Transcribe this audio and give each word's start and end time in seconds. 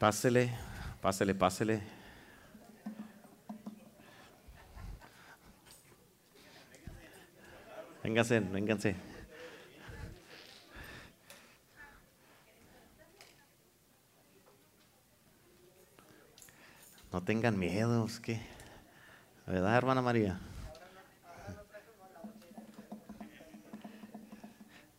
Pásele, 0.00 0.50
pásele, 1.02 1.34
pásele. 1.34 1.82
Vénganse, 8.02 8.40
vénganse. 8.40 8.96
No 17.12 17.22
tengan 17.22 17.58
miedo, 17.58 18.06
es 18.06 18.18
que, 18.20 18.40
¿verdad, 19.46 19.76
hermana 19.76 20.00
María? 20.00 20.40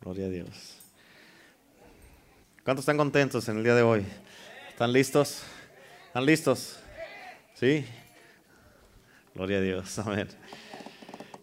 Gloria 0.00 0.26
a 0.26 0.28
Dios. 0.28 0.78
¿Cuántos 2.62 2.84
están 2.84 2.98
contentos 2.98 3.48
en 3.48 3.56
el 3.56 3.64
día 3.64 3.74
de 3.74 3.82
hoy? 3.82 4.06
¿Están 4.72 4.90
listos? 4.90 5.42
¿Están 6.06 6.24
listos? 6.24 6.80
¿Sí? 7.52 7.84
Gloria 9.34 9.58
a 9.58 9.60
Dios. 9.60 9.98
Amén. 9.98 10.28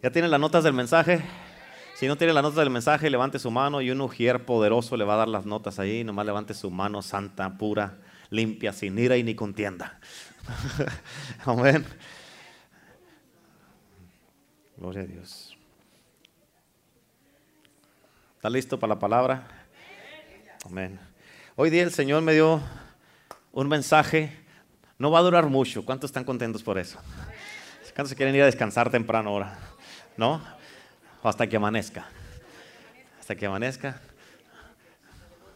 ¿Ya 0.02 0.10
tienen 0.10 0.32
las 0.32 0.40
notas 0.40 0.64
del 0.64 0.72
mensaje? 0.72 1.22
Si 1.94 2.08
no 2.08 2.16
tiene 2.16 2.32
las 2.32 2.42
notas 2.42 2.56
del 2.56 2.70
mensaje, 2.70 3.08
levante 3.08 3.38
su 3.38 3.52
mano 3.52 3.80
y 3.80 3.90
un 3.92 4.00
ujier 4.00 4.44
poderoso 4.44 4.96
le 4.96 5.04
va 5.04 5.14
a 5.14 5.18
dar 5.18 5.28
las 5.28 5.46
notas 5.46 5.78
ahí. 5.78 6.02
Nomás 6.02 6.26
levante 6.26 6.54
su 6.54 6.72
mano 6.72 7.02
santa, 7.02 7.56
pura, 7.56 7.98
limpia, 8.30 8.72
sin 8.72 8.98
ira 8.98 9.16
y 9.16 9.22
ni 9.22 9.36
contienda. 9.36 10.00
Amén. 11.44 11.86
Gloria 14.76 15.02
a 15.02 15.06
Dios. 15.06 15.56
¿Está 18.34 18.50
listo 18.50 18.78
para 18.78 18.94
la 18.94 18.98
palabra? 18.98 19.46
Amén. 20.66 20.98
Hoy 21.54 21.70
día 21.70 21.84
el 21.84 21.92
Señor 21.92 22.22
me 22.22 22.32
dio 22.34 22.60
un 23.52 23.68
mensaje. 23.68 24.36
No 24.98 25.10
va 25.10 25.20
a 25.20 25.22
durar 25.22 25.46
mucho. 25.46 25.84
¿Cuántos 25.84 26.10
están 26.10 26.24
contentos 26.24 26.62
por 26.62 26.78
eso? 26.78 26.98
¿Cuántos 27.94 28.10
se 28.10 28.16
quieren 28.16 28.34
ir 28.34 28.42
a 28.42 28.46
descansar 28.46 28.90
temprano 28.90 29.30
ahora? 29.30 29.58
¿No? 30.16 30.40
hasta 31.22 31.46
que 31.46 31.56
amanezca. 31.56 32.06
Hasta 33.18 33.34
que 33.34 33.46
amanezca. 33.46 34.00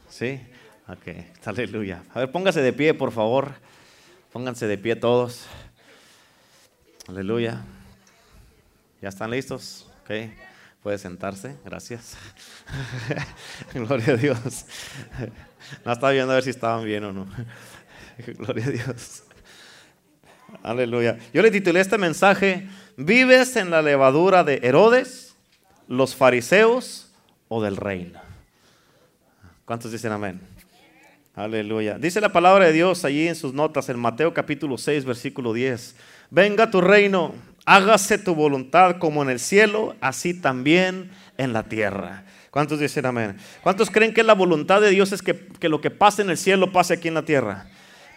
¿Sí? 0.09 0.41
Ok, 0.87 1.47
aleluya. 1.47 2.03
A 2.13 2.21
ver, 2.21 2.31
póngase 2.31 2.61
de 2.61 2.73
pie, 2.73 2.93
por 2.93 3.13
favor. 3.13 3.55
Pónganse 4.33 4.67
de 4.67 4.77
pie 4.77 4.97
todos. 4.97 5.47
Aleluya. 7.09 7.63
¿Ya 9.01 9.09
están 9.09 9.31
listos? 9.31 9.91
Ok. 10.03 10.11
Puede 10.83 10.99
sentarse, 10.99 11.57
gracias. 11.65 12.15
Gloria 13.75 14.13
a 14.13 14.17
Dios. 14.17 14.67
No 15.83 15.93
estaba 15.93 16.13
viendo 16.13 16.33
a 16.33 16.35
ver 16.35 16.45
si 16.45 16.51
estaban 16.51 16.85
bien 16.85 17.05
o 17.05 17.13
no. 17.13 17.27
Gloria 18.39 18.67
a 18.67 18.71
Dios. 18.71 19.23
Aleluya. 20.63 21.19
Yo 21.33 21.43
le 21.43 21.51
titulé 21.51 21.81
este 21.81 21.99
mensaje, 21.99 22.69
¿vives 22.97 23.57
en 23.57 23.71
la 23.71 23.83
levadura 23.83 24.45
de 24.45 24.61
Herodes, 24.63 25.35
los 25.89 26.15
fariseos 26.15 27.11
o 27.49 27.63
del 27.63 27.77
reino? 27.77 28.21
¿Cuántos 29.65 29.93
dicen 29.93 30.13
amén? 30.13 30.41
Aleluya. 31.35 31.99
Dice 31.99 32.21
la 32.21 32.33
palabra 32.33 32.67
de 32.67 32.73
Dios 32.73 33.05
allí 33.05 33.27
en 33.27 33.35
sus 33.35 33.53
notas 33.53 33.89
en 33.89 33.99
Mateo 33.99 34.33
capítulo 34.33 34.79
6, 34.79 35.05
versículo 35.05 35.53
10. 35.53 35.97
Venga 36.31 36.71
tu 36.71 36.81
reino, 36.81 37.35
hágase 37.65 38.19
tu 38.19 38.35
voluntad 38.35 38.99
como 38.99 39.23
en 39.23 39.31
el 39.31 39.41
cielo, 39.41 39.97
así 40.01 40.35
también 40.35 41.11
en 41.37 41.53
la 41.53 41.65
tierra. 41.65 42.25
¿Cuántos 42.51 42.79
dicen 42.79 43.07
amén? 43.07 43.37
¿Cuántos 43.63 43.91
creen 43.91 44.15
que 44.15 44.23
la 44.23 44.35
voluntad 44.35 44.81
de 44.81 44.91
Dios 44.91 45.11
es 45.11 45.23
que, 45.23 45.49
que 45.59 45.69
lo 45.69 45.81
que 45.81 45.91
pasa 45.91 46.23
en 46.23 46.31
el 46.31 46.39
cielo 46.39 46.71
pase 46.71 46.95
aquí 46.95 47.09
en 47.09 47.15
la 47.15 47.25
tierra? 47.25 47.67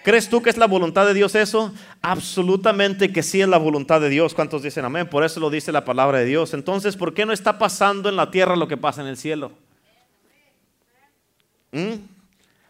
¿Crees 0.07 0.29
tú 0.29 0.41
que 0.41 0.49
es 0.49 0.55
la 0.55 0.67
voluntad 0.67 1.05
de 1.05 1.13
Dios 1.13 1.35
eso? 1.35 1.73
Absolutamente 2.01 3.11
que 3.11 3.21
sí 3.21 3.41
es 3.41 3.49
la 3.49 3.57
voluntad 3.57 3.99
de 3.99 4.07
Dios. 4.07 4.33
¿Cuántos 4.33 4.63
dicen 4.63 4.85
amén? 4.85 5.09
Por 5.09 5.25
eso 5.25 5.41
lo 5.41 5.49
dice 5.49 5.73
la 5.73 5.83
palabra 5.83 6.19
de 6.19 6.23
Dios. 6.23 6.53
Entonces, 6.53 6.95
¿por 6.95 7.13
qué 7.13 7.25
no 7.25 7.33
está 7.33 7.59
pasando 7.59 8.07
en 8.07 8.15
la 8.15 8.31
tierra 8.31 8.55
lo 8.55 8.69
que 8.69 8.77
pasa 8.77 9.01
en 9.01 9.07
el 9.07 9.17
cielo? 9.17 9.51
¿Mm? 11.73 11.95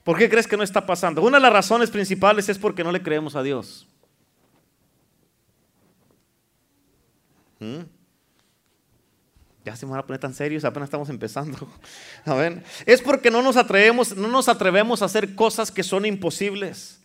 ¿Por 0.03 0.17
qué 0.17 0.31
crees 0.31 0.47
que 0.47 0.57
no 0.57 0.63
está 0.63 0.84
pasando? 0.88 1.22
Una 1.22 1.38
de 1.38 1.44
las 1.44 1.53
razones 1.53 1.91
principales 1.91 2.50
es 2.50 2.57
porque 2.57 2.84
no 2.84 2.91
le 2.91 3.03
creemos 3.03 3.35
a 3.35 3.44
Dios. 3.44 3.85
¿Mm? 7.59 7.81
Ya 9.63 9.75
se 9.75 9.85
me 9.85 9.91
van 9.91 10.00
a 10.00 10.07
poner 10.07 10.19
tan 10.19 10.34
serios, 10.34 10.66
apenas 10.66 10.88
estamos 10.88 11.07
empezando. 11.09 11.69
Es 12.88 13.00
porque 13.00 13.29
no 13.29 13.44
nos 13.44 13.57
atrevemos, 13.57 14.17
no 14.17 14.28
nos 14.28 14.50
atrevemos 14.50 15.03
a 15.03 15.06
hacer 15.06 15.35
cosas 15.35 15.69
que 15.69 15.84
son 15.84 16.03
imposibles. 16.03 16.97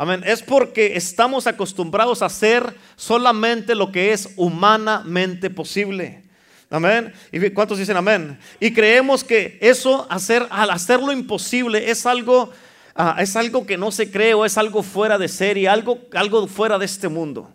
Amén. 0.00 0.22
Es 0.24 0.42
porque 0.44 0.96
estamos 0.96 1.48
acostumbrados 1.48 2.22
a 2.22 2.26
hacer 2.26 2.72
solamente 2.94 3.74
lo 3.74 3.90
que 3.90 4.12
es 4.12 4.32
humanamente 4.36 5.50
posible. 5.50 6.22
Amén. 6.70 7.12
¿Y 7.32 7.50
cuántos 7.50 7.78
dicen 7.78 7.96
amén? 7.96 8.38
Y 8.60 8.72
creemos 8.72 9.24
que 9.24 9.58
eso, 9.60 10.06
hacer, 10.08 10.46
al 10.50 10.70
hacer 10.70 11.00
lo 11.00 11.10
imposible, 11.10 11.90
es 11.90 12.06
algo, 12.06 12.52
ah, 12.94 13.16
es 13.18 13.34
algo 13.34 13.66
que 13.66 13.76
no 13.76 13.90
se 13.90 14.08
cree 14.08 14.34
o 14.34 14.44
es 14.44 14.56
algo 14.56 14.84
fuera 14.84 15.18
de 15.18 15.26
serie, 15.26 15.68
algo, 15.68 15.98
algo 16.14 16.46
fuera 16.46 16.78
de 16.78 16.84
este 16.84 17.08
mundo. 17.08 17.52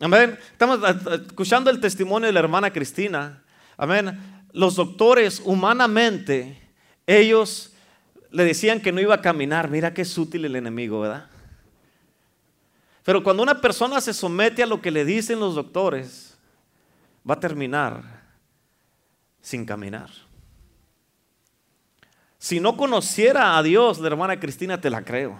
Amén. 0.00 0.38
Estamos 0.50 0.80
ah, 0.82 0.98
ah, 1.06 1.18
escuchando 1.26 1.68
el 1.68 1.80
testimonio 1.80 2.28
de 2.28 2.32
la 2.32 2.40
hermana 2.40 2.72
Cristina. 2.72 3.42
Amén. 3.76 4.18
Los 4.54 4.76
doctores, 4.76 5.42
humanamente, 5.44 6.58
ellos 7.06 7.74
le 8.30 8.44
decían 8.44 8.80
que 8.80 8.90
no 8.90 9.02
iba 9.02 9.16
a 9.16 9.20
caminar. 9.20 9.68
Mira 9.68 9.92
qué 9.92 10.06
sutil 10.06 10.46
el 10.46 10.56
enemigo, 10.56 11.00
¿verdad? 11.00 11.26
Pero 13.08 13.22
cuando 13.22 13.42
una 13.42 13.58
persona 13.58 14.02
se 14.02 14.12
somete 14.12 14.62
a 14.62 14.66
lo 14.66 14.82
que 14.82 14.90
le 14.90 15.02
dicen 15.02 15.40
los 15.40 15.54
doctores, 15.54 16.36
va 17.26 17.36
a 17.36 17.40
terminar 17.40 18.02
sin 19.40 19.64
caminar. 19.64 20.10
Si 22.36 22.60
no 22.60 22.76
conociera 22.76 23.56
a 23.56 23.62
Dios, 23.62 23.98
la 23.98 24.08
hermana 24.08 24.38
Cristina, 24.38 24.78
te 24.78 24.90
la 24.90 25.00
creo. 25.06 25.38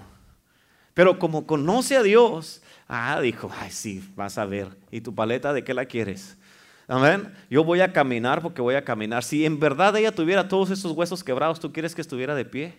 Pero 0.94 1.18
como 1.18 1.46
conoce 1.46 1.98
a 1.98 2.02
Dios, 2.02 2.62
ah, 2.88 3.20
dijo, 3.20 3.50
ay, 3.60 3.70
sí, 3.70 4.02
vas 4.16 4.38
a 4.38 4.46
ver. 4.46 4.74
¿Y 4.90 5.02
tu 5.02 5.14
paleta 5.14 5.52
de 5.52 5.62
qué 5.62 5.74
la 5.74 5.84
quieres? 5.84 6.38
Amén. 6.86 7.34
Yo 7.50 7.64
voy 7.64 7.82
a 7.82 7.92
caminar 7.92 8.40
porque 8.40 8.62
voy 8.62 8.76
a 8.76 8.84
caminar. 8.86 9.22
Si 9.24 9.44
en 9.44 9.60
verdad 9.60 9.94
ella 9.94 10.14
tuviera 10.14 10.48
todos 10.48 10.70
esos 10.70 10.92
huesos 10.92 11.22
quebrados, 11.22 11.60
¿tú 11.60 11.70
quieres 11.70 11.94
que 11.94 12.00
estuviera 12.00 12.34
de 12.34 12.46
pie? 12.46 12.78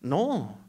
No. 0.00 0.67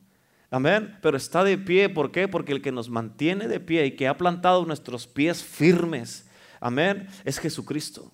Amén. 0.51 0.97
Pero 1.01 1.17
está 1.17 1.43
de 1.43 1.57
pie, 1.57 1.89
¿por 1.89 2.11
qué? 2.11 2.27
Porque 2.27 2.51
el 2.51 2.61
que 2.61 2.71
nos 2.71 2.89
mantiene 2.89 3.47
de 3.47 3.59
pie 3.59 3.85
y 3.85 3.91
que 3.95 4.07
ha 4.07 4.17
plantado 4.17 4.65
nuestros 4.65 5.07
pies 5.07 5.43
firmes, 5.43 6.27
amén, 6.59 7.07
es 7.23 7.39
Jesucristo. 7.39 8.11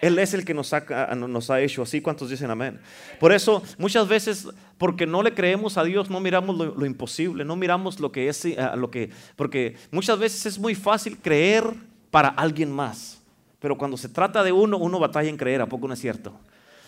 Él 0.00 0.18
es 0.18 0.32
el 0.32 0.44
que 0.44 0.54
nos 0.54 0.72
ha, 0.72 0.80
nos 1.14 1.50
ha 1.50 1.60
hecho 1.60 1.82
así. 1.82 2.00
¿Cuántos 2.00 2.30
dicen 2.30 2.50
amén? 2.50 2.78
Por 3.18 3.32
eso, 3.32 3.62
muchas 3.78 4.06
veces, 4.06 4.48
porque 4.76 5.06
no 5.06 5.22
le 5.22 5.34
creemos 5.34 5.76
a 5.76 5.84
Dios, 5.84 6.08
no 6.08 6.20
miramos 6.20 6.56
lo, 6.56 6.86
imposible, 6.86 7.44
no 7.44 7.56
miramos 7.56 7.98
lo 7.98 8.12
que 8.12 8.28
es, 8.28 8.44
eh, 8.44 8.56
lo 8.76 8.90
que, 8.90 9.10
porque 9.34 9.76
muchas 9.90 10.18
veces 10.18 10.46
es 10.46 10.58
muy 10.58 10.74
fácil 10.74 11.18
creer 11.18 11.64
para 12.10 12.28
alguien 12.28 12.70
más. 12.70 13.20
Pero 13.58 13.76
cuando 13.76 13.96
se 13.96 14.08
trata 14.08 14.44
de 14.44 14.52
uno, 14.52 14.78
uno 14.78 15.00
batalla 15.00 15.28
en 15.28 15.36
creer, 15.36 15.62
¿a 15.62 15.66
poco 15.66 15.88
no 15.88 15.94
es 15.94 16.00
cierto? 16.00 16.38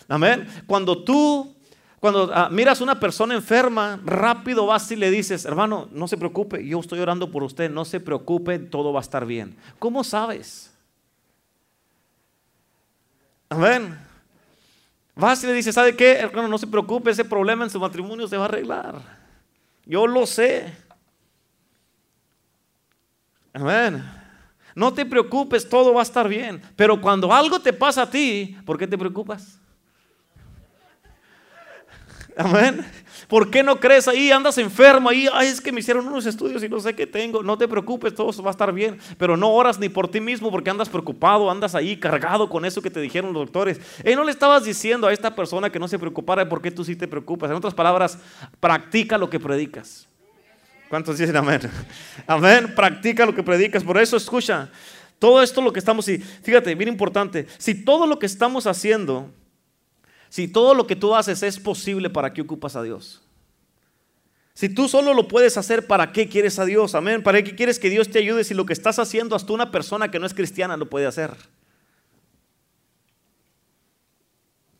Amén. 0.07 0.47
Cuando 0.65 1.03
tú, 1.03 1.53
cuando 2.01 2.31
ah, 2.33 2.49
miras 2.49 2.81
a 2.81 2.83
una 2.83 2.99
persona 2.99 3.35
enferma, 3.35 3.99
rápido 4.03 4.65
vas 4.65 4.91
y 4.91 4.95
le 4.95 5.11
dices, 5.11 5.45
hermano, 5.45 5.87
no 5.91 6.07
se 6.07 6.17
preocupe, 6.17 6.65
yo 6.65 6.79
estoy 6.79 6.99
orando 6.99 7.29
por 7.29 7.43
usted, 7.43 7.69
no 7.69 7.85
se 7.85 7.99
preocupe, 7.99 8.57
todo 8.57 8.91
va 8.91 9.01
a 9.01 9.03
estar 9.03 9.23
bien. 9.23 9.55
¿Cómo 9.77 10.03
sabes? 10.03 10.73
Amén. 13.49 13.99
Vas 15.15 15.43
y 15.43 15.47
le 15.47 15.53
dices, 15.53 15.75
¿sabe 15.75 15.95
qué? 15.95 16.13
Hermano, 16.13 16.47
no 16.47 16.57
se 16.57 16.65
preocupe, 16.65 17.11
ese 17.11 17.23
problema 17.23 17.65
en 17.65 17.69
su 17.69 17.79
matrimonio 17.79 18.27
se 18.27 18.35
va 18.35 18.45
a 18.45 18.47
arreglar. 18.47 18.95
Yo 19.85 20.07
lo 20.07 20.25
sé. 20.25 20.73
Amén. 23.53 24.03
No 24.73 24.91
te 24.91 25.05
preocupes, 25.05 25.69
todo 25.69 25.93
va 25.93 25.99
a 25.99 26.03
estar 26.03 26.27
bien. 26.27 26.63
Pero 26.75 26.99
cuando 26.99 27.31
algo 27.31 27.59
te 27.59 27.73
pasa 27.73 28.01
a 28.01 28.09
ti, 28.09 28.57
¿por 28.65 28.79
qué 28.79 28.87
te 28.87 28.97
preocupas? 28.97 29.60
Amén. 32.37 32.85
¿Por 33.27 33.49
qué 33.49 33.63
no 33.63 33.79
crees 33.79 34.07
ahí? 34.07 34.31
Andas 34.31 34.57
enfermo 34.57 35.09
ahí. 35.09 35.27
Ay, 35.31 35.47
es 35.47 35.61
que 35.61 35.71
me 35.71 35.79
hicieron 35.79 36.07
unos 36.07 36.25
estudios 36.25 36.63
y 36.63 36.69
no 36.69 36.79
sé 36.79 36.93
qué 36.93 37.07
tengo. 37.07 37.43
No 37.43 37.57
te 37.57 37.67
preocupes, 37.67 38.13
todo 38.13 38.31
va 38.43 38.49
a 38.49 38.51
estar 38.51 38.73
bien. 38.73 38.99
Pero 39.17 39.37
no 39.37 39.51
oras 39.51 39.79
ni 39.79 39.89
por 39.89 40.07
ti 40.09 40.19
mismo 40.19 40.51
porque 40.51 40.69
andas 40.69 40.89
preocupado, 40.89 41.49
andas 41.49 41.75
ahí 41.75 41.97
cargado 41.97 42.49
con 42.49 42.65
eso 42.65 42.81
que 42.81 42.89
te 42.89 42.99
dijeron 42.99 43.33
los 43.33 43.45
doctores. 43.45 43.79
Y 44.05 44.15
no 44.15 44.23
le 44.23 44.31
estabas 44.31 44.65
diciendo 44.65 45.07
a 45.07 45.13
esta 45.13 45.35
persona 45.35 45.69
que 45.69 45.79
no 45.79 45.87
se 45.87 45.99
preocupara 45.99 46.47
por 46.47 46.61
qué 46.61 46.71
tú 46.71 46.83
sí 46.83 46.95
te 46.95 47.07
preocupas. 47.07 47.49
En 47.49 47.57
otras 47.57 47.73
palabras, 47.73 48.17
practica 48.59 49.17
lo 49.17 49.29
que 49.29 49.39
predicas. 49.39 50.07
¿Cuántos 50.89 51.17
dicen 51.17 51.37
amén? 51.37 51.61
Amén. 52.27 52.73
Practica 52.75 53.25
lo 53.25 53.33
que 53.33 53.43
predicas. 53.43 53.83
Por 53.83 53.97
eso 53.97 54.17
escucha. 54.17 54.69
Todo 55.19 55.41
esto 55.41 55.61
lo 55.61 55.71
que 55.71 55.79
estamos, 55.79 56.09
y 56.09 56.17
fíjate, 56.17 56.73
bien 56.73 56.89
importante, 56.89 57.45
si 57.59 57.75
todo 57.75 58.07
lo 58.07 58.17
que 58.17 58.25
estamos 58.25 58.65
haciendo 58.65 59.29
si 60.31 60.47
todo 60.47 60.73
lo 60.73 60.87
que 60.87 60.95
tú 60.95 61.13
haces 61.13 61.43
es 61.43 61.59
posible, 61.59 62.09
¿para 62.09 62.31
qué 62.31 62.39
ocupas 62.39 62.77
a 62.77 62.81
Dios? 62.81 63.21
Si 64.53 64.69
tú 64.69 64.87
solo 64.87 65.13
lo 65.13 65.27
puedes 65.27 65.57
hacer, 65.57 65.87
¿para 65.87 66.13
qué 66.13 66.29
quieres 66.29 66.57
a 66.57 66.63
Dios? 66.63 66.95
Amén. 66.95 67.21
¿Para 67.21 67.43
qué 67.43 67.53
quieres 67.53 67.79
que 67.79 67.89
Dios 67.89 68.09
te 68.09 68.19
ayude 68.19 68.45
si 68.45 68.53
lo 68.53 68.65
que 68.65 68.71
estás 68.71 68.97
haciendo 68.97 69.35
hasta 69.35 69.51
una 69.51 69.71
persona 69.71 70.09
que 70.09 70.19
no 70.19 70.25
es 70.25 70.33
cristiana 70.33 70.77
lo 70.77 70.89
puede 70.89 71.05
hacer? 71.05 71.31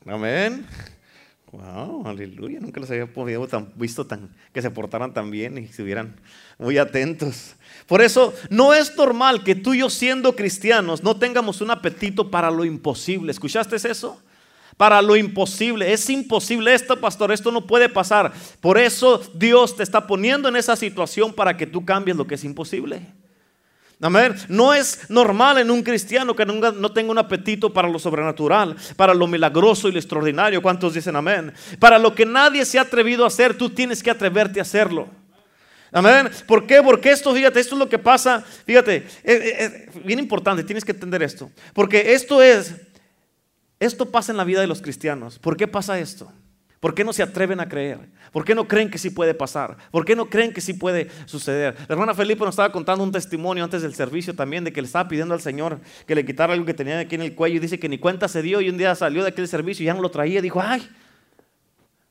Amén. 0.06 0.66
Wow, 1.52 2.08
aleluya. 2.08 2.62
Nunca 2.62 2.80
los 2.80 2.90
había 2.90 3.12
podido 3.12 3.46
visto 3.76 4.08
tan, 4.08 4.34
que 4.54 4.62
se 4.62 4.72
portaran 4.72 5.14
tan 5.14 5.32
bien 5.32 5.58
y 5.58 5.66
estuvieran 5.66 6.16
muy 6.60 6.78
atentos. 6.78 7.56
Por 7.88 8.02
eso, 8.02 8.34
no 8.50 8.74
es 8.74 8.96
normal 8.96 9.44
que 9.44 9.56
tú 9.56 9.74
y 9.74 9.80
yo 9.80 9.90
siendo 9.90 10.34
cristianos 10.34 11.04
no 11.04 11.18
tengamos 11.18 11.60
un 11.60 11.72
apetito 11.72 12.32
para 12.32 12.50
lo 12.50 12.64
imposible. 12.64 13.34
¿Escuchaste 13.34 13.76
eso? 13.76 14.22
Para 14.78 15.02
lo 15.02 15.16
imposible. 15.16 15.92
Es 15.94 16.10
imposible 16.10 16.74
esto, 16.74 17.00
pastor, 17.00 17.32
esto 17.32 17.52
no 17.52 17.68
puede 17.68 17.90
pasar. 17.90 18.32
Por 18.60 18.78
eso 18.78 19.22
Dios 19.34 19.76
te 19.76 19.84
está 19.84 20.08
poniendo 20.08 20.50
en 20.50 20.56
esa 20.56 20.76
situación 20.76 21.34
para 21.34 21.56
que 21.58 21.68
tú 21.68 21.86
cambies 21.86 22.18
lo 22.18 22.28
que 22.28 22.36
es 22.36 22.44
imposible. 22.44 23.02
Amén. 24.04 24.36
No 24.48 24.74
es 24.74 25.10
normal 25.10 25.60
en 25.60 25.70
un 25.70 25.84
cristiano 25.84 26.36
que 26.36 26.44
no 26.44 26.92
tenga 26.92 27.12
un 27.12 27.18
apetito 27.20 27.72
para 27.72 27.88
lo 27.88 28.00
sobrenatural, 28.00 28.76
para 28.96 29.14
lo 29.14 29.28
milagroso 29.28 29.88
y 29.88 29.92
lo 29.92 30.00
extraordinario. 30.00 30.62
¿Cuántos 30.62 30.96
dicen 30.96 31.16
amén? 31.16 31.54
Para 31.78 32.00
lo 32.00 32.16
que 32.16 32.26
nadie 32.26 32.66
se 32.66 32.80
ha 32.80 32.82
atrevido 32.82 33.24
a 33.24 33.28
hacer, 33.28 33.56
tú 33.56 33.70
tienes 33.70 34.02
que 34.02 34.10
atreverte 34.10 34.60
a 34.60 34.64
hacerlo. 34.64 35.08
Amén. 35.92 36.32
¿Por 36.48 36.66
qué? 36.66 36.82
Porque 36.82 37.12
esto, 37.12 37.34
fíjate, 37.34 37.60
esto 37.60 37.76
es 37.76 37.80
lo 37.80 37.90
que 37.90 38.00
pasa. 38.00 38.44
Fíjate, 38.66 39.06
es, 39.24 40.04
bien 40.04 40.18
importante, 40.18 40.64
tienes 40.64 40.84
que 40.84 40.94
entender 40.94 41.22
esto. 41.22 41.52
Porque 41.74 42.14
esto 42.14 42.42
es 42.42 42.74
esto 43.82 44.12
pasa 44.12 44.32
en 44.32 44.38
la 44.38 44.44
vida 44.44 44.62
de 44.62 44.68
los 44.68 44.80
cristianos. 44.80 45.40
¿Por 45.40 45.58
qué 45.58 45.68
pasa 45.68 46.00
esto? 46.00 46.32
¿Por 46.80 46.94
qué 46.94 47.04
no 47.04 47.14
se 47.14 47.24
atreven 47.24 47.60
a 47.60 47.68
creer? 47.68 47.98
¿Por 48.32 48.46
qué 48.46 48.54
no 48.54 48.68
creen 48.68 48.92
que 48.92 49.00
sí 49.00 49.10
puede 49.10 49.34
pasar? 49.34 49.76
¿Por 49.90 50.06
qué 50.06 50.16
no 50.16 50.30
creen 50.30 50.54
que 50.54 50.62
sí 50.62 50.74
puede 50.74 51.10
suceder? 51.26 51.76
La 51.88 51.94
hermana 51.94 52.14
Felipe 52.14 52.46
nos 52.46 52.54
estaba 52.54 52.72
contando 52.72 53.04
un 53.04 53.12
testimonio 53.12 53.64
antes 53.64 53.82
del 53.82 53.96
servicio 53.96 54.36
también 54.36 54.64
de 54.64 54.72
que 54.72 54.84
le 54.84 54.86
estaba 54.86 55.10
pidiendo 55.10 55.34
al 55.34 55.42
Señor 55.42 55.80
que 56.06 56.14
le 56.14 56.24
quitara 56.24 56.54
algo 56.54 56.64
que 56.64 56.76
tenía 56.76 57.00
aquí 57.00 57.16
en 57.16 57.24
el 57.24 57.34
cuello 57.34 57.56
y 57.56 57.60
dice 57.60 57.80
que 57.80 57.90
ni 57.90 57.98
cuenta 57.98 58.28
se 58.28 58.44
dio 58.44 58.62
y 58.62 58.70
un 58.70 58.78
día 58.78 58.94
salió 58.94 59.24
de 59.24 59.30
aquel 59.30 59.48
servicio 59.48 59.82
y 59.82 59.88
ya 59.88 59.96
no 59.96 60.02
lo 60.02 60.12
traía 60.12 60.44
dijo, 60.44 60.62
ay, 60.62 60.88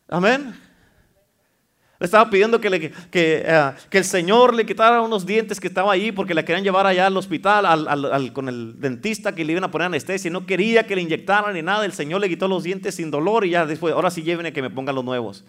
amén. 0.08 0.54
Le 2.00 2.06
estaba 2.06 2.30
pidiendo 2.30 2.58
eh, 2.62 2.92
que, 3.10 3.98
el 3.98 4.04
Señor 4.06 4.54
le 4.54 4.64
quitara 4.64 5.02
unos 5.02 5.26
dientes 5.26 5.60
que 5.60 5.68
estaba 5.68 5.92
ahí 5.92 6.12
porque 6.12 6.32
le 6.32 6.42
querían 6.46 6.64
llevar 6.64 6.86
allá 6.86 7.06
al 7.06 7.16
hospital 7.18 7.66
al, 7.66 8.32
con 8.32 8.48
el 8.48 8.80
dentista 8.80 9.34
que 9.34 9.44
le 9.44 9.52
iban 9.52 9.64
a 9.64 9.70
poner 9.70 9.84
anestesia. 9.84 10.30
No 10.30 10.46
quería 10.46 10.86
que 10.86 10.96
le 10.96 11.02
inyectaran 11.02 11.52
ni 11.52 11.60
nada. 11.60 11.84
El 11.84 11.92
Señor 11.92 12.22
le 12.22 12.30
quitó 12.30 12.48
los 12.48 12.62
dientes 12.62 12.94
sin 12.94 13.10
dolor 13.10 13.44
y 13.44 13.50
ya 13.50 13.66
después, 13.66 13.92
ahora 13.92 14.10
sí 14.10 14.22
llévenme 14.22 14.50
que 14.54 14.62
me 14.62 14.70
pongan 14.70 14.94
los 14.94 15.04
nuevos. 15.04 15.44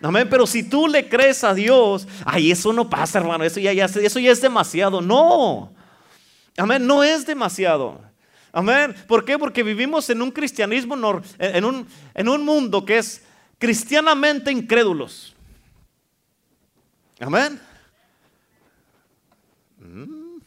Amén, 0.00 0.26
pero 0.30 0.46
si 0.46 0.62
tú 0.62 0.88
le 0.88 1.06
crees 1.06 1.44
a 1.44 1.52
Dios, 1.52 2.08
ay, 2.24 2.50
eso 2.50 2.72
no 2.72 2.88
pasa, 2.88 3.18
hermano, 3.18 3.44
eso 3.44 3.60
ya, 3.60 3.74
ya, 3.74 3.84
eso 3.84 4.18
ya 4.18 4.32
es 4.32 4.40
demasiado. 4.40 5.02
No, 5.02 5.70
amén, 6.56 6.86
no 6.86 7.04
es 7.04 7.26
demasiado. 7.26 8.00
Amén, 8.52 8.94
¿por 9.06 9.22
qué? 9.26 9.38
Porque 9.38 9.62
vivimos 9.62 10.08
en 10.08 10.22
un 10.22 10.30
cristianismo, 10.30 10.94
en 11.38 11.64
un, 11.66 11.86
en 12.14 12.28
un 12.30 12.42
mundo 12.42 12.86
que 12.86 12.96
es 12.96 13.22
cristianamente 13.58 14.50
incrédulos. 14.50 15.36
Amén. 17.20 17.60
Mm. 19.78 20.38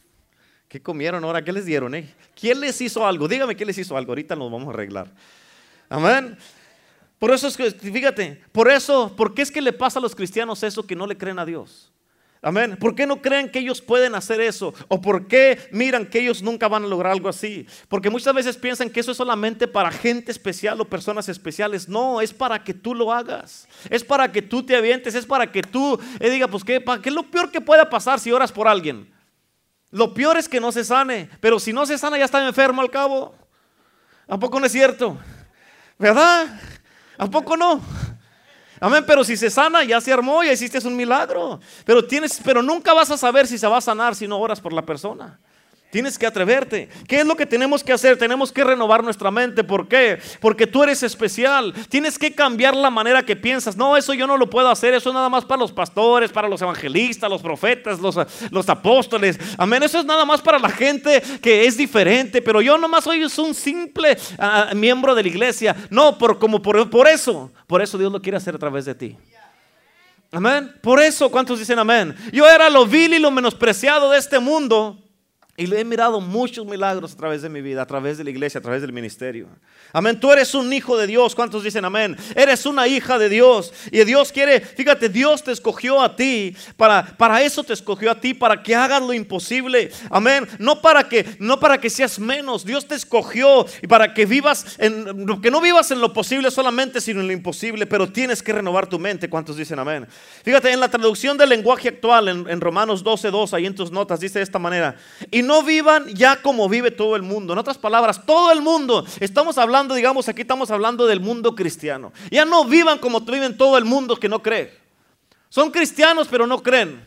¿Qué 0.68 0.82
comieron 0.82 1.22
ahora? 1.24 1.42
¿Qué 1.44 1.52
les 1.52 1.64
dieron? 1.64 1.94
Eh? 1.94 2.12
¿Quién 2.34 2.60
les 2.60 2.80
hizo 2.80 3.06
algo? 3.06 3.28
Dígame 3.28 3.54
quién 3.54 3.68
les 3.68 3.78
hizo 3.78 3.96
algo. 3.96 4.10
Ahorita 4.10 4.34
nos 4.34 4.50
vamos 4.50 4.68
a 4.68 4.70
arreglar. 4.72 5.08
Amén. 5.88 6.36
Por 7.18 7.32
eso 7.32 7.46
es 7.46 7.56
que, 7.56 7.70
fíjate, 7.70 8.42
por 8.50 8.68
eso, 8.68 9.14
¿por 9.16 9.34
qué 9.34 9.42
es 9.42 9.50
que 9.50 9.62
le 9.62 9.72
pasa 9.72 10.00
a 10.00 10.02
los 10.02 10.16
cristianos 10.16 10.62
eso 10.64 10.84
que 10.84 10.96
no 10.96 11.06
le 11.06 11.16
creen 11.16 11.38
a 11.38 11.46
Dios? 11.46 11.92
Amén. 12.44 12.76
¿Por 12.78 12.94
qué 12.94 13.06
no 13.06 13.22
creen 13.22 13.48
que 13.48 13.58
ellos 13.58 13.80
pueden 13.80 14.14
hacer 14.14 14.38
eso? 14.38 14.74
¿O 14.88 15.00
por 15.00 15.26
qué 15.28 15.66
miran 15.72 16.04
que 16.04 16.20
ellos 16.20 16.42
nunca 16.42 16.68
van 16.68 16.84
a 16.84 16.86
lograr 16.86 17.12
algo 17.12 17.30
así? 17.30 17.66
Porque 17.88 18.10
muchas 18.10 18.34
veces 18.34 18.58
piensan 18.58 18.90
que 18.90 19.00
eso 19.00 19.12
es 19.12 19.16
solamente 19.16 19.66
para 19.66 19.90
gente 19.90 20.30
especial 20.30 20.78
o 20.78 20.84
personas 20.84 21.26
especiales. 21.30 21.88
No, 21.88 22.20
es 22.20 22.34
para 22.34 22.62
que 22.62 22.74
tú 22.74 22.94
lo 22.94 23.14
hagas. 23.14 23.66
Es 23.88 24.04
para 24.04 24.30
que 24.30 24.42
tú 24.42 24.62
te 24.62 24.76
avientes. 24.76 25.14
Es 25.14 25.24
para 25.24 25.50
que 25.50 25.62
tú 25.62 25.98
eh, 26.20 26.28
digas, 26.28 26.50
pues, 26.50 26.64
¿qué, 26.64 26.84
¿qué 27.02 27.08
es 27.08 27.14
lo 27.14 27.22
peor 27.30 27.50
que 27.50 27.62
pueda 27.62 27.88
pasar 27.88 28.20
si 28.20 28.30
oras 28.30 28.52
por 28.52 28.68
alguien? 28.68 29.10
Lo 29.90 30.12
peor 30.12 30.36
es 30.36 30.46
que 30.46 30.60
no 30.60 30.70
se 30.70 30.84
sane. 30.84 31.30
Pero 31.40 31.58
si 31.58 31.72
no 31.72 31.86
se 31.86 31.96
sana, 31.96 32.18
ya 32.18 32.26
está 32.26 32.46
enfermo 32.46 32.82
al 32.82 32.90
cabo. 32.90 33.34
¿A 34.28 34.38
poco 34.38 34.60
no 34.60 34.66
es 34.66 34.72
cierto? 34.72 35.16
¿Verdad? 35.98 36.60
¿A 37.16 37.26
poco 37.26 37.56
no? 37.56 37.80
Amén, 38.80 39.04
pero 39.06 39.24
si 39.24 39.36
se 39.36 39.50
sana, 39.50 39.84
ya 39.84 40.00
se 40.00 40.12
armó, 40.12 40.42
ya 40.42 40.52
hiciste 40.52 40.78
un 40.86 40.96
milagro. 40.96 41.60
Pero 41.84 42.04
tienes, 42.04 42.40
pero 42.44 42.62
nunca 42.62 42.92
vas 42.92 43.10
a 43.10 43.16
saber 43.16 43.46
si 43.46 43.58
se 43.58 43.66
va 43.66 43.78
a 43.78 43.80
sanar 43.80 44.14
si 44.14 44.26
no 44.26 44.38
oras 44.38 44.60
por 44.60 44.72
la 44.72 44.82
persona. 44.82 45.38
Tienes 45.94 46.18
que 46.18 46.26
atreverte. 46.26 46.88
¿Qué 47.06 47.20
es 47.20 47.24
lo 47.24 47.36
que 47.36 47.46
tenemos 47.46 47.84
que 47.84 47.92
hacer? 47.92 48.18
Tenemos 48.18 48.50
que 48.50 48.64
renovar 48.64 49.04
nuestra 49.04 49.30
mente. 49.30 49.62
¿Por 49.62 49.86
qué? 49.86 50.18
Porque 50.40 50.66
tú 50.66 50.82
eres 50.82 51.04
especial. 51.04 51.72
Tienes 51.88 52.18
que 52.18 52.34
cambiar 52.34 52.74
la 52.74 52.90
manera 52.90 53.22
que 53.22 53.36
piensas. 53.36 53.76
No, 53.76 53.96
eso 53.96 54.12
yo 54.12 54.26
no 54.26 54.36
lo 54.36 54.50
puedo 54.50 54.68
hacer. 54.68 54.92
Eso 54.92 55.10
es 55.10 55.14
nada 55.14 55.28
más 55.28 55.44
para 55.44 55.60
los 55.60 55.70
pastores, 55.70 56.32
para 56.32 56.48
los 56.48 56.60
evangelistas, 56.60 57.30
los 57.30 57.40
profetas, 57.40 58.00
los, 58.00 58.18
los 58.50 58.68
apóstoles. 58.68 59.38
Amén. 59.56 59.84
Eso 59.84 60.00
es 60.00 60.04
nada 60.04 60.24
más 60.24 60.42
para 60.42 60.58
la 60.58 60.68
gente 60.68 61.22
que 61.40 61.64
es 61.64 61.76
diferente. 61.76 62.42
Pero 62.42 62.60
yo 62.60 62.76
nomás 62.76 63.04
soy 63.04 63.22
un 63.22 63.54
simple 63.54 64.18
ah, 64.36 64.72
miembro 64.74 65.14
de 65.14 65.22
la 65.22 65.28
iglesia. 65.28 65.76
No, 65.90 66.18
por, 66.18 66.40
como 66.40 66.60
por, 66.60 66.90
por 66.90 67.06
eso. 67.06 67.52
Por 67.68 67.80
eso 67.80 67.96
Dios 67.96 68.10
lo 68.10 68.20
quiere 68.20 68.36
hacer 68.36 68.56
a 68.56 68.58
través 68.58 68.84
de 68.84 68.96
ti. 68.96 69.16
Amén. 70.32 70.74
Por 70.82 71.00
eso, 71.00 71.30
¿cuántos 71.30 71.60
dicen 71.60 71.78
amén? 71.78 72.16
Yo 72.32 72.50
era 72.50 72.68
lo 72.68 72.84
vil 72.84 73.14
y 73.14 73.20
lo 73.20 73.30
menospreciado 73.30 74.10
de 74.10 74.18
este 74.18 74.40
mundo. 74.40 75.03
Y 75.56 75.68
le 75.68 75.78
he 75.78 75.84
mirado 75.84 76.20
muchos 76.20 76.66
milagros 76.66 77.12
a 77.12 77.16
través 77.16 77.42
de 77.42 77.48
mi 77.48 77.62
vida, 77.62 77.82
a 77.82 77.86
través 77.86 78.18
de 78.18 78.24
la 78.24 78.30
iglesia, 78.30 78.58
a 78.58 78.62
través 78.62 78.82
del 78.82 78.92
ministerio. 78.92 79.46
Amén. 79.92 80.18
Tú 80.18 80.32
eres 80.32 80.52
un 80.52 80.72
hijo 80.72 80.96
de 80.96 81.06
Dios. 81.06 81.32
¿Cuántos 81.32 81.62
dicen 81.62 81.84
amén? 81.84 82.16
Eres 82.34 82.66
una 82.66 82.88
hija 82.88 83.18
de 83.18 83.28
Dios. 83.28 83.72
Y 83.92 84.02
Dios 84.02 84.32
quiere, 84.32 84.60
fíjate, 84.60 85.08
Dios 85.08 85.44
te 85.44 85.52
escogió 85.52 86.02
a 86.02 86.16
ti. 86.16 86.56
Para, 86.76 87.06
para 87.16 87.40
eso 87.40 87.62
te 87.62 87.72
escogió 87.72 88.10
a 88.10 88.20
ti, 88.20 88.34
para 88.34 88.64
que 88.64 88.74
hagas 88.74 89.00
lo 89.00 89.12
imposible. 89.12 89.92
Amén. 90.10 90.48
No 90.58 90.82
para 90.82 91.08
que, 91.08 91.36
no 91.38 91.60
para 91.60 91.78
que 91.78 91.88
seas 91.88 92.18
menos. 92.18 92.64
Dios 92.64 92.88
te 92.88 92.96
escogió 92.96 93.64
y 93.80 93.86
para 93.86 94.12
que 94.12 94.26
vivas 94.26 94.74
en, 94.78 95.40
que 95.40 95.52
no 95.52 95.60
vivas 95.60 95.88
en 95.92 96.00
lo 96.00 96.12
posible 96.12 96.50
solamente, 96.50 97.00
sino 97.00 97.20
en 97.20 97.28
lo 97.28 97.32
imposible. 97.32 97.86
Pero 97.86 98.10
tienes 98.10 98.42
que 98.42 98.52
renovar 98.52 98.88
tu 98.88 98.98
mente. 98.98 99.30
¿Cuántos 99.30 99.56
dicen 99.56 99.78
amén? 99.78 100.08
Fíjate, 100.42 100.72
en 100.72 100.80
la 100.80 100.88
traducción 100.88 101.38
del 101.38 101.50
lenguaje 101.50 101.90
actual, 101.90 102.26
en, 102.26 102.50
en 102.50 102.60
Romanos 102.60 103.04
12, 103.04 103.30
2, 103.30 103.54
ahí 103.54 103.66
en 103.66 103.76
tus 103.76 103.92
notas, 103.92 104.18
dice 104.18 104.40
de 104.40 104.42
esta 104.42 104.58
manera. 104.58 104.96
Y 105.30 105.43
no 105.46 105.62
vivan 105.62 106.08
ya 106.08 106.42
como 106.42 106.68
vive 106.68 106.90
todo 106.90 107.16
el 107.16 107.22
mundo. 107.22 107.52
En 107.52 107.58
otras 107.58 107.78
palabras, 107.78 108.24
todo 108.26 108.50
el 108.50 108.62
mundo. 108.62 109.06
Estamos 109.20 109.58
hablando, 109.58 109.94
digamos, 109.94 110.28
aquí 110.28 110.42
estamos 110.42 110.70
hablando 110.70 111.06
del 111.06 111.20
mundo 111.20 111.54
cristiano. 111.54 112.12
Ya 112.30 112.44
no 112.44 112.64
vivan 112.64 112.98
como 112.98 113.20
viven 113.20 113.56
todo 113.56 113.78
el 113.78 113.84
mundo 113.84 114.16
que 114.16 114.28
no 114.28 114.42
cree. 114.42 114.76
Son 115.48 115.70
cristianos 115.70 116.26
pero 116.30 116.46
no 116.46 116.62
creen. 116.62 117.04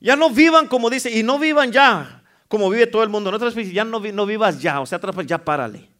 Ya 0.00 0.16
no 0.16 0.30
vivan 0.30 0.66
como 0.66 0.90
dice, 0.90 1.10
y 1.10 1.22
no 1.22 1.38
vivan 1.38 1.70
ya 1.70 2.22
como 2.48 2.68
vive 2.70 2.86
todo 2.86 3.02
el 3.02 3.08
mundo. 3.08 3.30
En 3.30 3.36
otras 3.36 3.54
palabras, 3.54 3.74
ya 3.74 3.84
no, 3.84 4.00
no 4.00 4.26
vivas 4.26 4.60
ya, 4.60 4.80
o 4.80 4.86
sea, 4.86 4.98
ya 5.24 5.38
párale. 5.38 5.91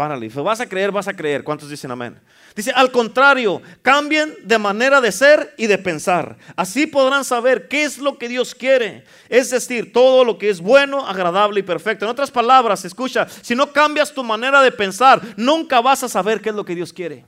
Párale. 0.00 0.30
Vas 0.30 0.60
a 0.60 0.66
creer, 0.66 0.90
vas 0.90 1.08
a 1.08 1.14
creer. 1.14 1.44
¿Cuántos 1.44 1.68
dicen 1.68 1.90
amén? 1.90 2.18
Dice, 2.56 2.72
al 2.74 2.90
contrario, 2.90 3.60
cambien 3.82 4.34
de 4.44 4.56
manera 4.56 4.98
de 4.98 5.12
ser 5.12 5.52
y 5.58 5.66
de 5.66 5.76
pensar. 5.76 6.38
Así 6.56 6.86
podrán 6.86 7.22
saber 7.22 7.68
qué 7.68 7.82
es 7.82 7.98
lo 7.98 8.16
que 8.16 8.26
Dios 8.26 8.54
quiere. 8.54 9.04
Es 9.28 9.50
decir, 9.50 9.92
todo 9.92 10.24
lo 10.24 10.38
que 10.38 10.48
es 10.48 10.62
bueno, 10.62 11.06
agradable 11.06 11.60
y 11.60 11.64
perfecto. 11.64 12.06
En 12.06 12.10
otras 12.10 12.30
palabras, 12.30 12.82
escucha, 12.86 13.28
si 13.42 13.54
no 13.54 13.74
cambias 13.74 14.14
tu 14.14 14.24
manera 14.24 14.62
de 14.62 14.72
pensar, 14.72 15.20
nunca 15.36 15.82
vas 15.82 16.02
a 16.02 16.08
saber 16.08 16.40
qué 16.40 16.48
es 16.48 16.54
lo 16.54 16.64
que 16.64 16.74
Dios 16.74 16.94
quiere. 16.94 17.26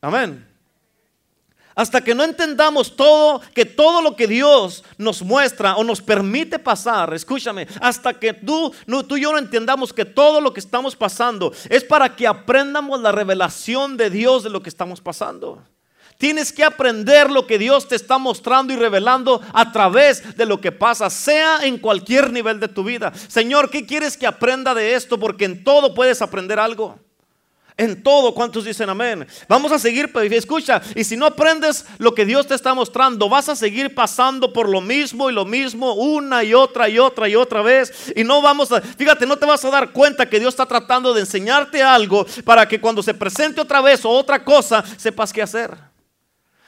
Amén. 0.00 0.46
Hasta 1.76 2.00
que 2.00 2.14
no 2.14 2.24
entendamos 2.24 2.96
todo, 2.96 3.42
que 3.52 3.66
todo 3.66 4.00
lo 4.00 4.16
que 4.16 4.26
Dios 4.26 4.82
nos 4.96 5.20
muestra 5.20 5.76
o 5.76 5.84
nos 5.84 6.00
permite 6.00 6.58
pasar, 6.58 7.12
escúchame, 7.12 7.68
hasta 7.82 8.14
que 8.14 8.32
tú, 8.32 8.72
no, 8.86 9.04
tú 9.04 9.18
y 9.18 9.20
yo 9.20 9.30
no 9.30 9.36
entendamos 9.36 9.92
que 9.92 10.06
todo 10.06 10.40
lo 10.40 10.54
que 10.54 10.60
estamos 10.60 10.96
pasando 10.96 11.52
es 11.68 11.84
para 11.84 12.16
que 12.16 12.26
aprendamos 12.26 12.98
la 13.02 13.12
revelación 13.12 13.98
de 13.98 14.08
Dios 14.08 14.42
de 14.42 14.48
lo 14.48 14.62
que 14.62 14.70
estamos 14.70 15.02
pasando. 15.02 15.62
Tienes 16.16 16.50
que 16.50 16.64
aprender 16.64 17.30
lo 17.30 17.46
que 17.46 17.58
Dios 17.58 17.88
te 17.88 17.94
está 17.94 18.16
mostrando 18.16 18.72
y 18.72 18.76
revelando 18.76 19.42
a 19.52 19.70
través 19.70 20.34
de 20.34 20.46
lo 20.46 20.62
que 20.62 20.72
pasa, 20.72 21.10
sea 21.10 21.58
en 21.62 21.76
cualquier 21.76 22.32
nivel 22.32 22.58
de 22.58 22.68
tu 22.68 22.84
vida. 22.84 23.12
Señor, 23.28 23.68
¿qué 23.68 23.84
quieres 23.84 24.16
que 24.16 24.26
aprenda 24.26 24.74
de 24.74 24.94
esto? 24.94 25.20
Porque 25.20 25.44
en 25.44 25.62
todo 25.62 25.94
puedes 25.94 26.22
aprender 26.22 26.58
algo. 26.58 26.98
En 27.78 28.02
todo, 28.02 28.32
¿cuántos 28.32 28.64
dicen 28.64 28.88
amén? 28.88 29.26
Vamos 29.48 29.70
a 29.70 29.78
seguir, 29.78 30.10
escucha, 30.32 30.80
y 30.94 31.04
si 31.04 31.14
no 31.14 31.26
aprendes 31.26 31.84
lo 31.98 32.14
que 32.14 32.24
Dios 32.24 32.46
te 32.46 32.54
está 32.54 32.72
mostrando, 32.72 33.28
vas 33.28 33.50
a 33.50 33.56
seguir 33.56 33.94
pasando 33.94 34.50
por 34.50 34.66
lo 34.66 34.80
mismo 34.80 35.28
y 35.28 35.34
lo 35.34 35.44
mismo 35.44 35.92
una 35.92 36.42
y 36.42 36.54
otra 36.54 36.88
y 36.88 36.98
otra 36.98 37.28
y 37.28 37.36
otra 37.36 37.60
vez. 37.60 38.14
Y 38.16 38.24
no 38.24 38.40
vamos 38.40 38.72
a, 38.72 38.80
fíjate, 38.80 39.26
no 39.26 39.36
te 39.36 39.44
vas 39.44 39.62
a 39.62 39.70
dar 39.70 39.92
cuenta 39.92 40.26
que 40.26 40.40
Dios 40.40 40.54
está 40.54 40.64
tratando 40.64 41.12
de 41.12 41.20
enseñarte 41.20 41.82
algo 41.82 42.24
para 42.46 42.66
que 42.66 42.80
cuando 42.80 43.02
se 43.02 43.12
presente 43.12 43.60
otra 43.60 43.82
vez 43.82 44.06
o 44.06 44.10
otra 44.10 44.42
cosa, 44.42 44.82
sepas 44.96 45.30
qué 45.30 45.42
hacer. 45.42 45.76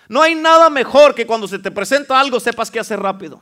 No 0.08 0.20
hay 0.20 0.34
nada 0.34 0.68
mejor 0.68 1.14
que 1.14 1.26
cuando 1.26 1.48
se 1.48 1.58
te 1.58 1.70
presenta 1.70 2.20
algo, 2.20 2.38
sepas 2.38 2.70
qué 2.70 2.80
hacer 2.80 3.00
rápido. 3.00 3.40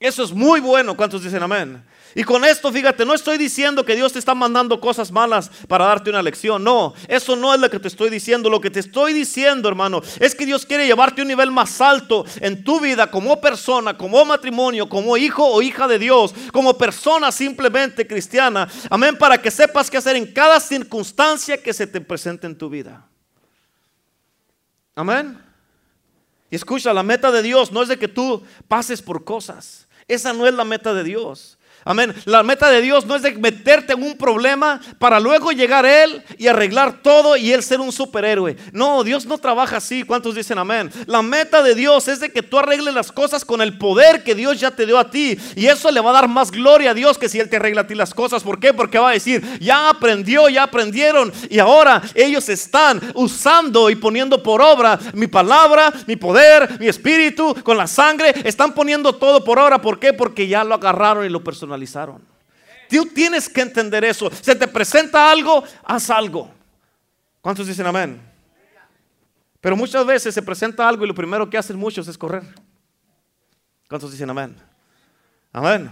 Eso 0.00 0.24
es 0.24 0.32
muy 0.32 0.60
bueno. 0.60 0.96
¿Cuántos 0.96 1.22
dicen 1.22 1.42
amén? 1.42 1.84
Y 2.14 2.22
con 2.22 2.44
esto, 2.44 2.70
fíjate, 2.72 3.04
no 3.04 3.12
estoy 3.12 3.38
diciendo 3.38 3.84
que 3.84 3.96
Dios 3.96 4.12
te 4.12 4.20
está 4.20 4.34
mandando 4.34 4.80
cosas 4.80 5.10
malas 5.10 5.50
para 5.66 5.86
darte 5.86 6.10
una 6.10 6.22
lección. 6.22 6.62
No, 6.62 6.94
eso 7.08 7.34
no 7.34 7.52
es 7.52 7.60
lo 7.60 7.68
que 7.68 7.80
te 7.80 7.88
estoy 7.88 8.08
diciendo. 8.08 8.48
Lo 8.48 8.60
que 8.60 8.70
te 8.70 8.78
estoy 8.80 9.12
diciendo, 9.12 9.68
hermano, 9.68 10.00
es 10.20 10.34
que 10.34 10.46
Dios 10.46 10.64
quiere 10.64 10.86
llevarte 10.86 11.20
a 11.20 11.24
un 11.24 11.28
nivel 11.28 11.50
más 11.50 11.80
alto 11.80 12.24
en 12.40 12.62
tu 12.62 12.78
vida 12.78 13.10
como 13.10 13.40
persona, 13.40 13.96
como 13.98 14.24
matrimonio, 14.24 14.88
como 14.88 15.16
hijo 15.16 15.44
o 15.44 15.60
hija 15.60 15.88
de 15.88 15.98
Dios, 15.98 16.32
como 16.52 16.78
persona 16.78 17.32
simplemente 17.32 18.06
cristiana. 18.06 18.68
Amén, 18.90 19.18
para 19.18 19.42
que 19.42 19.50
sepas 19.50 19.90
qué 19.90 19.96
hacer 19.96 20.14
en 20.14 20.32
cada 20.32 20.60
circunstancia 20.60 21.60
que 21.60 21.72
se 21.72 21.88
te 21.88 22.00
presente 22.00 22.46
en 22.46 22.56
tu 22.56 22.70
vida. 22.70 23.04
Amén. 24.94 25.36
Y 26.48 26.54
escucha, 26.54 26.92
la 26.92 27.02
meta 27.02 27.32
de 27.32 27.42
Dios 27.42 27.72
no 27.72 27.82
es 27.82 27.88
de 27.88 27.98
que 27.98 28.06
tú 28.06 28.44
pases 28.68 29.02
por 29.02 29.24
cosas. 29.24 29.88
Esa 30.06 30.32
no 30.32 30.46
es 30.46 30.54
la 30.54 30.64
meta 30.64 30.94
de 30.94 31.02
Dios. 31.02 31.58
Amén. 31.86 32.14
La 32.24 32.42
meta 32.42 32.70
de 32.70 32.80
Dios 32.80 33.04
no 33.04 33.14
es 33.14 33.20
de 33.20 33.32
meterte 33.32 33.92
en 33.92 34.02
un 34.02 34.16
problema 34.16 34.80
para 34.98 35.20
luego 35.20 35.52
llegar 35.52 35.84
Él 35.84 36.22
y 36.38 36.46
arreglar 36.46 37.02
todo 37.02 37.36
y 37.36 37.52
Él 37.52 37.62
ser 37.62 37.80
un 37.80 37.92
superhéroe. 37.92 38.56
No, 38.72 39.04
Dios 39.04 39.26
no 39.26 39.36
trabaja 39.36 39.76
así. 39.76 40.02
¿Cuántos 40.02 40.34
dicen 40.34 40.56
amén? 40.56 40.90
La 41.06 41.20
meta 41.20 41.62
de 41.62 41.74
Dios 41.74 42.08
es 42.08 42.20
de 42.20 42.32
que 42.32 42.42
tú 42.42 42.58
arregles 42.58 42.94
las 42.94 43.12
cosas 43.12 43.44
con 43.44 43.60
el 43.60 43.76
poder 43.76 44.24
que 44.24 44.34
Dios 44.34 44.58
ya 44.58 44.70
te 44.70 44.86
dio 44.86 44.98
a 44.98 45.10
ti. 45.10 45.38
Y 45.56 45.66
eso 45.66 45.90
le 45.90 46.00
va 46.00 46.10
a 46.10 46.14
dar 46.14 46.28
más 46.28 46.50
gloria 46.50 46.92
a 46.92 46.94
Dios 46.94 47.18
que 47.18 47.28
si 47.28 47.38
Él 47.38 47.50
te 47.50 47.56
arregla 47.56 47.82
a 47.82 47.86
ti 47.86 47.94
las 47.94 48.14
cosas. 48.14 48.42
¿Por 48.42 48.58
qué? 48.58 48.72
Porque 48.72 48.98
va 48.98 49.10
a 49.10 49.12
decir, 49.12 49.44
ya 49.60 49.90
aprendió, 49.90 50.48
ya 50.48 50.62
aprendieron. 50.62 51.30
Y 51.50 51.58
ahora 51.58 52.00
ellos 52.14 52.48
están 52.48 52.98
usando 53.12 53.90
y 53.90 53.96
poniendo 53.96 54.42
por 54.42 54.62
obra 54.62 54.98
mi 55.12 55.26
palabra, 55.26 55.92
mi 56.06 56.16
poder, 56.16 56.80
mi 56.80 56.88
espíritu, 56.88 57.54
con 57.62 57.76
la 57.76 57.86
sangre. 57.86 58.32
Están 58.44 58.72
poniendo 58.72 59.12
todo 59.12 59.44
por 59.44 59.58
obra. 59.58 59.82
¿Por 59.82 59.98
qué? 59.98 60.14
Porque 60.14 60.48
ya 60.48 60.64
lo 60.64 60.76
agarraron 60.76 61.26
y 61.26 61.28
lo 61.28 61.44
personalizaron 61.44 61.73
Tú 62.88 63.06
tienes 63.06 63.48
que 63.48 63.60
entender 63.60 64.04
eso. 64.04 64.30
Se 64.40 64.54
te 64.54 64.68
presenta 64.68 65.30
algo, 65.30 65.64
haz 65.84 66.10
algo. 66.10 66.50
¿Cuántos 67.40 67.66
dicen 67.66 67.86
amén? 67.86 68.20
Pero 69.60 69.76
muchas 69.76 70.04
veces 70.04 70.34
se 70.34 70.42
presenta 70.42 70.88
algo 70.88 71.04
y 71.04 71.08
lo 71.08 71.14
primero 71.14 71.48
que 71.48 71.58
hacen 71.58 71.76
muchos 71.76 72.06
es 72.08 72.18
correr. 72.18 72.42
¿Cuántos 73.88 74.12
dicen 74.12 74.28
amén? 74.30 74.56
Amén. 75.52 75.90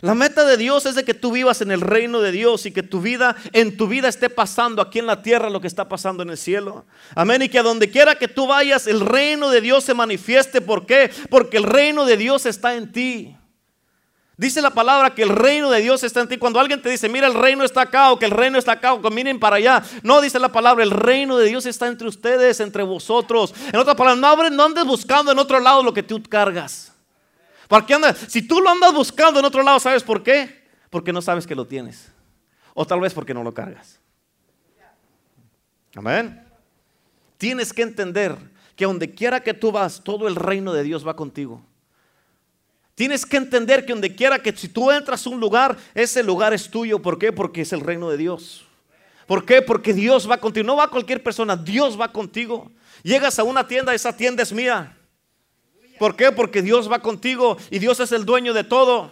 La 0.00 0.14
meta 0.14 0.46
de 0.46 0.56
Dios 0.56 0.86
es 0.86 0.94
de 0.94 1.04
que 1.04 1.12
tú 1.12 1.30
vivas 1.32 1.60
en 1.60 1.70
el 1.70 1.82
reino 1.82 2.20
de 2.20 2.32
Dios 2.32 2.64
y 2.64 2.72
que 2.72 2.82
tu 2.82 3.02
vida, 3.02 3.36
en 3.52 3.76
tu 3.76 3.86
vida 3.86 4.08
esté 4.08 4.30
pasando 4.30 4.80
aquí 4.80 4.98
en 4.98 5.06
la 5.06 5.20
tierra 5.20 5.50
lo 5.50 5.60
que 5.60 5.66
está 5.66 5.88
pasando 5.88 6.22
en 6.22 6.30
el 6.30 6.38
cielo. 6.38 6.86
Amén. 7.14 7.42
Y 7.42 7.50
que 7.50 7.58
a 7.58 7.62
donde 7.62 7.90
quiera 7.90 8.14
que 8.14 8.28
tú 8.28 8.46
vayas, 8.46 8.86
el 8.86 9.00
reino 9.00 9.50
de 9.50 9.60
Dios 9.60 9.84
se 9.84 9.92
manifieste. 9.92 10.62
¿Por 10.62 10.86
qué? 10.86 11.10
Porque 11.28 11.58
el 11.58 11.64
reino 11.64 12.06
de 12.06 12.16
Dios 12.16 12.46
está 12.46 12.74
en 12.74 12.90
ti. 12.92 13.36
Dice 14.40 14.62
la 14.62 14.70
palabra 14.70 15.14
que 15.14 15.22
el 15.22 15.28
reino 15.28 15.70
de 15.70 15.82
Dios 15.82 16.02
está 16.02 16.22
en 16.22 16.28
ti. 16.28 16.38
Cuando 16.38 16.58
alguien 16.58 16.80
te 16.80 16.88
dice, 16.88 17.10
mira, 17.10 17.26
el 17.26 17.34
reino 17.34 17.62
está 17.62 17.82
acá 17.82 18.10
o 18.10 18.18
que 18.18 18.24
el 18.24 18.30
reino 18.30 18.56
está 18.56 18.72
acá 18.72 18.94
o 18.94 19.02
que 19.02 19.10
miren 19.10 19.38
para 19.38 19.56
allá. 19.56 19.82
No 20.02 20.18
dice 20.22 20.38
la 20.38 20.50
palabra, 20.50 20.82
el 20.82 20.90
reino 20.90 21.36
de 21.36 21.44
Dios 21.46 21.66
está 21.66 21.88
entre 21.88 22.08
ustedes, 22.08 22.58
entre 22.60 22.82
vosotros. 22.82 23.52
En 23.70 23.78
otras 23.78 23.94
palabras, 23.96 24.50
no, 24.50 24.64
andes 24.64 24.86
buscando 24.86 25.30
en 25.30 25.38
otro 25.38 25.60
lado 25.60 25.82
lo 25.82 25.92
que 25.92 26.02
tú 26.02 26.22
cargas. 26.22 26.90
Porque 27.68 27.92
anda, 27.92 28.14
si 28.14 28.40
tú 28.40 28.62
lo 28.62 28.70
andas 28.70 28.94
buscando 28.94 29.40
en 29.40 29.44
otro 29.44 29.62
lado, 29.62 29.78
¿sabes 29.78 30.02
por 30.02 30.22
qué? 30.22 30.64
Porque 30.88 31.12
no 31.12 31.20
sabes 31.20 31.46
que 31.46 31.54
lo 31.54 31.66
tienes. 31.66 32.10
O 32.72 32.86
tal 32.86 33.00
vez 33.00 33.12
porque 33.12 33.34
no 33.34 33.42
lo 33.42 33.52
cargas. 33.52 34.00
Amén. 35.94 36.46
Tienes 37.36 37.74
que 37.74 37.82
entender 37.82 38.38
que 38.74 38.86
donde 38.86 39.14
quiera 39.14 39.40
que 39.40 39.52
tú 39.52 39.70
vas, 39.70 40.00
todo 40.02 40.26
el 40.28 40.34
reino 40.34 40.72
de 40.72 40.82
Dios 40.82 41.06
va 41.06 41.14
contigo. 41.14 41.62
Tienes 43.00 43.24
que 43.24 43.38
entender 43.38 43.86
que 43.86 43.94
donde 43.94 44.14
quiera 44.14 44.38
que 44.38 44.54
si 44.54 44.68
tú 44.68 44.90
entras 44.90 45.26
a 45.26 45.30
un 45.30 45.40
lugar, 45.40 45.74
ese 45.94 46.22
lugar 46.22 46.52
es 46.52 46.70
tuyo. 46.70 47.00
¿Por 47.00 47.18
qué? 47.18 47.32
Porque 47.32 47.62
es 47.62 47.72
el 47.72 47.80
reino 47.80 48.10
de 48.10 48.18
Dios. 48.18 48.66
¿Por 49.26 49.46
qué? 49.46 49.62
Porque 49.62 49.94
Dios 49.94 50.30
va 50.30 50.36
contigo. 50.36 50.66
No 50.66 50.76
va 50.76 50.90
cualquier 50.90 51.22
persona, 51.22 51.56
Dios 51.56 51.98
va 51.98 52.12
contigo. 52.12 52.70
Llegas 53.02 53.38
a 53.38 53.44
una 53.44 53.66
tienda, 53.66 53.94
esa 53.94 54.14
tienda 54.14 54.42
es 54.42 54.52
mía. 54.52 54.98
¿Por 55.98 56.14
qué? 56.14 56.30
Porque 56.30 56.60
Dios 56.60 56.92
va 56.92 56.98
contigo 56.98 57.56
y 57.70 57.78
Dios 57.78 58.00
es 58.00 58.12
el 58.12 58.26
dueño 58.26 58.52
de 58.52 58.64
todo. 58.64 59.10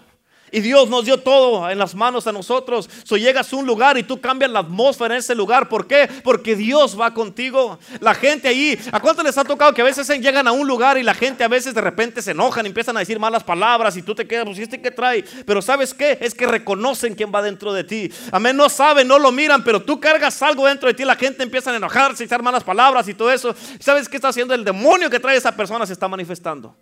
Y 0.53 0.61
Dios 0.61 0.89
nos 0.89 1.05
dio 1.05 1.19
todo 1.19 1.69
en 1.69 1.79
las 1.79 1.95
manos 1.95 2.27
a 2.27 2.33
nosotros. 2.33 2.89
So 3.05 3.17
llegas 3.17 3.53
a 3.53 3.57
un 3.57 3.67
lugar 3.67 3.99
y 3.99 4.03
tú 4.03 4.21
cambias 4.21 4.51
la 4.51 4.61
atmósfera 4.61 5.15
en 5.15 5.21
ese 5.21 5.35
lugar. 5.35 5.69
¿Por 5.69 5.87
qué? 5.87 6.09
Porque 6.23 6.55
Dios 6.55 6.99
va 6.99 7.13
contigo. 7.13 7.79
La 8.01 8.15
gente 8.15 8.49
ahí, 8.49 8.79
¿a 8.93 9.01
cuánto 9.01 9.23
les 9.23 9.37
ha 9.37 9.45
tocado 9.45 9.75
que 9.75 9.83
a 9.83 9.85
veces 9.85 10.09
llegan 10.21 10.47
a 10.47 10.53
un 10.53 10.67
lugar 10.67 10.97
y 10.99 11.03
la 11.03 11.15
gente 11.15 11.45
a 11.45 11.49
veces 11.49 11.75
de 11.75 11.81
repente 11.81 12.23
se 12.23 12.31
enojan 12.31 12.67
empiezan 12.69 12.97
a 12.97 13.01
decir 13.01 13.19
malas 13.19 13.43
palabras 13.43 13.97
y 13.97 14.03
tú 14.03 14.15
te 14.15 14.27
quedas, 14.27 14.45
pues, 14.45 14.59
¿y 14.59 14.63
este 14.63 14.81
qué 14.81 14.91
trae? 14.91 15.25
Pero 15.45 15.61
¿sabes 15.61 15.93
qué? 15.93 16.19
Es 16.21 16.35
que 16.35 16.47
reconocen 16.47 17.15
quién 17.15 17.33
va 17.35 17.43
dentro 17.43 17.73
de 17.73 17.85
ti. 17.85 18.11
Amén, 18.31 18.57
no 18.57 18.69
saben, 18.69 19.09
no 19.09 19.19
lo 19.19 19.33
miran, 19.33 19.65
pero 19.65 19.83
tú 19.83 19.99
cargas 19.99 20.41
algo 20.43 20.67
dentro 20.67 20.89
de 20.89 20.95
ti. 20.95 21.05
La 21.05 21.17
gente 21.17 21.43
empieza 21.43 21.71
a 21.71 21.77
enojarse 21.77 22.23
y 22.23 22.27
echar 22.27 22.43
malas 22.43 22.63
palabras 22.63 23.09
y 23.09 23.15
todo 23.15 23.33
eso. 23.33 23.55
¿Sabes 23.81 24.09
qué 24.09 24.17
está 24.17 24.29
haciendo? 24.29 24.55
El 24.55 24.65
demonio 24.65 25.11
que 25.11 25.19
trae 25.19 25.37
esa 25.37 25.55
persona 25.55 25.87
se 25.87 25.93
está 25.93 26.07
manifestando. 26.09 26.77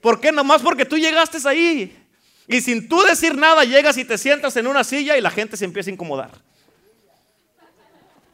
¿Por 0.00 0.20
qué? 0.20 0.32
Nomás 0.32 0.62
porque 0.62 0.84
tú 0.84 0.96
llegaste 0.96 1.38
ahí. 1.48 1.96
Y 2.50 2.60
sin 2.60 2.88
tú 2.88 3.00
decir 3.02 3.36
nada, 3.36 3.64
llegas 3.64 3.96
y 3.96 4.04
te 4.04 4.18
sientas 4.18 4.56
en 4.56 4.66
una 4.66 4.82
silla 4.82 5.16
y 5.16 5.20
la 5.20 5.30
gente 5.30 5.56
se 5.56 5.64
empieza 5.64 5.88
a 5.88 5.92
incomodar. 5.92 6.30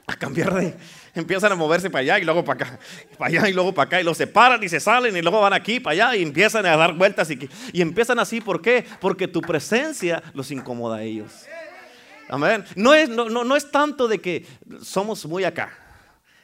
A 0.07 0.17
cambiar 0.17 0.55
de. 0.55 0.75
Empiezan 1.15 1.53
a 1.53 1.55
moverse 1.55 1.91
para 1.91 2.01
allá 2.01 2.19
y 2.19 2.25
luego 2.25 2.43
para 2.43 2.65
acá. 2.65 2.79
Para 3.19 3.29
allá 3.29 3.49
y 3.51 3.53
luego 3.53 3.75
para 3.75 3.89
acá. 3.89 4.01
Y 4.01 4.05
los 4.05 4.17
separan 4.17 4.63
y 4.63 4.71
se 4.71 4.81
salen 4.81 5.15
y 5.15 5.21
luego 5.21 5.41
van 5.43 5.53
aquí 5.53 5.81
para 5.81 5.93
allá 5.93 6.17
y 6.17 6.23
empiezan 6.23 6.65
a 6.65 6.77
dar 6.79 6.95
vueltas. 6.95 7.31
Y, 7.31 7.49
y 7.75 7.83
empiezan 7.83 8.19
así. 8.19 8.41
¿Por 8.41 8.63
qué? 8.63 8.87
Porque 9.01 9.29
tu 9.29 9.43
presencia 9.43 10.23
los 10.33 10.51
incomoda 10.51 10.97
a 10.97 11.03
ellos. 11.03 11.45
Amén. 12.31 12.65
No 12.75 12.95
es, 12.95 13.11
no, 13.11 13.29
no, 13.29 13.45
no 13.45 13.55
es 13.55 13.71
tanto 13.71 14.09
de 14.09 14.19
que 14.19 14.47
somos 14.83 15.27
muy 15.27 15.45
acá. 15.45 15.77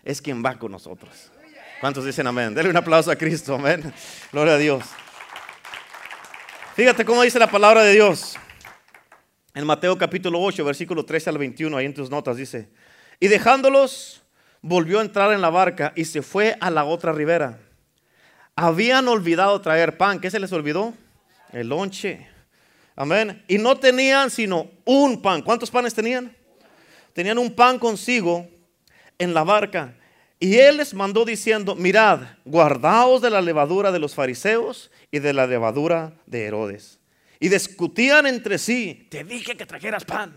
Es 0.04 0.20
quien 0.20 0.44
va 0.44 0.58
con 0.58 0.70
nosotros. 0.72 1.30
¿Cuántos 1.80 2.04
dicen 2.04 2.26
amén? 2.26 2.54
Denle 2.54 2.68
un 2.68 2.76
aplauso 2.76 3.10
a 3.10 3.16
Cristo. 3.16 3.54
Amén. 3.54 3.94
Gloria 4.30 4.54
a 4.54 4.58
Dios. 4.58 4.84
Fíjate 6.74 7.04
cómo 7.04 7.20
dice 7.20 7.38
la 7.38 7.50
palabra 7.50 7.84
de 7.84 7.92
Dios. 7.92 8.34
En 9.52 9.66
Mateo 9.66 9.98
capítulo 9.98 10.40
8, 10.40 10.64
versículo 10.64 11.04
13 11.04 11.28
al 11.28 11.36
21, 11.36 11.76
ahí 11.76 11.84
en 11.84 11.92
tus 11.92 12.08
notas 12.08 12.38
dice, 12.38 12.70
y 13.20 13.28
dejándolos, 13.28 14.22
volvió 14.62 14.98
a 14.98 15.02
entrar 15.02 15.34
en 15.34 15.42
la 15.42 15.50
barca 15.50 15.92
y 15.96 16.06
se 16.06 16.22
fue 16.22 16.56
a 16.60 16.70
la 16.70 16.86
otra 16.86 17.12
ribera. 17.12 17.58
Habían 18.56 19.06
olvidado 19.08 19.60
traer 19.60 19.98
pan. 19.98 20.18
¿Qué 20.18 20.30
se 20.30 20.40
les 20.40 20.50
olvidó? 20.50 20.94
El 21.52 21.68
lonche. 21.68 22.26
Amén. 22.96 23.44
Y 23.48 23.58
no 23.58 23.76
tenían 23.76 24.30
sino 24.30 24.70
un 24.86 25.20
pan. 25.20 25.42
¿Cuántos 25.42 25.70
panes 25.70 25.92
tenían? 25.92 26.34
Tenían 27.12 27.36
un 27.36 27.54
pan 27.54 27.78
consigo 27.78 28.48
en 29.18 29.34
la 29.34 29.44
barca. 29.44 29.94
Y 30.42 30.58
él 30.58 30.78
les 30.78 30.92
mandó 30.92 31.24
diciendo, 31.24 31.76
mirad, 31.76 32.22
guardaos 32.44 33.22
de 33.22 33.30
la 33.30 33.40
levadura 33.40 33.92
de 33.92 34.00
los 34.00 34.16
fariseos 34.16 34.90
y 35.12 35.20
de 35.20 35.32
la 35.32 35.46
levadura 35.46 36.14
de 36.26 36.46
Herodes. 36.46 36.98
Y 37.38 37.48
discutían 37.48 38.26
entre 38.26 38.58
sí, 38.58 39.06
te 39.08 39.22
dije 39.22 39.56
que 39.56 39.64
trajeras 39.64 40.04
pan. 40.04 40.36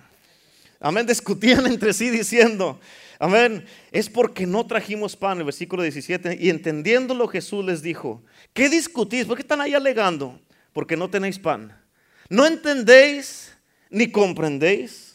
Amén, 0.79 1.07
discutían 1.07 1.65
entre 1.71 1.91
sí 1.91 2.11
diciendo, 2.11 2.79
amén, 3.17 3.65
es 3.91 4.07
porque 4.07 4.45
no 4.45 4.67
trajimos 4.67 5.15
pan, 5.15 5.39
el 5.39 5.45
versículo 5.45 5.81
17. 5.81 6.37
Y 6.39 6.51
entendiéndolo 6.51 7.27
Jesús 7.27 7.65
les 7.65 7.81
dijo, 7.81 8.21
¿qué 8.53 8.69
discutís? 8.69 9.25
¿Por 9.25 9.37
qué 9.37 9.41
están 9.41 9.61
ahí 9.61 9.73
alegando? 9.73 10.39
Porque 10.71 10.95
no 10.95 11.09
tenéis 11.09 11.39
pan. 11.39 11.75
¿No 12.29 12.45
entendéis 12.45 13.57
ni 13.89 14.11
comprendéis? 14.11 15.14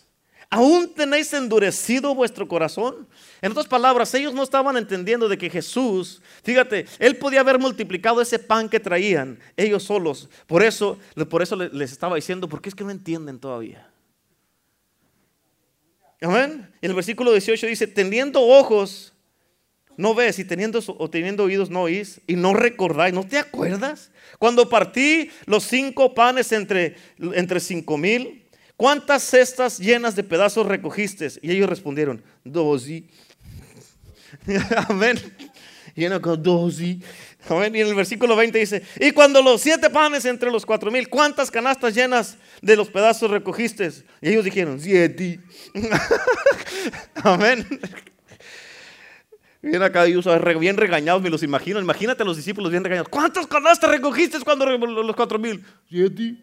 ¿Aún 0.53 0.93
tenéis 0.93 1.33
endurecido 1.33 2.13
vuestro 2.13 2.49
corazón? 2.49 3.07
En 3.41 3.53
otras 3.53 3.69
palabras, 3.69 4.13
ellos 4.15 4.35
no 4.35 4.43
estaban 4.43 4.77
entendiendo 4.77 5.29
de 5.29 5.39
que 5.39 5.49
Jesús, 5.49 6.21
fíjate, 6.43 6.87
él 6.99 7.17
podía 7.17 7.41
haber 7.41 7.61
multiplicado 7.61 8.21
ese 8.21 8.41
pan 8.41 8.69
que 8.69 8.81
traían 8.81 9.39
ellos 9.57 9.85
solos. 9.85 10.29
Por 10.49 10.65
eso, 10.65 10.99
por 11.29 11.41
eso 11.41 11.55
les 11.55 11.93
estaba 11.93 12.17
diciendo, 12.17 12.49
porque 12.49 12.69
es 12.69 12.75
que 12.75 12.83
no 12.83 12.91
entienden 12.91 13.39
todavía. 13.39 13.89
Amén. 16.21 16.69
En 16.83 16.91
el 16.91 16.97
versículo 16.97 17.31
18 17.31 17.69
dice, 17.69 17.87
teniendo 17.87 18.43
ojos, 18.43 19.13
no 19.97 20.17
ves, 20.17 20.41
y 20.41 20.45
teniendo, 20.45 20.81
oídos, 21.45 21.71
no 21.71 21.83
oís, 21.83 22.21
y 22.27 22.35
no 22.35 22.55
recordáis, 22.55 23.15
¿no 23.15 23.25
te 23.25 23.39
acuerdas? 23.39 24.11
Cuando 24.41 24.69
partí 24.69 25.31
los 25.47 25.63
cinco 25.63 26.13
panes 26.13 26.51
entre, 26.51 26.97
entre 27.19 27.61
cinco 27.61 27.97
mil, 27.97 28.40
¿cuántas 28.81 29.23
cestas 29.25 29.79
llenas 29.79 30.17
de 30.17 30.25
pedazos 30.25 30.65
recogiste? 30.65 31.29
Y 31.43 31.51
ellos 31.51 31.69
respondieron, 31.69 32.23
dos. 32.45 32.89
Y 32.89 33.11
Amén. 34.89 35.21
Y 35.95 36.07
uno 36.07 36.19
con 36.23 36.43
dos 36.43 36.81
y, 36.81 37.03
amén. 37.47 37.77
y 37.77 37.81
en 37.81 37.89
el 37.89 37.95
versículo 37.95 38.35
20 38.37 38.59
dice, 38.59 38.83
y 38.99 39.11
cuando 39.11 39.43
los 39.43 39.61
siete 39.61 39.91
panes 39.91 40.25
entre 40.25 40.51
los 40.51 40.65
cuatro 40.65 40.91
mil, 40.91 41.11
¿cuántas 41.11 41.51
canastas 41.51 41.95
llenas 41.95 42.39
de 42.63 42.75
los 42.75 42.89
pedazos 42.89 43.31
recogiste? 43.31 43.91
Y 44.23 44.31
ellos 44.31 44.47
dijeron, 44.47 44.81
siete. 44.81 45.41
amén. 47.17 47.67
Bien 49.61 49.83
acá, 49.83 50.05
bien 50.05 50.79
regañados, 50.79 51.21
me 51.21 51.29
los 51.29 51.43
imagino. 51.43 51.79
Imagínate 51.81 52.23
a 52.23 52.27
los 52.27 52.39
discípulos 52.39 52.71
bien 52.71 52.83
regañados. 52.83 53.11
¿Cuántas 53.11 53.47
canastas 53.47 53.91
recogiste 53.91 54.39
cuando 54.41 54.65
los 54.65 55.17
cuatro 55.17 55.39
mil? 55.39 55.63
Siete. 55.87 56.37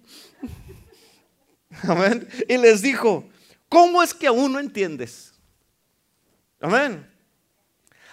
Amén. 1.88 2.28
Y 2.48 2.58
les 2.58 2.82
dijo, 2.82 3.28
¿cómo 3.70 4.02
es 4.02 4.14
que 4.14 4.28
aún 4.28 4.54
no 4.54 4.60
entiendes? 4.60 5.34
Amén. 6.60 7.08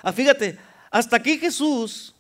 Ah, 0.03 0.13
fíjate, 0.13 0.59
hasta 0.91 1.17
aquí 1.17 1.39
Jesús, 1.39 2.15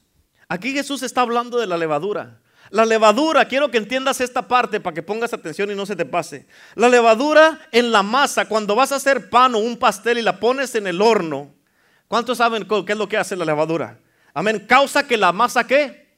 aquí 0.48 0.72
Jesús 0.72 1.02
está 1.02 1.20
hablando 1.20 1.58
de 1.58 1.66
la 1.66 1.76
levadura. 1.76 2.40
La 2.70 2.86
levadura, 2.86 3.46
quiero 3.46 3.70
que 3.70 3.76
entiendas 3.76 4.20
esta 4.20 4.48
parte 4.48 4.80
para 4.80 4.94
que 4.94 5.02
pongas 5.02 5.32
atención 5.34 5.70
y 5.70 5.74
no 5.74 5.84
se 5.84 5.96
te 5.96 6.06
pase. 6.06 6.46
La 6.74 6.88
levadura 6.88 7.60
en 7.70 7.92
la 7.92 8.02
masa, 8.02 8.46
cuando 8.46 8.74
vas 8.74 8.90
a 8.90 8.96
hacer 8.96 9.28
pan 9.28 9.54
o 9.54 9.58
un 9.58 9.76
pastel 9.76 10.18
y 10.18 10.22
la 10.22 10.40
pones 10.40 10.74
en 10.74 10.86
el 10.86 11.02
horno, 11.02 11.54
¿cuántos 12.08 12.38
saben 12.38 12.66
qué 12.66 12.92
es 12.92 12.98
lo 12.98 13.08
que 13.08 13.18
hace 13.18 13.36
la 13.36 13.44
levadura? 13.44 14.00
Amén, 14.32 14.64
causa 14.66 15.06
que 15.06 15.16
la 15.16 15.30
masa 15.30 15.66
qué? 15.66 16.16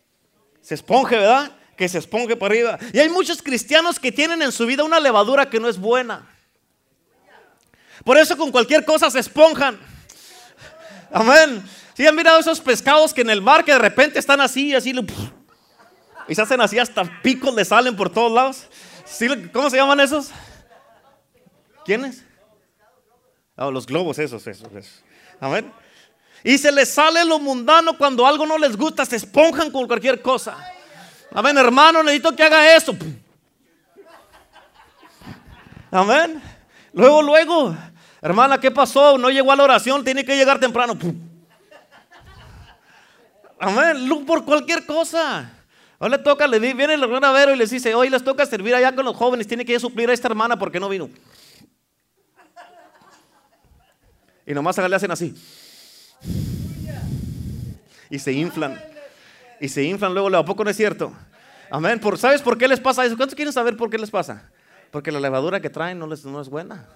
Se 0.63 0.75
esponje, 0.75 1.17
¿verdad? 1.17 1.56
Que 1.77 1.89
se 1.89 1.99
esponje 1.99 2.37
para 2.37 2.55
arriba. 2.55 2.79
Y 2.93 2.99
hay 2.99 3.09
muchos 3.09 3.43
cristianos 3.43 4.01
que 4.01 4.11
tienen 4.11 4.41
en 4.43 4.53
su 4.53 4.67
vida 4.67 4.85
una 4.85 4.99
levadura 4.99 5.49
que 5.51 5.61
no 5.61 5.69
es 5.69 5.79
buena. 5.79 6.27
Por 8.05 8.17
eso 8.17 8.37
con 8.37 8.51
cualquier 8.51 8.85
cosa 8.85 9.11
se 9.11 9.19
esponjan. 9.19 9.79
Amén. 11.13 11.63
Si 11.95 12.07
han 12.07 12.15
mirado 12.15 12.39
esos 12.39 12.61
pescados 12.61 13.13
que 13.13 13.23
en 13.23 13.31
el 13.31 13.41
mar 13.41 13.65
que 13.65 13.73
de 13.73 13.79
repente 13.79 14.19
están 14.19 14.41
así, 14.41 14.75
así, 14.75 14.93
y 16.29 16.35
se 16.35 16.43
hacen 16.43 16.61
así 16.61 16.79
hasta 16.79 17.05
picos 17.23 17.55
le 17.55 17.65
salen 17.65 17.97
por 17.97 18.11
todos 18.11 18.33
lados. 18.33 18.67
¿Cómo 19.53 19.71
se 19.71 19.77
llaman 19.77 20.01
esos? 20.01 20.31
¿Quiénes? 21.85 22.25
Oh, 23.57 23.71
los 23.71 23.87
globos, 23.87 24.19
esos, 24.19 24.47
esos, 24.47 24.71
esos. 24.73 25.05
Amén. 25.41 25.73
Y 26.45 26.59
se 26.59 26.71
les 26.71 26.91
sale 26.91 27.25
lo 27.25 27.39
mundano 27.39 27.97
cuando 27.97 28.27
algo 28.27 28.45
no 28.45 28.59
les 28.59 28.77
gusta, 28.77 29.05
se 29.05 29.17
esponjan 29.17 29.71
con 29.71 29.87
cualquier 29.87 30.21
cosa. 30.21 30.57
Amén, 31.33 31.59
hermano, 31.59 32.03
necesito 32.03 32.35
que 32.35 32.43
haga 32.43 32.77
eso. 32.77 32.97
Amén. 35.91 36.43
Luego, 36.93 37.23
luego, 37.23 37.77
hermana, 38.23 38.59
¿qué 38.59 38.71
pasó? 38.71 39.19
No 39.19 39.31
llegó 39.31 39.53
a 39.53 39.57
la 39.57 39.65
oración, 39.65 40.03
tiene 40.03 40.25
que 40.25 40.37
llegar 40.37 40.59
temprano. 40.59 40.97
Amén. 43.59 44.27
Por 44.27 44.45
cualquier 44.45 44.85
cosa. 44.87 45.53
Hoy 45.99 46.11
le 46.11 46.19
toca, 46.19 46.47
le 46.47 46.59
viene 46.59 46.95
el 46.95 47.03
hermano 47.03 47.53
y 47.53 47.57
les 47.57 47.71
dice, 47.71 47.95
hoy 47.95 48.11
les 48.11 48.23
toca 48.23 48.45
servir 48.45 48.75
allá 48.75 48.95
con 48.95 49.05
los 49.05 49.17
jóvenes, 49.17 49.47
tiene 49.47 49.65
que 49.65 49.81
suplir 49.81 50.11
a 50.11 50.13
esta 50.13 50.29
hermana 50.29 50.59
porque 50.59 50.79
no 50.79 50.89
vino. 50.89 51.09
Y 54.47 54.55
nomás 54.55 54.77
le 54.77 54.95
hacen 54.95 55.11
así. 55.11 55.35
Y 58.11 58.19
se 58.19 58.33
inflan. 58.33 58.81
Y 59.61 59.69
se 59.69 59.83
inflan 59.83 60.13
luego, 60.13 60.35
¿a 60.37 60.45
poco 60.45 60.65
no 60.65 60.71
es 60.71 60.77
cierto? 60.77 61.13
Amén. 61.71 61.99
Por, 61.99 62.19
¿Sabes 62.19 62.43
por 62.43 62.59
qué 62.59 62.69
les 62.69 62.81
pasa 62.81 63.05
eso? 63.05 63.17
¿Cuántos 63.17 63.35
quieren 63.35 63.53
saber 63.53 63.77
por 63.77 63.91
qué 63.91 63.99
les 63.99 64.11
pasa? 64.11 64.51
Porque 64.91 65.11
la 65.11 65.21
levadura 65.21 65.61
que 65.61 65.71
traen 65.71 65.99
no, 65.99 66.07
les, 66.07 66.25
no 66.25 66.41
es 66.41 66.49
buena. 66.49 66.87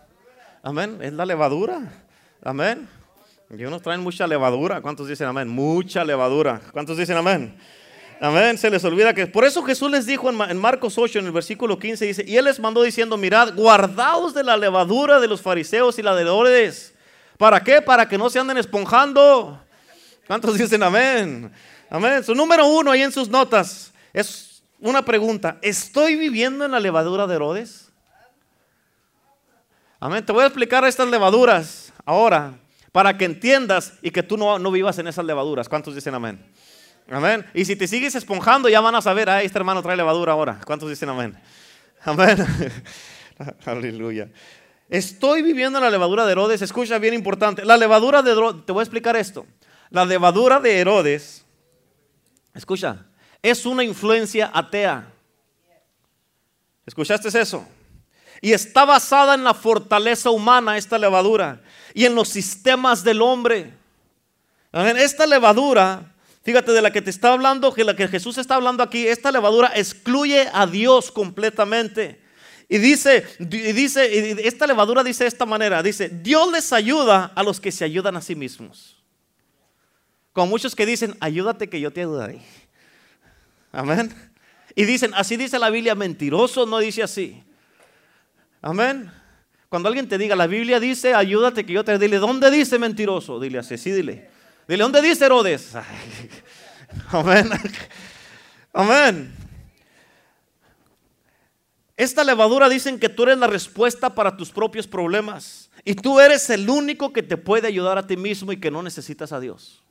Amén. 0.62 0.98
Es 1.02 1.12
la 1.12 1.26
levadura. 1.26 1.80
Amén. 2.42 2.88
Y 3.56 3.64
unos 3.64 3.82
traen 3.82 4.00
mucha 4.00 4.26
levadura. 4.26 4.80
¿Cuántos 4.80 5.08
dicen 5.08 5.26
amén? 5.26 5.48
Mucha 5.48 6.04
levadura. 6.04 6.60
¿Cuántos 6.72 6.96
dicen 6.96 7.16
amén? 7.16 7.56
Amén. 8.20 8.56
Se 8.58 8.70
les 8.70 8.84
olvida 8.84 9.12
que. 9.12 9.26
Por 9.26 9.44
eso 9.44 9.62
Jesús 9.62 9.90
les 9.90 10.06
dijo 10.06 10.30
en 10.30 10.58
Marcos 10.58 10.96
8, 10.98 11.18
en 11.18 11.26
el 11.26 11.32
versículo 11.32 11.78
15, 11.78 12.06
dice: 12.06 12.24
Y 12.26 12.36
él 12.36 12.44
les 12.44 12.60
mandó 12.60 12.82
diciendo: 12.82 13.16
Mirad, 13.16 13.54
guardaos 13.54 14.34
de 14.34 14.44
la 14.44 14.56
levadura 14.56 15.18
de 15.18 15.26
los 15.26 15.40
fariseos 15.40 15.98
y 15.98 16.02
la 16.02 16.14
de 16.14 16.22
Herodes. 16.22 16.94
¿Para 17.38 17.60
qué? 17.64 17.82
Para 17.82 18.06
que 18.06 18.18
no 18.18 18.30
se 18.30 18.38
anden 18.38 18.58
esponjando. 18.58 19.58
¿Cuántos 20.26 20.56
dicen 20.56 20.82
amén? 20.82 21.50
Amén. 21.90 22.22
Su 22.22 22.34
número 22.36 22.66
uno 22.66 22.92
ahí 22.92 23.02
en 23.02 23.10
sus 23.10 23.28
notas 23.28 23.92
es 24.12 24.62
una 24.78 25.04
pregunta: 25.04 25.58
¿Estoy 25.60 26.14
viviendo 26.14 26.64
en 26.64 26.70
la 26.70 26.78
levadura 26.80 27.26
de 27.26 27.34
Herodes? 27.34 27.90
Amén. 29.98 30.24
Te 30.24 30.32
voy 30.32 30.44
a 30.44 30.46
explicar 30.46 30.84
estas 30.84 31.08
levaduras 31.08 31.92
ahora 32.06 32.54
para 32.92 33.18
que 33.18 33.24
entiendas 33.24 33.94
y 34.02 34.12
que 34.12 34.22
tú 34.22 34.36
no, 34.36 34.58
no 34.58 34.70
vivas 34.70 34.98
en 34.98 35.08
esas 35.08 35.24
levaduras. 35.24 35.68
¿Cuántos 35.68 35.94
dicen 35.94 36.14
amén? 36.14 36.42
Amén. 37.10 37.44
Y 37.54 37.64
si 37.64 37.74
te 37.74 37.88
sigues 37.88 38.14
esponjando, 38.14 38.68
ya 38.68 38.80
van 38.80 38.94
a 38.94 39.02
saber, 39.02 39.28
ah, 39.28 39.42
este 39.42 39.58
hermano 39.58 39.82
trae 39.82 39.96
levadura 39.96 40.32
ahora. 40.32 40.60
¿Cuántos 40.64 40.88
dicen 40.88 41.08
amén? 41.08 41.36
Amén. 42.04 42.38
Aleluya. 43.66 44.28
Estoy 44.88 45.42
viviendo 45.42 45.78
en 45.78 45.84
la 45.84 45.90
levadura 45.90 46.24
de 46.24 46.32
Herodes. 46.32 46.62
Escucha, 46.62 46.98
bien 46.98 47.14
importante. 47.14 47.64
La 47.64 47.76
levadura 47.76 48.22
de 48.22 48.30
Herodes, 48.30 48.64
te 48.64 48.72
voy 48.72 48.80
a 48.80 48.84
explicar 48.84 49.16
esto. 49.16 49.44
La 49.90 50.04
levadura 50.04 50.60
de 50.60 50.78
Herodes, 50.78 51.44
escucha, 52.54 53.06
es 53.42 53.64
una 53.66 53.84
influencia 53.84 54.50
atea. 54.52 55.12
¿Escuchaste 56.86 57.28
eso? 57.40 57.66
Y 58.40 58.52
está 58.52 58.84
basada 58.84 59.34
en 59.34 59.44
la 59.44 59.54
fortaleza 59.54 60.30
humana 60.30 60.76
esta 60.76 60.98
levadura 60.98 61.60
y 61.94 62.04
en 62.04 62.14
los 62.14 62.28
sistemas 62.28 63.04
del 63.04 63.22
hombre. 63.22 63.72
Esta 64.72 65.26
levadura, 65.26 66.14
fíjate 66.42 66.72
de 66.72 66.82
la 66.82 66.90
que 66.90 67.02
te 67.02 67.10
está 67.10 67.32
hablando, 67.32 67.72
que 67.74 67.84
la 67.84 67.94
que 67.94 68.08
Jesús 68.08 68.38
está 68.38 68.54
hablando 68.54 68.82
aquí, 68.82 69.06
esta 69.06 69.30
levadura 69.30 69.72
excluye 69.74 70.48
a 70.52 70.66
Dios 70.66 71.10
completamente. 71.10 72.20
Y 72.68 72.78
dice, 72.78 73.26
y 73.40 73.72
dice, 73.72 74.46
esta 74.46 74.66
levadura 74.66 75.02
dice 75.02 75.24
de 75.24 75.28
esta 75.28 75.44
manera, 75.44 75.82
dice, 75.82 76.08
Dios 76.08 76.50
les 76.52 76.72
ayuda 76.72 77.32
a 77.34 77.42
los 77.42 77.60
que 77.60 77.72
se 77.72 77.84
ayudan 77.84 78.16
a 78.16 78.22
sí 78.22 78.36
mismos. 78.36 78.99
Con 80.32 80.48
muchos 80.48 80.76
que 80.76 80.86
dicen, 80.86 81.16
ayúdate 81.20 81.68
que 81.68 81.80
yo 81.80 81.92
te 81.92 82.00
ayudaré. 82.00 82.40
Amén. 83.72 84.14
Y 84.74 84.84
dicen, 84.84 85.12
así 85.14 85.36
dice 85.36 85.58
la 85.58 85.70
Biblia, 85.70 85.94
mentiroso 85.94 86.66
no 86.66 86.78
dice 86.78 87.02
así. 87.02 87.42
Amén. 88.62 89.10
Cuando 89.68 89.88
alguien 89.88 90.08
te 90.08 90.18
diga, 90.18 90.36
la 90.36 90.46
Biblia 90.46 90.80
dice, 90.80 91.14
ayúdate 91.14 91.64
que 91.64 91.72
yo 91.72 91.84
te 91.84 91.98
dile, 91.98 92.18
¿dónde 92.18 92.50
dice 92.50 92.78
mentiroso? 92.78 93.38
Dile 93.40 93.58
así, 93.58 93.78
sí, 93.78 93.92
dile. 93.92 94.28
Dile, 94.66 94.82
¿dónde 94.82 95.02
dice 95.02 95.26
Herodes? 95.26 95.74
Amén. 97.08 97.50
Amén. 98.72 99.34
Esta 101.96 102.24
levadura 102.24 102.68
dicen 102.68 102.98
que 102.98 103.08
tú 103.08 103.24
eres 103.24 103.38
la 103.38 103.46
respuesta 103.46 104.14
para 104.14 104.36
tus 104.36 104.50
propios 104.50 104.86
problemas. 104.86 105.70
Y 105.84 105.94
tú 105.94 106.18
eres 106.18 106.48
el 106.50 106.68
único 106.68 107.12
que 107.12 107.22
te 107.22 107.36
puede 107.36 107.68
ayudar 107.68 107.98
a 107.98 108.06
ti 108.06 108.16
mismo 108.16 108.52
y 108.52 108.58
que 108.58 108.70
no 108.70 108.82
necesitas 108.82 109.32
a 109.32 109.40
Dios. 109.40 109.82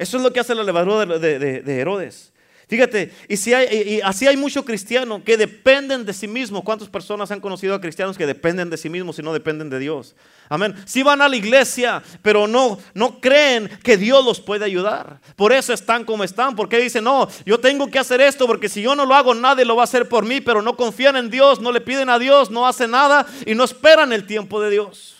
Eso 0.00 0.16
es 0.16 0.22
lo 0.22 0.32
que 0.32 0.40
hace 0.40 0.54
la 0.54 0.64
levadura 0.64 1.18
de, 1.18 1.38
de 1.38 1.78
Herodes. 1.78 2.32
Fíjate, 2.70 3.12
y, 3.26 3.36
si 3.36 3.52
hay, 3.52 4.00
así 4.04 4.28
hay 4.28 4.36
muchos 4.36 4.64
cristianos 4.64 5.22
que 5.24 5.36
dependen 5.36 6.06
de 6.06 6.12
sí 6.12 6.28
mismos. 6.28 6.62
¿Cuántas 6.62 6.88
personas 6.88 7.28
han 7.32 7.40
conocido 7.40 7.74
a 7.74 7.80
cristianos 7.80 8.16
que 8.16 8.28
dependen 8.28 8.70
de 8.70 8.76
sí 8.76 8.88
mismos 8.88 9.18
y 9.18 9.22
no 9.22 9.32
dependen 9.32 9.68
de 9.68 9.80
Dios? 9.80 10.14
Amén. 10.48 10.76
Si 10.86 11.02
van 11.02 11.20
a 11.20 11.28
la 11.28 11.34
iglesia, 11.34 12.00
pero 12.22 12.46
no, 12.46 12.78
no 12.94 13.20
creen 13.20 13.68
que 13.82 13.96
Dios 13.96 14.24
los 14.24 14.40
puede 14.40 14.64
ayudar. 14.64 15.20
Por 15.34 15.52
eso 15.52 15.72
están 15.72 16.04
como 16.04 16.22
están. 16.22 16.54
Porque 16.54 16.78
dicen, 16.78 17.02
no, 17.02 17.28
yo 17.44 17.58
tengo 17.58 17.88
que 17.88 17.98
hacer 17.98 18.20
esto 18.20 18.46
porque 18.46 18.68
si 18.68 18.80
yo 18.80 18.94
no 18.94 19.04
lo 19.04 19.16
hago, 19.16 19.34
nadie 19.34 19.64
lo 19.64 19.74
va 19.74 19.82
a 19.82 19.84
hacer 19.84 20.08
por 20.08 20.24
mí. 20.24 20.40
Pero 20.40 20.62
no 20.62 20.76
confían 20.76 21.16
en 21.16 21.28
Dios, 21.28 21.60
no 21.60 21.72
le 21.72 21.80
piden 21.80 22.08
a 22.08 22.20
Dios, 22.20 22.52
no 22.52 22.68
hacen 22.68 22.92
nada 22.92 23.26
y 23.46 23.56
no 23.56 23.64
esperan 23.64 24.12
el 24.12 24.28
tiempo 24.28 24.62
de 24.62 24.70
Dios. 24.70 25.19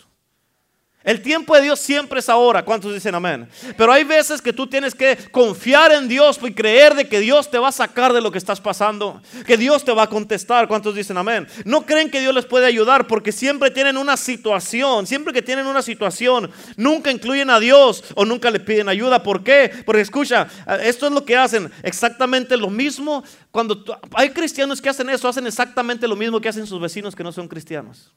El 1.03 1.21
tiempo 1.21 1.55
de 1.55 1.63
Dios 1.63 1.79
siempre 1.79 2.19
es 2.19 2.29
ahora. 2.29 2.63
¿Cuántos 2.63 2.93
dicen 2.93 3.15
amén? 3.15 3.49
Pero 3.75 3.91
hay 3.91 4.03
veces 4.03 4.39
que 4.39 4.53
tú 4.53 4.67
tienes 4.67 4.93
que 4.93 5.17
confiar 5.31 5.91
en 5.91 6.07
Dios 6.07 6.39
y 6.43 6.53
creer 6.53 6.93
de 6.93 7.07
que 7.07 7.19
Dios 7.19 7.49
te 7.49 7.57
va 7.57 7.69
a 7.69 7.71
sacar 7.71 8.13
de 8.13 8.21
lo 8.21 8.31
que 8.31 8.37
estás 8.37 8.61
pasando. 8.61 9.19
Que 9.47 9.57
Dios 9.57 9.83
te 9.83 9.91
va 9.91 10.03
a 10.03 10.07
contestar. 10.07 10.67
¿Cuántos 10.67 10.93
dicen 10.93 11.17
amén? 11.17 11.47
No 11.65 11.85
creen 11.87 12.11
que 12.11 12.19
Dios 12.19 12.35
les 12.35 12.45
puede 12.45 12.67
ayudar 12.67 13.07
porque 13.07 13.31
siempre 13.31 13.71
tienen 13.71 13.97
una 13.97 14.15
situación. 14.15 15.07
Siempre 15.07 15.33
que 15.33 15.41
tienen 15.41 15.65
una 15.65 15.81
situación, 15.81 16.51
nunca 16.77 17.09
incluyen 17.09 17.49
a 17.49 17.59
Dios 17.59 18.03
o 18.13 18.23
nunca 18.23 18.51
le 18.51 18.59
piden 18.59 18.87
ayuda. 18.87 19.23
¿Por 19.23 19.43
qué? 19.43 19.71
Porque 19.85 20.01
escucha, 20.01 20.47
esto 20.83 21.07
es 21.07 21.11
lo 21.11 21.25
que 21.25 21.35
hacen. 21.35 21.71
Exactamente 21.81 22.55
lo 22.55 22.69
mismo. 22.69 23.23
Cuando 23.49 23.83
hay 24.13 24.29
cristianos 24.29 24.79
que 24.79 24.89
hacen 24.89 25.09
eso, 25.09 25.27
hacen 25.27 25.47
exactamente 25.47 26.07
lo 26.07 26.15
mismo 26.15 26.39
que 26.39 26.49
hacen 26.49 26.67
sus 26.67 26.79
vecinos 26.79 27.15
que 27.15 27.23
no 27.23 27.31
son 27.31 27.47
cristianos. 27.47 28.11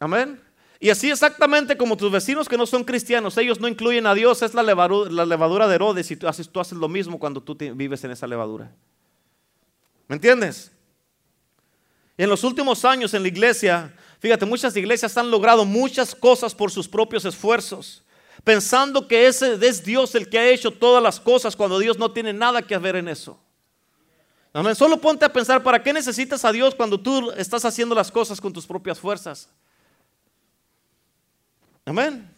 Amén. 0.00 0.40
Y 0.80 0.90
así 0.90 1.10
exactamente 1.10 1.76
como 1.76 1.96
tus 1.96 2.10
vecinos 2.10 2.48
que 2.48 2.56
no 2.56 2.66
son 2.66 2.82
cristianos, 2.82 3.36
ellos 3.38 3.60
no 3.60 3.68
incluyen 3.68 4.06
a 4.06 4.14
Dios, 4.14 4.42
es 4.42 4.54
la 4.54 4.62
levadura, 4.64 5.68
de 5.68 5.74
Herodes 5.74 6.10
y 6.10 6.16
tú 6.16 6.26
haces, 6.26 6.48
tú 6.48 6.58
haces 6.58 6.76
lo 6.76 6.88
mismo 6.88 7.18
cuando 7.18 7.40
tú 7.40 7.54
vives 7.54 8.02
en 8.02 8.10
esa 8.10 8.26
levadura. 8.26 8.72
¿Me 10.08 10.16
entiendes? 10.16 10.72
en 12.16 12.28
los 12.28 12.44
últimos 12.44 12.84
años 12.84 13.14
en 13.14 13.22
la 13.22 13.28
iglesia, 13.28 13.94
Fíjate, 14.20 14.44
muchas 14.44 14.76
iglesias 14.76 15.16
han 15.16 15.30
logrado 15.30 15.64
muchas 15.64 16.14
cosas 16.14 16.54
por 16.54 16.70
sus 16.70 16.86
propios 16.86 17.24
esfuerzos, 17.24 18.02
pensando 18.44 19.08
que 19.08 19.26
ese 19.26 19.54
es 19.66 19.82
Dios 19.82 20.14
el 20.14 20.28
que 20.28 20.38
ha 20.38 20.50
hecho 20.50 20.70
todas 20.70 21.02
las 21.02 21.18
cosas 21.18 21.56
cuando 21.56 21.78
Dios 21.78 21.98
no 21.98 22.12
tiene 22.12 22.34
nada 22.34 22.60
que 22.60 22.76
ver 22.76 22.96
en 22.96 23.08
eso. 23.08 23.40
Amén. 24.52 24.74
Solo 24.74 25.00
ponte 25.00 25.24
a 25.24 25.32
pensar, 25.32 25.62
¿para 25.62 25.82
qué 25.82 25.92
necesitas 25.92 26.44
a 26.44 26.52
Dios 26.52 26.74
cuando 26.74 27.00
tú 27.00 27.30
estás 27.30 27.64
haciendo 27.64 27.94
las 27.94 28.10
cosas 28.10 28.40
con 28.40 28.52
tus 28.52 28.66
propias 28.66 28.98
fuerzas? 28.98 29.48
Amén. 31.84 32.30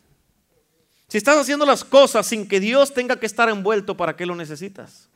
Si 1.09 1.18
estás 1.18 1.38
haciendo 1.38 1.66
las 1.66 1.85
cosas 1.85 2.26
sin 2.26 2.48
que 2.48 2.59
Dios 2.59 2.94
tenga 2.94 3.20
que 3.20 3.26
estar 3.26 3.48
envuelto, 3.48 3.96
¿para 3.96 4.16
qué 4.16 4.24
lo 4.24 4.35
necesitas? 4.35 5.09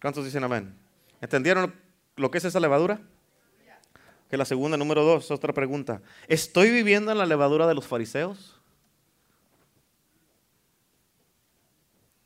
¿Cuántos 0.00 0.24
dicen 0.24 0.44
amén? 0.44 0.74
¿Entendieron 1.20 1.74
lo 2.16 2.30
que 2.30 2.38
es 2.38 2.44
esa 2.44 2.60
levadura? 2.60 3.00
Que 4.30 4.36
la 4.36 4.44
segunda, 4.44 4.76
número 4.76 5.04
dos, 5.04 5.30
otra 5.30 5.52
pregunta. 5.52 6.02
¿Estoy 6.26 6.70
viviendo 6.70 7.12
en 7.12 7.18
la 7.18 7.26
levadura 7.26 7.66
de 7.66 7.74
los 7.74 7.86
fariseos? 7.86 8.58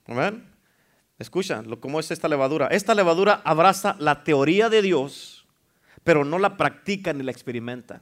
Amén. 0.06 0.48
Escucha, 1.18 1.62
¿cómo 1.80 2.00
es 2.00 2.10
esta 2.10 2.28
levadura? 2.28 2.68
Esta 2.68 2.94
levadura 2.94 3.42
abraza 3.44 3.96
la 3.98 4.24
teoría 4.24 4.70
de 4.70 4.80
Dios, 4.80 5.46
pero 6.02 6.24
no 6.24 6.38
la 6.38 6.56
practica 6.56 7.12
ni 7.12 7.22
la 7.22 7.30
experimenta. 7.30 8.00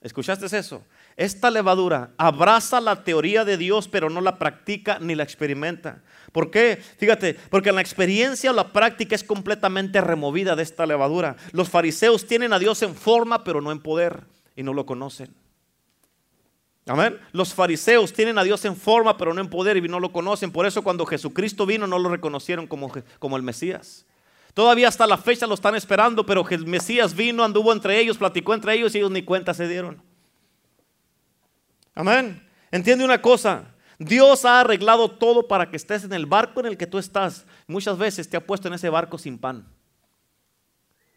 ¿Escuchaste 0.00 0.46
eso? 0.56 0.82
Esta 1.16 1.50
levadura 1.50 2.10
abraza 2.18 2.80
la 2.80 3.02
teoría 3.02 3.44
de 3.44 3.56
Dios, 3.56 3.88
pero 3.88 4.10
no 4.10 4.20
la 4.20 4.38
practica 4.38 4.98
ni 5.00 5.14
la 5.14 5.22
experimenta. 5.22 6.02
¿Por 6.30 6.50
qué? 6.50 6.78
Fíjate, 6.98 7.34
porque 7.48 7.72
la 7.72 7.80
experiencia 7.80 8.50
o 8.50 8.54
la 8.54 8.70
práctica 8.70 9.14
es 9.14 9.24
completamente 9.24 10.02
removida 10.02 10.54
de 10.54 10.62
esta 10.62 10.84
levadura. 10.84 11.36
Los 11.52 11.70
fariseos 11.70 12.26
tienen 12.26 12.52
a 12.52 12.58
Dios 12.58 12.82
en 12.82 12.94
forma, 12.94 13.44
pero 13.44 13.62
no 13.62 13.72
en 13.72 13.80
poder, 13.80 14.24
y 14.54 14.62
no 14.62 14.74
lo 14.74 14.84
conocen. 14.84 15.34
Amén. 16.86 17.18
Los 17.32 17.54
fariseos 17.54 18.12
tienen 18.12 18.36
a 18.38 18.44
Dios 18.44 18.64
en 18.66 18.76
forma, 18.76 19.16
pero 19.16 19.32
no 19.32 19.40
en 19.40 19.48
poder 19.48 19.78
y 19.78 19.88
no 19.88 19.98
lo 19.98 20.12
conocen. 20.12 20.52
Por 20.52 20.66
eso 20.66 20.82
cuando 20.82 21.06
Jesucristo 21.06 21.64
vino 21.64 21.86
no 21.86 21.98
lo 21.98 22.10
reconocieron 22.10 22.66
como, 22.66 22.92
como 23.18 23.36
el 23.36 23.42
Mesías. 23.42 24.04
Todavía 24.54 24.88
hasta 24.88 25.06
la 25.06 25.18
fecha 25.18 25.46
lo 25.46 25.54
están 25.54 25.74
esperando, 25.74 26.24
pero 26.24 26.46
el 26.48 26.66
Mesías 26.66 27.14
vino, 27.14 27.42
anduvo 27.42 27.72
entre 27.72 27.98
ellos, 27.98 28.18
platicó 28.18 28.54
entre 28.54 28.74
ellos 28.74 28.94
y 28.94 28.98
ellos 28.98 29.10
ni 29.10 29.22
cuenta 29.22 29.52
se 29.52 29.66
dieron. 29.66 30.02
Amén. 31.96 32.46
Entiende 32.70 33.04
una 33.04 33.20
cosa. 33.20 33.74
Dios 33.98 34.44
ha 34.44 34.60
arreglado 34.60 35.10
todo 35.10 35.48
para 35.48 35.70
que 35.70 35.76
estés 35.76 36.04
en 36.04 36.12
el 36.12 36.26
barco 36.26 36.60
en 36.60 36.66
el 36.66 36.76
que 36.76 36.86
tú 36.86 36.98
estás. 36.98 37.46
Muchas 37.66 37.96
veces 37.96 38.28
te 38.28 38.36
ha 38.36 38.46
puesto 38.46 38.68
en 38.68 38.74
ese 38.74 38.90
barco 38.90 39.16
sin 39.16 39.38
pan. 39.38 39.66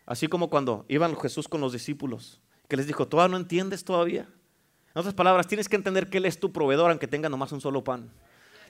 Así 0.05 0.27
como 0.27 0.49
cuando 0.49 0.85
iban 0.87 1.15
Jesús 1.17 1.47
con 1.47 1.59
los 1.59 1.73
discípulos, 1.73 2.39
que 2.69 2.77
les 2.77 2.87
dijo, 2.87 3.07
¿todavía 3.07 3.31
no 3.31 3.37
entiendes 3.37 3.83
todavía? 3.83 4.21
En 4.21 4.99
otras 4.99 5.13
palabras, 5.13 5.47
tienes 5.47 5.67
que 5.67 5.75
entender 5.75 6.09
que 6.09 6.17
Él 6.17 6.25
es 6.25 6.39
tu 6.39 6.51
proveedor 6.51 6.89
aunque 6.89 7.07
tenga 7.07 7.27
nomás 7.27 7.51
un 7.51 7.61
solo 7.61 7.83
pan. 7.83 8.09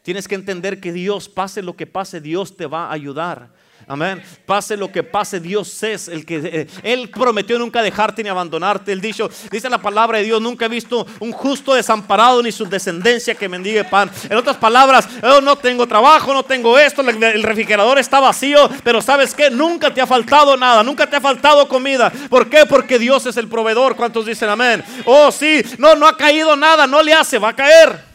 Tienes 0.04 0.28
que 0.28 0.36
entender 0.36 0.80
que 0.80 0.92
Dios, 0.92 1.30
pase 1.30 1.62
lo 1.62 1.76
que 1.76 1.88
pase, 1.88 2.22
Dios 2.22 2.56
te 2.56 2.66
va 2.66 2.88
a 2.88 2.94
ayudar. 2.94 3.50
Amén. 3.88 4.22
Pase 4.46 4.78
lo 4.78 4.92
que 4.92 5.02
pase, 5.02 5.40
Dios 5.40 5.82
es 5.82 6.10
el 6.10 6.24
que 6.24 6.36
eh, 6.44 6.68
Él 6.84 7.10
prometió 7.10 7.58
nunca 7.58 7.82
dejarte 7.82 8.22
ni 8.22 8.30
abandonarte. 8.30 8.92
Él 8.92 9.02
dicho, 9.02 9.30
dice 9.50 9.68
la 9.68 9.80
palabra 9.80 10.20
de 10.20 10.26
Dios, 10.26 10.40
nunca 10.40 10.66
he 10.66 10.70
visto 10.70 11.08
un 11.20 11.32
justo 11.32 11.74
desamparado 11.74 12.44
ni 12.44 12.52
su 12.52 12.66
descendencia 12.66 13.34
que 13.34 13.50
mendigue 13.50 13.84
pan. 13.84 14.12
En 14.30 14.38
otras 14.38 14.58
palabras, 14.58 15.10
yo 15.24 15.42
no 15.42 15.56
tengo 15.56 15.88
trabajo, 15.88 16.36
no 16.36 16.44
tengo 16.44 16.78
esto, 16.78 17.02
el 17.02 17.42
refrigerador 17.42 17.98
está 17.98 18.20
vacío, 18.20 18.70
pero 18.84 19.02
sabes 19.02 19.34
que 19.34 19.50
nunca 19.50 19.92
te 19.92 20.02
ha 20.02 20.06
faltado 20.06 20.56
nada, 20.56 20.84
nunca 20.84 21.10
te 21.10 21.16
ha 21.16 21.22
faltado 21.22 21.68
comida. 21.68 22.12
¿Por 22.30 22.48
qué? 22.48 22.68
Porque 22.68 23.00
Dios 23.00 23.26
es 23.26 23.38
el 23.38 23.48
proveedor. 23.48 23.96
¿Cuántos 23.96 24.28
dicen 24.28 24.50
amén? 24.50 24.84
Oh, 25.06 25.32
sí, 25.32 25.64
no, 25.80 25.96
no 25.96 26.06
ha 26.06 26.16
caído 26.16 26.56
nada, 26.56 26.86
no 26.86 27.02
le 27.02 27.14
hace, 27.14 27.40
va 27.40 27.50
a 27.50 27.56
caer. 27.56 28.09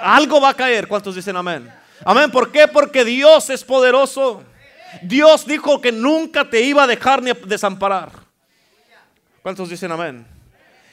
Algo 0.00 0.40
va 0.40 0.50
a 0.50 0.54
caer. 0.54 0.88
¿Cuántos 0.88 1.14
dicen 1.14 1.36
amén? 1.36 1.70
Amén. 2.04 2.30
¿Por 2.30 2.50
qué? 2.50 2.66
Porque 2.68 3.04
Dios 3.04 3.50
es 3.50 3.64
poderoso. 3.64 4.42
Dios 5.02 5.46
dijo 5.46 5.80
que 5.80 5.92
nunca 5.92 6.48
te 6.48 6.60
iba 6.62 6.82
a 6.82 6.86
dejar 6.86 7.22
ni 7.22 7.30
a 7.30 7.34
desamparar. 7.34 8.10
¿Cuántos 9.42 9.68
dicen 9.68 9.92
amén? 9.92 10.26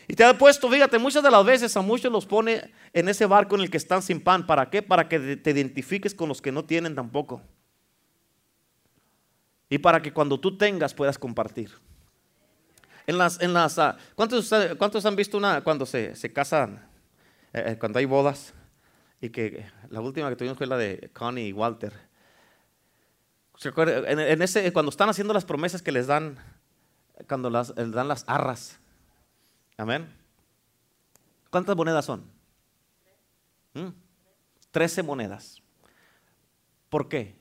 Y 0.08 0.14
te 0.14 0.24
ha 0.24 0.38
puesto, 0.38 0.70
fíjate, 0.70 0.98
muchas 0.98 1.22
de 1.22 1.30
las 1.30 1.44
veces 1.44 1.76
a 1.76 1.82
muchos 1.82 2.12
los 2.12 2.26
pone 2.26 2.72
en 2.94 3.10
ese 3.10 3.26
barco 3.26 3.56
en 3.56 3.62
el 3.62 3.70
que 3.70 3.78
están 3.78 4.02
sin 4.02 4.22
pan. 4.22 4.46
¿Para 4.46 4.70
qué? 4.70 4.82
Para 4.82 5.10
que 5.10 5.36
te 5.36 5.52
identifiques 5.52 6.14
con 6.14 6.30
los 6.30 6.42
que 6.42 6.52
no 6.52 6.64
tienen 6.64 6.96
tampoco. 6.96 7.42
Y 9.70 9.80
para 9.80 10.02
que 10.02 10.14
cuando 10.14 10.40
tú 10.40 10.58
tengas 10.58 10.94
puedas 10.94 11.18
compartir. 11.18 11.72
En 13.06 13.18
las, 13.18 13.42
en 13.42 13.54
las, 13.54 13.78
ah, 13.80 13.98
¿cuántos, 14.16 14.50
¿cuántos, 14.78 15.06
han 15.06 15.16
visto 15.16 15.38
una 15.38 15.62
cuando 15.62 15.86
se, 15.86 16.16
se 16.16 16.32
casan, 16.32 16.86
eh, 17.54 17.64
eh, 17.68 17.78
cuando 17.78 18.00
hay 18.00 18.06
bodas? 18.06 18.54
Y 19.20 19.30
que 19.30 19.66
la 19.90 20.02
última 20.02 20.30
que 20.30 20.36
tuvimos 20.36 20.58
fue 20.58 20.68
la 20.68 20.78
de 20.78 21.10
Connie 21.14 21.48
y 21.48 21.54
Walter. 21.54 21.94
¿Se 23.58 23.74
en, 23.76 24.42
ese, 24.42 24.72
cuando 24.72 24.92
están 24.92 25.10
haciendo 25.10 25.34
las 25.34 25.46
promesas 25.46 25.82
que 25.82 25.92
les 25.92 26.06
dan, 26.06 26.38
cuando 27.28 27.50
las, 27.50 27.76
les 27.76 27.92
dan 27.92 28.08
las 28.08 28.24
arras. 28.28 28.80
Amén. 29.78 30.08
¿Cuántas 31.50 31.76
monedas 31.76 32.06
son? 32.06 32.24
¿Mm? 33.74 33.90
Trece 34.72 35.02
monedas. 35.02 35.62
¿Por 36.90 37.10
qué? 37.10 37.36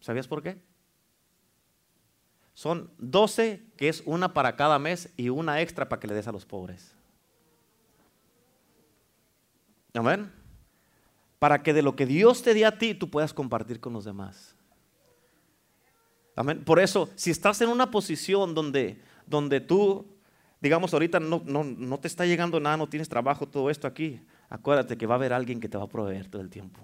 ¿Sabías 0.00 0.28
por 0.28 0.42
qué? 0.42 0.60
Son 2.52 2.90
doce, 2.98 3.64
que 3.76 3.88
es 3.88 4.02
una 4.04 4.32
para 4.32 4.56
cada 4.56 4.78
mes 4.78 5.12
y 5.16 5.30
una 5.30 5.60
extra 5.60 5.88
para 5.88 6.00
que 6.00 6.06
le 6.06 6.14
des 6.14 6.28
a 6.28 6.32
los 6.32 6.44
pobres. 6.44 6.93
Amén. 9.94 10.30
Para 11.38 11.62
que 11.62 11.72
de 11.72 11.82
lo 11.82 11.94
que 11.94 12.06
Dios 12.06 12.42
te 12.42 12.52
dé 12.54 12.66
a 12.66 12.78
ti, 12.78 12.94
tú 12.94 13.10
puedas 13.10 13.32
compartir 13.32 13.80
con 13.80 13.92
los 13.92 14.04
demás. 14.04 14.56
Amén. 16.36 16.64
Por 16.64 16.80
eso, 16.80 17.08
si 17.14 17.30
estás 17.30 17.60
en 17.60 17.68
una 17.68 17.90
posición 17.90 18.54
donde, 18.54 19.00
donde 19.26 19.60
tú, 19.60 20.06
digamos, 20.60 20.92
ahorita 20.92 21.20
no, 21.20 21.42
no, 21.44 21.62
no 21.62 21.98
te 22.00 22.08
está 22.08 22.26
llegando 22.26 22.58
nada, 22.58 22.76
no 22.76 22.88
tienes 22.88 23.08
trabajo, 23.08 23.46
todo 23.46 23.70
esto 23.70 23.86
aquí, 23.86 24.20
acuérdate 24.48 24.96
que 24.96 25.06
va 25.06 25.14
a 25.14 25.18
haber 25.18 25.32
alguien 25.32 25.60
que 25.60 25.68
te 25.68 25.78
va 25.78 25.84
a 25.84 25.88
proveer 25.88 26.28
todo 26.28 26.42
el 26.42 26.50
tiempo. 26.50 26.80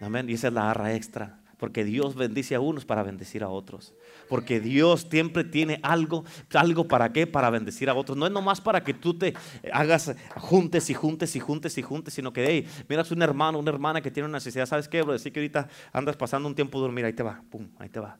Amén. 0.00 0.28
Y 0.30 0.34
esa 0.34 0.48
es 0.48 0.54
la 0.54 0.70
arra 0.70 0.94
extra. 0.94 1.43
Porque 1.58 1.84
Dios 1.84 2.14
bendice 2.14 2.54
a 2.54 2.60
unos 2.60 2.84
para 2.84 3.02
bendecir 3.02 3.42
a 3.42 3.48
otros. 3.48 3.94
Porque 4.28 4.60
Dios 4.60 5.06
siempre 5.08 5.44
tiene 5.44 5.80
algo, 5.82 6.24
algo 6.52 6.88
para 6.88 7.12
qué, 7.12 7.26
para 7.26 7.50
bendecir 7.50 7.88
a 7.88 7.94
otros. 7.94 8.18
No 8.18 8.26
es 8.26 8.32
nomás 8.32 8.60
para 8.60 8.82
que 8.82 8.94
tú 8.94 9.14
te 9.14 9.34
hagas 9.72 10.14
juntes 10.36 10.90
y 10.90 10.94
juntes 10.94 11.36
y 11.36 11.40
juntes 11.40 11.78
y 11.78 11.82
juntes, 11.82 12.14
sino 12.14 12.32
que, 12.32 12.46
hey, 12.46 12.66
miras 12.88 13.10
un 13.10 13.22
hermano, 13.22 13.58
una 13.58 13.70
hermana 13.70 14.00
que 14.00 14.10
tiene 14.10 14.28
una 14.28 14.38
necesidad. 14.38 14.66
¿Sabes 14.66 14.88
qué, 14.88 15.02
bro? 15.02 15.12
Decir 15.12 15.32
que 15.32 15.40
ahorita 15.40 15.68
andas 15.92 16.16
pasando 16.16 16.48
un 16.48 16.54
tiempo 16.54 16.80
dormir, 16.80 17.04
ahí 17.04 17.12
te 17.12 17.22
va, 17.22 17.42
pum, 17.50 17.68
ahí 17.78 17.88
te 17.88 18.00
va. 18.00 18.18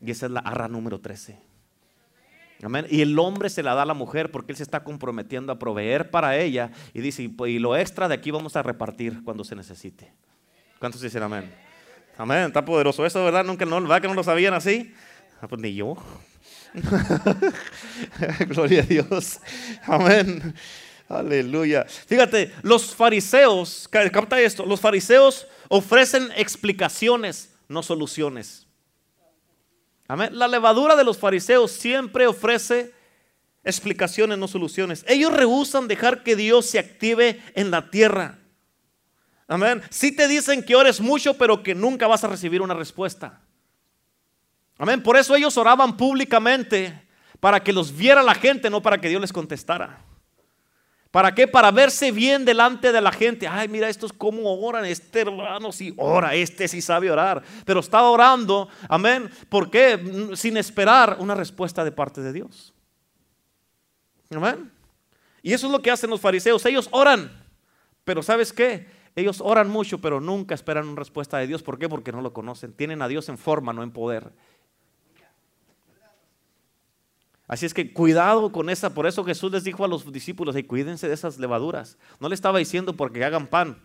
Y 0.00 0.10
esa 0.10 0.26
es 0.26 0.32
la 0.32 0.40
arra 0.40 0.68
número 0.68 1.00
13. 1.00 1.38
Amén. 2.62 2.86
Y 2.90 3.02
el 3.02 3.18
hombre 3.18 3.50
se 3.50 3.62
la 3.62 3.74
da 3.74 3.82
a 3.82 3.86
la 3.86 3.94
mujer 3.94 4.30
porque 4.30 4.52
él 4.52 4.56
se 4.56 4.64
está 4.64 4.82
comprometiendo 4.82 5.52
a 5.52 5.58
proveer 5.58 6.10
para 6.10 6.36
ella 6.36 6.72
y 6.92 7.00
dice, 7.00 7.22
y 7.22 7.58
lo 7.58 7.76
extra 7.76 8.08
de 8.08 8.14
aquí 8.14 8.30
vamos 8.30 8.56
a 8.56 8.62
repartir 8.62 9.22
cuando 9.22 9.44
se 9.44 9.54
necesite. 9.54 10.12
¿Cuántos 10.78 11.00
dicen 11.00 11.22
amén? 11.22 11.67
Amén, 12.18 12.46
está 12.46 12.64
poderoso 12.64 13.06
eso, 13.06 13.24
¿verdad? 13.24 13.44
Nunca 13.44 13.64
no, 13.64 13.80
¿verdad 13.80 14.02
que 14.02 14.08
no 14.08 14.14
lo 14.14 14.24
sabían 14.24 14.52
así? 14.52 14.92
Ah, 15.40 15.46
pues 15.46 15.62
ni 15.62 15.72
yo. 15.72 15.96
Gloria 18.48 18.82
a 18.82 18.84
Dios. 18.84 19.38
Amén. 19.84 20.52
Aleluya. 21.08 21.84
Fíjate, 21.84 22.52
los 22.62 22.92
fariseos, 22.92 23.88
capta 23.88 24.40
esto, 24.40 24.66
los 24.66 24.80
fariseos 24.80 25.46
ofrecen 25.68 26.28
explicaciones, 26.36 27.54
no 27.68 27.84
soluciones. 27.84 28.66
Amén. 30.08 30.36
La 30.36 30.48
levadura 30.48 30.96
de 30.96 31.04
los 31.04 31.18
fariseos 31.18 31.70
siempre 31.70 32.26
ofrece 32.26 32.92
explicaciones, 33.62 34.36
no 34.38 34.48
soluciones. 34.48 35.04
Ellos 35.06 35.32
rehusan 35.32 35.86
dejar 35.86 36.24
que 36.24 36.34
Dios 36.34 36.66
se 36.66 36.80
active 36.80 37.40
en 37.54 37.70
la 37.70 37.90
tierra. 37.90 38.37
Amén. 39.48 39.82
Si 39.88 40.14
te 40.14 40.28
dicen 40.28 40.62
que 40.62 40.76
ores 40.76 41.00
mucho, 41.00 41.34
pero 41.34 41.62
que 41.62 41.74
nunca 41.74 42.06
vas 42.06 42.22
a 42.22 42.28
recibir 42.28 42.60
una 42.60 42.74
respuesta. 42.74 43.40
Amén. 44.76 45.02
Por 45.02 45.16
eso 45.16 45.34
ellos 45.34 45.56
oraban 45.56 45.96
públicamente 45.96 47.08
para 47.40 47.62
que 47.64 47.72
los 47.72 47.96
viera 47.96 48.22
la 48.22 48.34
gente, 48.34 48.68
no 48.68 48.82
para 48.82 49.00
que 49.00 49.08
Dios 49.08 49.20
les 49.20 49.32
contestara. 49.32 50.04
¿Para 51.10 51.34
qué? 51.34 51.48
Para 51.48 51.70
verse 51.70 52.12
bien 52.12 52.44
delante 52.44 52.92
de 52.92 53.00
la 53.00 53.10
gente. 53.10 53.48
Ay, 53.48 53.66
mira, 53.68 53.88
estos 53.88 54.12
cómo 54.12 54.54
oran. 54.60 54.84
Este 54.84 55.22
hermano 55.22 55.72
sí 55.72 55.94
ora, 55.96 56.34
este 56.34 56.68
sí 56.68 56.82
sabe 56.82 57.10
orar. 57.10 57.42
Pero 57.64 57.80
está 57.80 58.02
orando, 58.02 58.68
amén. 58.88 59.30
¿Por 59.48 59.70
qué? 59.70 60.30
Sin 60.34 60.58
esperar 60.58 61.16
una 61.18 61.34
respuesta 61.34 61.82
de 61.82 61.92
parte 61.92 62.20
de 62.20 62.34
Dios. 62.34 62.74
Amén. 64.30 64.70
Y 65.42 65.54
eso 65.54 65.66
es 65.66 65.72
lo 65.72 65.80
que 65.80 65.90
hacen 65.90 66.10
los 66.10 66.20
fariseos. 66.20 66.66
Ellos 66.66 66.88
oran. 66.90 67.32
Pero 68.04 68.22
¿sabes 68.22 68.52
qué? 68.52 68.97
Ellos 69.18 69.40
oran 69.44 69.68
mucho, 69.68 70.00
pero 70.00 70.20
nunca 70.20 70.54
esperan 70.54 70.86
una 70.86 71.00
respuesta 71.00 71.38
de 71.38 71.48
Dios. 71.48 71.64
¿Por 71.64 71.76
qué? 71.76 71.88
Porque 71.88 72.12
no 72.12 72.22
lo 72.22 72.32
conocen. 72.32 72.72
Tienen 72.72 73.02
a 73.02 73.08
Dios 73.08 73.28
en 73.28 73.36
forma, 73.36 73.72
no 73.72 73.82
en 73.82 73.90
poder. 73.90 74.30
Así 77.48 77.66
es 77.66 77.74
que 77.74 77.92
cuidado 77.92 78.52
con 78.52 78.70
esa, 78.70 78.94
por 78.94 79.08
eso 79.08 79.24
Jesús 79.24 79.50
les 79.50 79.64
dijo 79.64 79.84
a 79.84 79.88
los 79.88 80.12
discípulos, 80.12 80.56
y 80.56 80.62
cuídense 80.62 81.08
de 81.08 81.14
esas 81.14 81.36
levaduras. 81.40 81.98
No 82.20 82.28
le 82.28 82.36
estaba 82.36 82.60
diciendo 82.60 82.92
porque 82.92 83.24
hagan 83.24 83.48
pan, 83.48 83.82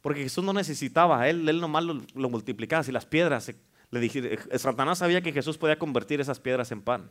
porque 0.00 0.24
Jesús 0.24 0.42
no 0.42 0.52
necesitaba, 0.52 1.28
él, 1.28 1.48
él 1.48 1.60
nomás 1.60 1.84
lo, 1.84 2.02
lo 2.16 2.28
multiplicaba. 2.28 2.82
Si 2.82 2.90
las 2.90 3.06
piedras, 3.06 3.52
le 3.92 4.00
dije, 4.00 4.34
eh, 4.34 4.58
Satanás 4.58 4.98
sabía 4.98 5.20
que 5.20 5.32
Jesús 5.32 5.56
podía 5.56 5.78
convertir 5.78 6.20
esas 6.20 6.40
piedras 6.40 6.72
en 6.72 6.82
pan. 6.82 7.08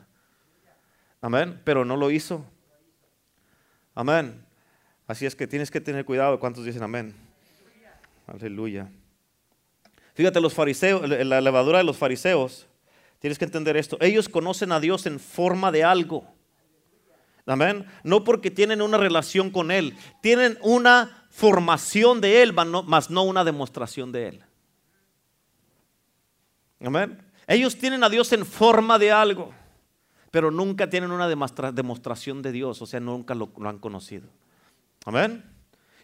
Amén, 1.21 1.62
pero 1.63 1.86
no 1.86 1.95
lo 1.95 2.12
hizo. 2.12 2.43
Amén. 3.95 4.45
Así 5.07 5.25
es 5.25 5.33
que 5.33 5.47
tienes 5.47 5.71
que 5.71 5.79
tener 5.79 6.03
cuidado. 6.03 6.41
¿Cuántos 6.41 6.65
dicen 6.65 6.83
amén? 6.83 7.27
Aleluya. 8.28 8.92
Fíjate, 10.13 10.40
los 10.40 10.54
fariseos, 10.54 11.08
la 11.08 11.42
levadura 11.42 11.80
de 11.80 11.84
los 11.84 11.98
fariseos 11.98 12.68
Tienes 13.20 13.40
que 13.40 13.46
entender 13.46 13.78
esto. 13.78 13.98
Ellos 14.00 14.30
conocen 14.30 14.72
a 14.72 14.80
Dios 14.80 15.06
en 15.06 15.20
forma 15.20 15.72
de 15.72 15.84
algo. 15.84 16.28
Amén. 17.46 17.86
No 18.04 18.24
porque 18.24 18.52
tienen 18.52 18.82
una 18.82 18.98
relación 18.98 19.50
con 19.50 19.72
Él. 19.72 19.96
Tienen 20.22 20.58
una 20.62 21.28
formación 21.30 22.22
de 22.22 22.44
Él, 22.44 22.54
más 22.54 23.10
no 23.10 23.24
una 23.24 23.44
demostración 23.44 24.12
de 24.12 24.28
Él. 24.28 24.44
Amén. 26.82 27.24
Ellos 27.48 27.78
tienen 27.78 28.04
a 28.04 28.10
Dios 28.10 28.32
en 28.34 28.46
forma 28.46 29.00
de 29.00 29.12
algo, 29.12 29.54
pero 30.32 30.52
nunca 30.52 30.90
tienen 30.90 31.12
una 31.12 31.28
demostración 31.28 32.42
de 32.42 32.52
Dios, 32.52 32.82
o 32.82 32.86
sea, 32.86 33.00
nunca 33.00 33.34
lo, 33.34 33.52
lo 33.58 33.70
han 33.70 33.80
conocido. 33.80 34.28
Amén. 35.06 35.44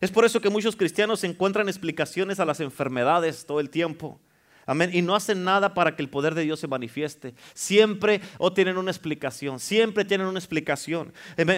Es 0.03 0.11
por 0.11 0.25
eso 0.25 0.41
que 0.41 0.49
muchos 0.49 0.75
cristianos 0.75 1.23
encuentran 1.23 1.69
explicaciones 1.69 2.41
a 2.41 2.45
las 2.45 2.59
enfermedades 2.59 3.45
todo 3.45 3.61
el 3.61 3.69
tiempo. 3.69 4.19
Amén. 4.65 4.89
Y 4.91 5.01
no 5.01 5.15
hacen 5.15 5.45
nada 5.45 5.73
para 5.73 5.95
que 5.95 6.01
el 6.01 6.09
poder 6.09 6.35
de 6.35 6.41
Dios 6.41 6.59
se 6.59 6.67
manifieste. 6.67 7.33
Siempre 7.53 8.19
o 8.37 8.51
tienen 8.51 8.77
una 8.77 8.91
explicación. 8.91 9.61
Siempre 9.61 10.03
tienen 10.03 10.27
una 10.27 10.39
explicación. 10.39 11.13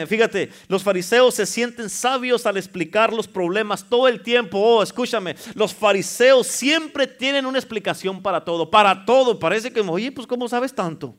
Fíjate, 0.08 0.51
los 0.67 0.84
fariseos 0.84 1.34
se 1.34 1.47
sienten 1.47 1.89
sabios 1.89 2.45
al 2.45 2.58
explicar 2.58 3.12
los 3.12 3.27
problemas 3.27 3.84
todo 3.89 4.08
el 4.08 4.21
tiempo. 4.21 4.60
Oh, 4.60 4.84
escúchame, 4.84 5.36
los 5.55 5.73
fariseos 5.73 6.45
siempre 6.45 7.08
tienen 7.08 7.47
una 7.47 7.58
explicación 7.58 8.21
para 8.21 8.45
todo. 8.45 8.69
Para 8.69 9.05
todo. 9.05 9.39
Parece 9.39 9.73
que, 9.73 9.81
oye, 9.81 10.12
pues 10.12 10.27
¿cómo 10.27 10.47
sabes 10.47 10.71
tanto? 10.71 11.15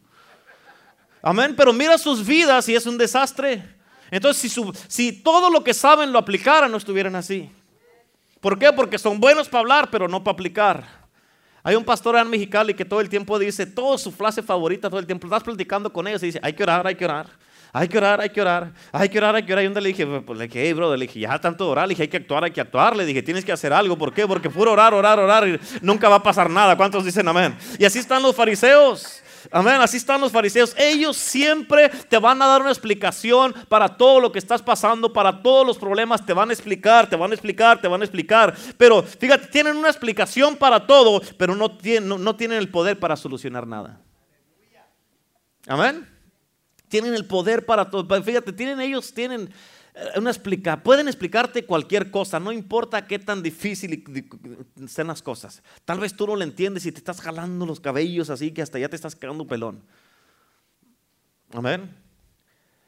Amén. 1.20 1.54
Pero 1.56 1.72
mira 1.72 1.98
sus 1.98 2.24
vidas 2.24 2.68
y 2.68 2.76
es 2.76 2.86
un 2.86 2.96
desastre. 2.96 3.75
Entonces, 4.10 4.52
si, 4.52 4.62
si 4.88 5.12
todo 5.12 5.50
lo 5.50 5.64
que 5.64 5.74
saben 5.74 6.12
lo 6.12 6.18
aplicaran, 6.18 6.70
no 6.70 6.76
estuvieran 6.76 7.16
así. 7.16 7.50
¿Por 8.40 8.58
qué? 8.58 8.72
Porque 8.72 8.98
son 8.98 9.18
buenos 9.18 9.48
para 9.48 9.60
hablar, 9.60 9.90
pero 9.90 10.08
no 10.08 10.22
para 10.22 10.34
aplicar. 10.34 11.06
Hay 11.62 11.74
un 11.74 11.84
pastor 11.84 12.16
en 12.16 12.30
Mexicali 12.30 12.74
que 12.74 12.84
todo 12.84 13.00
el 13.00 13.08
tiempo 13.08 13.38
dice, 13.38 13.66
toda 13.66 13.98
su 13.98 14.12
frase 14.12 14.42
favorita, 14.42 14.88
todo 14.88 15.00
el 15.00 15.06
tiempo, 15.06 15.26
estás 15.26 15.42
platicando 15.42 15.92
con 15.92 16.06
ellos 16.06 16.22
y 16.22 16.26
dice, 16.26 16.40
hay 16.42 16.52
que 16.52 16.62
orar, 16.62 16.86
hay 16.86 16.94
que 16.94 17.04
orar. 17.04 17.26
Hay 17.72 17.88
que 17.88 17.98
orar, 17.98 18.20
hay 18.20 18.30
que 18.30 18.40
orar, 18.40 18.72
hay 18.92 19.08
que 19.08 19.18
orar, 19.18 19.34
hay 19.34 19.42
que 19.42 19.52
orar. 19.52 19.64
Y 19.64 19.66
un 19.66 19.74
día 19.74 19.82
le 19.82 19.88
dije, 19.88 20.06
pues 20.06 20.38
le 20.38 20.46
dije, 20.46 20.62
hey, 20.64 20.72
bro, 20.72 20.96
le 20.96 21.06
dije, 21.06 21.20
ya 21.20 21.38
tanto 21.38 21.68
orar, 21.68 21.86
le 21.86 21.92
dije, 21.92 22.04
hay 22.04 22.08
que 22.08 22.16
actuar, 22.16 22.44
hay 22.44 22.50
que 22.52 22.60
actuar. 22.60 22.96
Le 22.96 23.04
dije, 23.04 23.22
tienes 23.22 23.44
que 23.44 23.52
hacer 23.52 23.72
algo. 23.72 23.98
¿Por 23.98 24.14
qué? 24.14 24.26
Porque 24.26 24.48
puro 24.48 24.72
orar, 24.72 24.94
orar, 24.94 25.18
orar 25.18 25.46
y 25.48 25.60
nunca 25.82 26.08
va 26.08 26.16
a 26.16 26.22
pasar 26.22 26.48
nada. 26.48 26.76
¿Cuántos 26.76 27.04
dicen 27.04 27.26
amén? 27.28 27.54
Y 27.78 27.84
así 27.84 27.98
están 27.98 28.22
los 28.22 28.34
fariseos. 28.34 29.22
Amén, 29.50 29.80
así 29.80 29.96
están 29.96 30.20
los 30.20 30.32
fariseos. 30.32 30.74
Ellos 30.78 31.16
siempre 31.16 31.88
te 31.88 32.18
van 32.18 32.40
a 32.42 32.46
dar 32.46 32.60
una 32.60 32.70
explicación 32.70 33.54
para 33.68 33.96
todo 33.96 34.20
lo 34.20 34.32
que 34.32 34.38
estás 34.38 34.62
pasando, 34.62 35.12
para 35.12 35.42
todos 35.42 35.66
los 35.66 35.78
problemas. 35.78 36.24
Te 36.24 36.32
van 36.32 36.50
a 36.50 36.52
explicar, 36.52 37.08
te 37.08 37.16
van 37.16 37.30
a 37.30 37.34
explicar, 37.34 37.80
te 37.80 37.88
van 37.88 38.00
a 38.00 38.04
explicar. 38.04 38.54
Pero 38.76 39.02
fíjate, 39.02 39.46
tienen 39.48 39.76
una 39.76 39.88
explicación 39.88 40.56
para 40.56 40.86
todo, 40.86 41.20
pero 41.36 41.54
no 41.54 41.70
tienen, 41.76 42.52
el 42.52 42.68
poder 42.70 42.98
para 42.98 43.16
solucionar 43.16 43.66
nada. 43.66 44.00
Amén. 45.66 46.08
Tienen 46.88 47.14
el 47.14 47.24
poder 47.24 47.66
para 47.66 47.90
todo. 47.90 48.22
Fíjate, 48.22 48.52
tienen 48.52 48.80
ellos, 48.80 49.12
tienen 49.12 49.52
una 50.16 50.30
explica, 50.30 50.82
pueden 50.82 51.08
explicarte 51.08 51.64
cualquier 51.64 52.10
cosa, 52.10 52.38
no 52.38 52.52
importa 52.52 53.06
qué 53.06 53.18
tan 53.18 53.42
difícil 53.42 54.04
sean 54.86 55.06
las 55.06 55.22
cosas. 55.22 55.62
Tal 55.84 55.98
vez 55.98 56.14
tú 56.14 56.26
no 56.26 56.36
lo 56.36 56.42
entiendes 56.42 56.84
y 56.84 56.92
te 56.92 56.98
estás 56.98 57.20
jalando 57.20 57.64
los 57.64 57.80
cabellos 57.80 58.28
así 58.28 58.50
que 58.52 58.60
hasta 58.60 58.78
ya 58.78 58.88
te 58.88 58.96
estás 58.96 59.16
quedando 59.16 59.46
pelón. 59.46 59.82
Amén. 61.52 61.94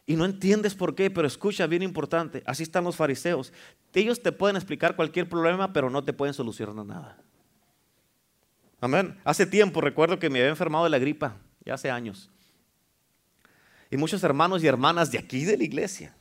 Y 0.07 0.17
no 0.17 0.25
entiendes 0.25 0.75
por 0.75 0.95
qué, 0.95 1.11
pero 1.11 1.27
escucha, 1.27 1.67
bien 1.67 1.83
importante, 1.83 2.43
así 2.47 2.63
están 2.63 2.85
los 2.85 2.97
fariseos. 2.97 3.53
Ellos 3.95 4.23
te 4.23 4.33
pueden 4.33 4.57
explicar 4.57 4.95
cualquier 4.95 5.29
problema, 5.29 5.73
pero 5.73 5.91
no 5.91 6.05
te 6.05 6.13
pueden 6.13 6.35
solucionar 6.35 6.85
nada. 6.85 7.19
Amén. 8.81 9.19
Hace 9.25 9.47
tiempo 9.47 9.81
recuerdo 9.81 10.19
que 10.19 10.31
me 10.31 10.41
había 10.41 10.51
enfermado 10.51 10.85
de 10.85 10.91
la 10.91 10.99
gripa, 10.99 11.37
ya 11.65 11.75
hace 11.75 11.91
años. 11.91 12.31
Y 13.91 13.97
muchos 13.97 14.23
hermanos 14.23 14.63
y 14.63 14.67
hermanas 14.67 15.11
de 15.11 15.19
aquí 15.19 15.45
de 15.45 15.57
la 15.57 15.65
iglesia 15.65 16.18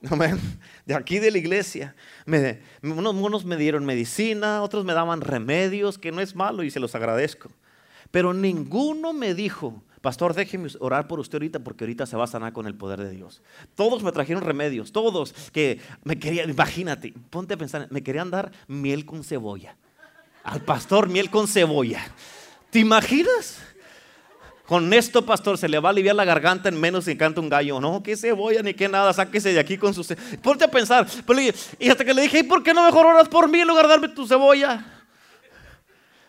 de 0.86 0.94
aquí 0.94 1.18
de 1.18 1.30
la 1.30 1.38
iglesia. 1.38 1.94
Me, 2.24 2.60
unos, 2.82 3.44
me 3.44 3.56
dieron 3.56 3.84
medicina, 3.84 4.62
otros 4.62 4.84
me 4.84 4.94
daban 4.94 5.20
remedios, 5.20 5.98
que 5.98 6.12
no 6.12 6.20
es 6.20 6.34
malo 6.34 6.62
y 6.62 6.70
se 6.70 6.80
los 6.80 6.94
agradezco. 6.94 7.50
Pero 8.10 8.32
ninguno 8.32 9.12
me 9.12 9.34
dijo, 9.34 9.82
pastor, 10.00 10.34
déjeme 10.34 10.68
orar 10.80 11.06
por 11.06 11.20
usted 11.20 11.36
ahorita 11.36 11.60
porque 11.60 11.84
ahorita 11.84 12.06
se 12.06 12.16
va 12.16 12.24
a 12.24 12.28
sanar 12.28 12.52
con 12.52 12.66
el 12.66 12.74
poder 12.74 13.00
de 13.00 13.10
Dios. 13.10 13.42
Todos 13.74 14.02
me 14.02 14.12
trajeron 14.12 14.42
remedios, 14.42 14.90
todos 14.92 15.32
que 15.52 15.80
me 16.02 16.18
querían, 16.18 16.50
imagínate, 16.50 17.12
ponte 17.28 17.54
a 17.54 17.56
pensar, 17.56 17.86
me 17.90 18.02
querían 18.02 18.30
dar 18.30 18.52
miel 18.66 19.04
con 19.04 19.22
cebolla. 19.22 19.76
Al 20.42 20.62
pastor 20.62 21.08
miel 21.08 21.30
con 21.30 21.46
cebolla. 21.46 22.00
¿Te 22.70 22.78
imaginas? 22.78 23.60
Con 24.70 24.92
esto, 24.92 25.26
pastor, 25.26 25.58
se 25.58 25.68
le 25.68 25.80
va 25.80 25.88
a 25.88 25.90
aliviar 25.90 26.14
la 26.14 26.24
garganta 26.24 26.68
en 26.68 26.80
menos 26.80 27.06
si 27.06 27.16
canta 27.16 27.40
un 27.40 27.48
gallo. 27.48 27.80
No, 27.80 28.04
qué 28.04 28.16
cebolla 28.16 28.62
ni 28.62 28.72
qué 28.72 28.88
nada, 28.88 29.12
sáquese 29.12 29.52
de 29.52 29.58
aquí 29.58 29.76
con 29.76 29.92
su 29.92 30.06
Ponte 30.40 30.62
a 30.62 30.70
pensar. 30.70 31.08
Y 31.80 31.90
hasta 31.90 32.04
que 32.04 32.14
le 32.14 32.22
dije, 32.22 32.38
¿y 32.38 32.42
por 32.44 32.62
qué 32.62 32.72
no 32.72 32.84
mejor 32.84 33.04
oras 33.04 33.28
por 33.28 33.48
mí 33.48 33.58
en 33.58 33.66
lugar 33.66 33.86
de 33.86 33.90
darme 33.90 34.08
tu 34.10 34.28
cebolla? 34.28 34.86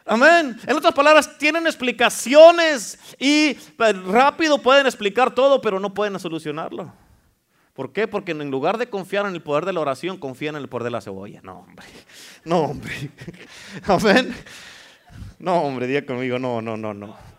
Amén. 0.08 0.60
En 0.66 0.76
otras 0.76 0.92
palabras, 0.96 1.38
tienen 1.38 1.68
explicaciones 1.68 2.98
y 3.20 3.54
pues, 3.78 3.96
rápido 4.06 4.58
pueden 4.58 4.88
explicar 4.88 5.36
todo, 5.36 5.62
pero 5.62 5.80
no 5.80 5.94
pueden 5.94 6.20
solucionarlo. 6.20 6.92
¿Por 7.74 7.94
qué? 7.94 8.08
Porque 8.08 8.32
en 8.32 8.50
lugar 8.50 8.80
de 8.80 8.90
confiar 8.90 9.28
en 9.28 9.36
el 9.36 9.44
poder 9.44 9.66
de 9.66 9.74
la 9.74 9.82
oración, 9.82 10.18
confían 10.18 10.56
en 10.56 10.64
el 10.64 10.68
poder 10.68 10.86
de 10.86 10.90
la 10.90 11.02
cebolla. 11.02 11.42
No, 11.44 11.60
hombre. 11.60 11.86
No, 12.44 12.62
hombre. 12.62 13.12
Amén. 13.86 14.36
No, 15.38 15.62
hombre, 15.62 15.86
diga 15.86 16.04
conmigo, 16.08 16.40
no, 16.40 16.60
no, 16.60 16.76
no, 16.76 16.92
no. 16.96 17.31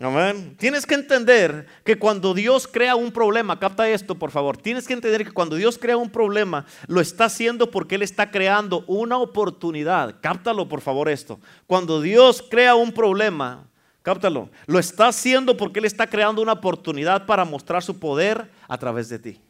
Amén. 0.00 0.56
Tienes 0.58 0.86
que 0.86 0.94
entender 0.94 1.66
que 1.84 1.98
cuando 1.98 2.32
Dios 2.32 2.66
crea 2.66 2.96
un 2.96 3.12
problema, 3.12 3.58
capta 3.60 3.88
esto 3.90 4.14
por 4.14 4.30
favor, 4.30 4.56
tienes 4.56 4.86
que 4.86 4.94
entender 4.94 5.22
que 5.22 5.32
cuando 5.32 5.56
Dios 5.56 5.78
crea 5.78 5.98
un 5.98 6.08
problema, 6.08 6.64
lo 6.86 7.00
está 7.00 7.26
haciendo 7.26 7.70
porque 7.70 7.96
Él 7.96 8.02
está 8.02 8.30
creando 8.30 8.84
una 8.86 9.18
oportunidad. 9.18 10.16
Cáptalo 10.22 10.66
por 10.66 10.80
favor 10.80 11.10
esto. 11.10 11.38
Cuando 11.66 12.00
Dios 12.00 12.42
crea 12.48 12.74
un 12.74 12.92
problema, 12.92 13.68
cáptalo, 14.02 14.48
lo 14.66 14.78
está 14.78 15.08
haciendo 15.08 15.58
porque 15.58 15.80
Él 15.80 15.84
está 15.84 16.06
creando 16.06 16.40
una 16.40 16.52
oportunidad 16.52 17.26
para 17.26 17.44
mostrar 17.44 17.82
su 17.82 17.98
poder 17.98 18.50
a 18.68 18.78
través 18.78 19.10
de 19.10 19.18
ti. 19.18 19.40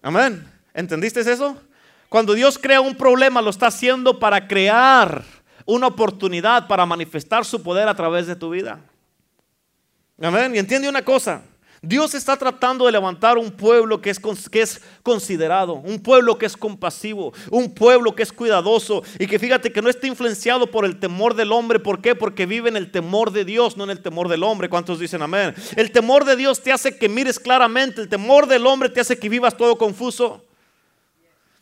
Amén. 0.00 0.50
¿Entendiste 0.72 1.20
eso? 1.20 1.60
Cuando 2.08 2.32
Dios 2.32 2.58
crea 2.58 2.80
un 2.80 2.94
problema, 2.94 3.42
lo 3.42 3.50
está 3.50 3.66
haciendo 3.66 4.18
para 4.18 4.48
crear 4.48 5.24
una 5.66 5.88
oportunidad 5.88 6.66
para 6.66 6.86
manifestar 6.86 7.44
su 7.44 7.62
poder 7.62 7.88
a 7.88 7.94
través 7.94 8.26
de 8.26 8.36
tu 8.36 8.50
vida. 8.50 8.80
Amén. 10.20 10.54
Y 10.54 10.58
entiende 10.58 10.88
una 10.88 11.04
cosa. 11.04 11.42
Dios 11.82 12.14
está 12.14 12.36
tratando 12.36 12.86
de 12.86 12.92
levantar 12.92 13.36
un 13.36 13.50
pueblo 13.50 14.00
que 14.00 14.10
es, 14.10 14.18
que 14.50 14.62
es, 14.62 14.80
considerado, 15.02 15.74
un 15.74 16.00
pueblo 16.00 16.38
que 16.38 16.46
es 16.46 16.56
compasivo, 16.56 17.32
un 17.50 17.74
pueblo 17.74 18.14
que 18.14 18.22
es 18.22 18.32
cuidadoso 18.32 19.02
y 19.18 19.26
que 19.26 19.38
fíjate 19.38 19.70
que 19.70 19.82
no 19.82 19.90
está 19.90 20.06
influenciado 20.06 20.70
por 20.70 20.84
el 20.84 20.98
temor 20.98 21.34
del 21.34 21.52
hombre. 21.52 21.78
¿Por 21.78 22.00
qué? 22.00 22.14
Porque 22.14 22.46
vive 22.46 22.68
en 22.68 22.76
el 22.76 22.90
temor 22.90 23.30
de 23.30 23.44
Dios, 23.44 23.76
no 23.76 23.84
en 23.84 23.90
el 23.90 24.00
temor 24.00 24.28
del 24.28 24.42
hombre. 24.42 24.68
¿Cuántos 24.68 24.98
dicen 24.98 25.22
amén? 25.22 25.54
El 25.76 25.92
temor 25.92 26.24
de 26.24 26.36
Dios 26.36 26.62
te 26.62 26.72
hace 26.72 26.96
que 26.96 27.08
mires 27.08 27.38
claramente, 27.38 28.00
el 28.00 28.08
temor 28.08 28.46
del 28.46 28.66
hombre 28.66 28.88
te 28.88 29.00
hace 29.00 29.18
que 29.18 29.28
vivas 29.28 29.56
todo 29.56 29.76
confuso. 29.76 30.45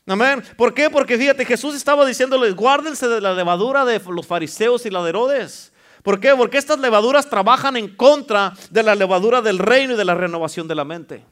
Amén. 0.07 0.43
¿Por 0.57 0.75
qué? 0.75 0.91
Porque 0.91 1.17
fíjate, 1.17 1.45
Jesús 1.45 1.75
estaba 1.75 2.05
diciéndoles, 2.05 2.55
guárdense 2.55 3.09
de 3.09 3.21
la 3.21 3.33
levadura 3.33 3.85
de 3.85 4.01
los 4.01 4.27
fariseos 4.27 4.85
y 4.85 4.91
la 4.91 5.03
de 5.03 5.11
Herodes. 5.11 5.73
¿Por 6.03 6.21
qué? 6.21 6.35
Porque 6.37 6.59
estas 6.59 6.79
levaduras 6.79 7.31
trabajan 7.31 7.79
en 7.79 7.97
contra 7.97 8.53
de 8.71 8.83
la 8.83 8.95
levadura 8.95 9.41
del 9.41 9.59
reino 9.59 9.95
y 9.95 9.97
de 9.97 10.05
la 10.05 10.15
renovación 10.15 10.69
de 10.69 10.75
la 10.75 10.85
mente. 10.85 11.25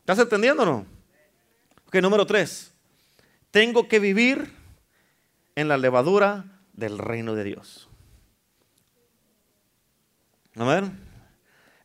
¿Estás 0.00 0.18
entendiendo 0.18 0.64
o 0.64 0.66
no? 0.66 0.86
Ok, 1.86 1.96
número 1.96 2.26
tres. 2.26 2.74
Tengo 3.50 3.88
que 3.88 4.00
vivir 4.00 4.52
en 5.54 5.68
la 5.68 5.78
levadura 5.78 6.44
del 6.74 6.98
reino 6.98 7.34
de 7.34 7.44
Dios. 7.44 7.88
Amén. 10.56 10.98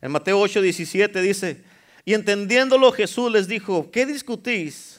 En 0.02 0.10
Mateo 0.10 0.40
8, 0.40 0.60
17 0.60 1.22
dice, 1.22 1.64
y 2.04 2.14
entendiéndolo 2.14 2.90
Jesús 2.92 3.30
les 3.30 3.48
dijo, 3.48 3.90
¿qué 3.90 4.04
discutís? 4.04 4.89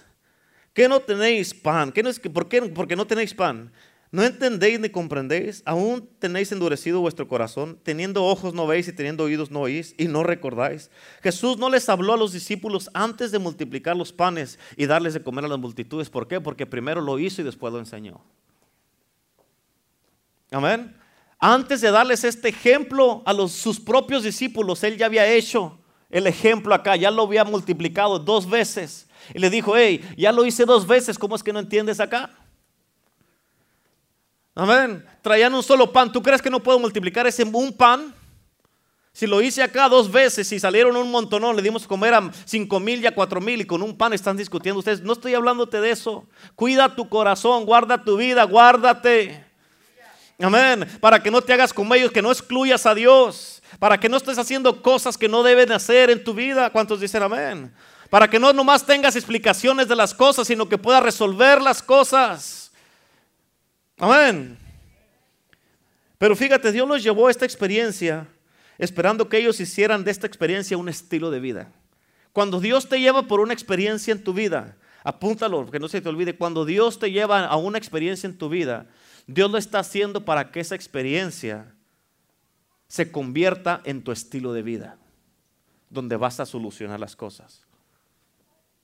¿Qué 0.73 0.87
no 0.87 0.99
tenéis 0.99 1.53
pan? 1.53 1.91
¿Qué 1.91 2.01
no 2.01 2.09
es, 2.09 2.19
¿Por 2.19 2.47
qué? 2.47 2.61
Porque 2.61 2.95
no 2.95 3.05
tenéis 3.05 3.33
pan. 3.33 3.71
¿No 4.11 4.23
entendéis 4.23 4.77
ni 4.79 4.89
comprendéis? 4.89 5.63
¿Aún 5.65 6.09
tenéis 6.19 6.51
endurecido 6.51 6.99
vuestro 6.99 7.29
corazón? 7.29 7.79
Teniendo 7.81 8.25
ojos 8.25 8.53
no 8.53 8.67
veis 8.67 8.87
y 8.89 8.93
teniendo 8.93 9.23
oídos 9.23 9.51
no 9.51 9.61
oís 9.61 9.95
y 9.97 10.05
no 10.05 10.23
recordáis. 10.23 10.91
Jesús 11.23 11.57
no 11.57 11.69
les 11.69 11.87
habló 11.87 12.13
a 12.13 12.17
los 12.17 12.33
discípulos 12.33 12.89
antes 12.93 13.31
de 13.31 13.39
multiplicar 13.39 13.95
los 13.95 14.11
panes 14.11 14.59
y 14.75 14.85
darles 14.85 15.13
de 15.13 15.23
comer 15.23 15.45
a 15.45 15.47
las 15.47 15.59
multitudes. 15.59 16.09
¿Por 16.09 16.27
qué? 16.27 16.41
Porque 16.41 16.65
primero 16.65 16.99
lo 16.99 17.19
hizo 17.19 17.41
y 17.41 17.45
después 17.45 17.71
lo 17.71 17.79
enseñó. 17.79 18.21
Amén. 20.51 20.97
Antes 21.39 21.79
de 21.79 21.89
darles 21.89 22.25
este 22.25 22.49
ejemplo 22.49 23.23
a 23.25 23.33
sus 23.47 23.79
propios 23.79 24.23
discípulos, 24.23 24.83
él 24.83 24.97
ya 24.97 25.05
había 25.05 25.25
hecho 25.25 25.79
el 26.09 26.27
ejemplo 26.27 26.75
acá, 26.75 26.97
ya 26.97 27.09
lo 27.09 27.23
había 27.23 27.45
multiplicado 27.45 28.19
dos 28.19 28.49
veces. 28.49 29.07
Y 29.33 29.39
le 29.39 29.49
dijo, 29.49 29.75
hey, 29.75 30.03
ya 30.17 30.31
lo 30.31 30.45
hice 30.45 30.65
dos 30.65 30.85
veces, 30.87 31.17
¿cómo 31.17 31.35
es 31.35 31.43
que 31.43 31.53
no 31.53 31.59
entiendes 31.59 31.99
acá? 31.99 32.29
Amén. 34.53 35.05
Traían 35.21 35.53
un 35.53 35.63
solo 35.63 35.91
pan. 35.91 36.11
¿Tú 36.11 36.21
crees 36.21 36.41
que 36.41 36.49
no 36.49 36.61
puedo 36.61 36.77
multiplicar 36.77 37.25
ese 37.25 37.43
un 37.43 37.71
pan? 37.71 38.13
Si 39.13 39.27
lo 39.27 39.41
hice 39.41 39.61
acá 39.61 39.89
dos 39.89 40.09
veces 40.09 40.49
y 40.51 40.59
salieron 40.59 40.95
un 40.95 41.11
montonón, 41.11 41.55
le 41.55 41.61
dimos 41.61 41.85
comer 41.85 42.13
a 42.13 42.31
cinco 42.45 42.79
mil 42.79 43.01
y 43.01 43.07
a 43.07 43.13
cuatro 43.13 43.41
mil 43.41 43.59
y 43.59 43.65
con 43.65 43.81
un 43.81 43.97
pan 43.97 44.13
están 44.13 44.37
discutiendo 44.37 44.79
ustedes. 44.79 45.01
No 45.01 45.13
estoy 45.13 45.33
hablándote 45.33 45.81
de 45.81 45.91
eso. 45.91 46.25
Cuida 46.55 46.95
tu 46.95 47.09
corazón, 47.09 47.65
guarda 47.65 48.03
tu 48.03 48.15
vida, 48.15 48.43
guárdate. 48.43 49.43
Amén. 50.39 50.87
Para 50.99 51.21
que 51.21 51.29
no 51.29 51.41
te 51.41 51.53
hagas 51.53 51.73
como 51.73 51.93
ellos, 51.93 52.11
que 52.11 52.21
no 52.21 52.31
excluyas 52.31 52.85
a 52.85 52.95
Dios. 52.95 53.61
Para 53.79 53.99
que 53.99 54.09
no 54.09 54.17
estés 54.17 54.37
haciendo 54.37 54.81
cosas 54.81 55.17
que 55.17 55.27
no 55.27 55.43
deben 55.43 55.71
hacer 55.71 56.09
en 56.09 56.23
tu 56.23 56.33
vida. 56.33 56.69
¿Cuántos 56.69 56.99
dicen 56.99 57.21
amén? 57.21 57.73
Para 58.11 58.29
que 58.29 58.39
no 58.39 58.51
nomás 58.51 58.85
tengas 58.85 59.15
explicaciones 59.15 59.87
de 59.87 59.95
las 59.95 60.13
cosas, 60.13 60.45
sino 60.45 60.67
que 60.67 60.77
puedas 60.77 61.01
resolver 61.01 61.61
las 61.61 61.81
cosas. 61.81 62.69
Amén. 63.97 64.57
Pero 66.17 66.35
fíjate, 66.35 66.73
Dios 66.73 66.85
los 66.85 67.01
llevó 67.01 67.29
a 67.29 67.31
esta 67.31 67.45
experiencia 67.45 68.27
esperando 68.77 69.29
que 69.29 69.37
ellos 69.37 69.61
hicieran 69.61 70.03
de 70.03 70.11
esta 70.11 70.27
experiencia 70.27 70.77
un 70.77 70.89
estilo 70.89 71.31
de 71.31 71.39
vida. 71.39 71.71
Cuando 72.33 72.59
Dios 72.59 72.89
te 72.89 72.99
lleva 72.99 73.29
por 73.29 73.39
una 73.39 73.53
experiencia 73.53 74.11
en 74.11 74.21
tu 74.21 74.33
vida, 74.33 74.75
apúntalo, 75.05 75.71
que 75.71 75.79
no 75.79 75.87
se 75.87 76.01
te 76.01 76.09
olvide, 76.09 76.35
cuando 76.35 76.65
Dios 76.65 76.99
te 76.99 77.11
lleva 77.11 77.45
a 77.45 77.55
una 77.55 77.77
experiencia 77.77 78.27
en 78.27 78.37
tu 78.37 78.49
vida, 78.49 78.87
Dios 79.25 79.49
lo 79.49 79.57
está 79.57 79.79
haciendo 79.79 80.25
para 80.25 80.51
que 80.51 80.59
esa 80.59 80.75
experiencia 80.75 81.73
se 82.89 83.09
convierta 83.09 83.79
en 83.85 84.03
tu 84.03 84.11
estilo 84.11 84.51
de 84.51 84.63
vida, 84.63 84.97
donde 85.89 86.17
vas 86.17 86.41
a 86.41 86.45
solucionar 86.45 86.99
las 86.99 87.15
cosas. 87.15 87.70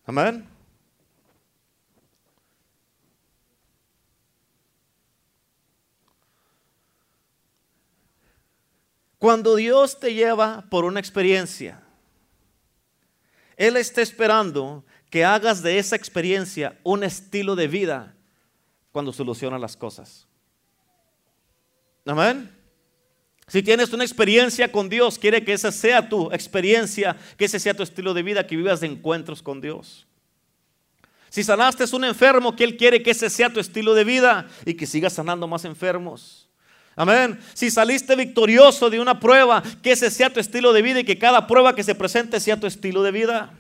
Amén. 0.08 0.48
Cuando 9.18 9.56
Dios 9.56 10.00
te 10.00 10.14
lleva 10.14 10.64
por 10.70 10.86
una 10.86 11.02
experiencia, 11.02 11.84
Él 13.58 13.76
está 13.76 14.02
esperando 14.02 14.86
que 15.10 15.26
hagas 15.26 15.62
de 15.62 15.78
esa 15.78 15.98
experiencia 15.98 16.80
un 16.84 17.04
estilo 17.04 17.58
de 17.58 17.68
vida 17.68 18.16
cuando 18.94 19.12
soluciona 19.12 19.60
las 19.60 19.76
cosas. 19.76 20.26
Amén. 22.06 22.57
Si 23.50 23.64
tienes 23.64 23.94
una 23.94 24.04
experiencia 24.04 24.70
con 24.72 24.90
Dios, 24.90 25.18
quiere 25.18 25.44
que 25.44 25.54
esa 25.54 25.72
sea 25.72 26.10
tu 26.10 26.32
experiencia, 26.34 27.16
que 27.38 27.46
ese 27.46 27.60
sea 27.60 27.74
tu 27.74 27.82
estilo 27.82 28.14
de 28.14 28.22
vida, 28.22 28.46
que 28.46 28.58
vivas 28.58 28.82
de 28.82 28.88
encuentros 28.88 29.42
con 29.42 29.62
Dios. 29.62 30.06
Si 31.30 31.44
sanaste 31.44 31.84
a 31.84 31.96
un 31.96 32.04
enfermo, 32.04 32.56
que 32.56 32.66
Él 32.66 32.76
quiere 32.76 33.02
que 33.02 33.12
ese 33.12 33.30
sea 33.30 33.50
tu 33.50 33.60
estilo 33.60 33.94
de 33.94 34.04
vida 34.04 34.48
y 34.66 34.74
que 34.74 34.86
sigas 34.86 35.14
sanando 35.14 35.48
más 35.48 35.64
enfermos. 35.64 36.50
Amén. 36.96 37.40
Si 37.54 37.70
saliste 37.72 38.16
victorioso 38.16 38.90
de 38.90 39.00
una 39.00 39.20
prueba, 39.20 39.64
que 39.82 39.92
ese 39.92 40.10
sea 40.10 40.30
tu 40.32 40.40
estilo 40.40 40.74
de 40.74 40.82
vida 40.82 41.00
y 41.00 41.04
que 41.04 41.20
cada 41.20 41.48
prueba 41.48 41.76
que 41.76 41.84
se 41.84 41.96
presente 41.96 42.40
sea 42.40 42.60
tu 42.60 42.68
estilo 42.68 43.04
de 43.04 43.12
vida. 43.12 43.54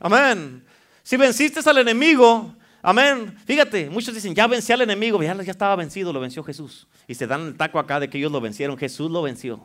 Amén. 0.00 0.64
Si 1.02 1.16
venciste 1.16 1.60
al 1.68 1.78
enemigo, 1.78 2.54
amén. 2.82 3.36
Fíjate, 3.46 3.90
muchos 3.90 4.14
dicen, 4.14 4.34
ya 4.34 4.46
vencí 4.46 4.72
al 4.72 4.82
enemigo, 4.82 5.22
ya, 5.22 5.34
ya 5.42 5.50
estaba 5.50 5.76
vencido, 5.76 6.12
lo 6.12 6.20
venció 6.20 6.42
Jesús. 6.42 6.86
Y 7.06 7.14
se 7.14 7.26
dan 7.26 7.48
el 7.48 7.56
taco 7.56 7.78
acá 7.78 8.00
de 8.00 8.08
que 8.08 8.18
ellos 8.18 8.32
lo 8.32 8.40
vencieron, 8.40 8.76
Jesús 8.76 9.10
lo 9.10 9.22
venció. 9.22 9.60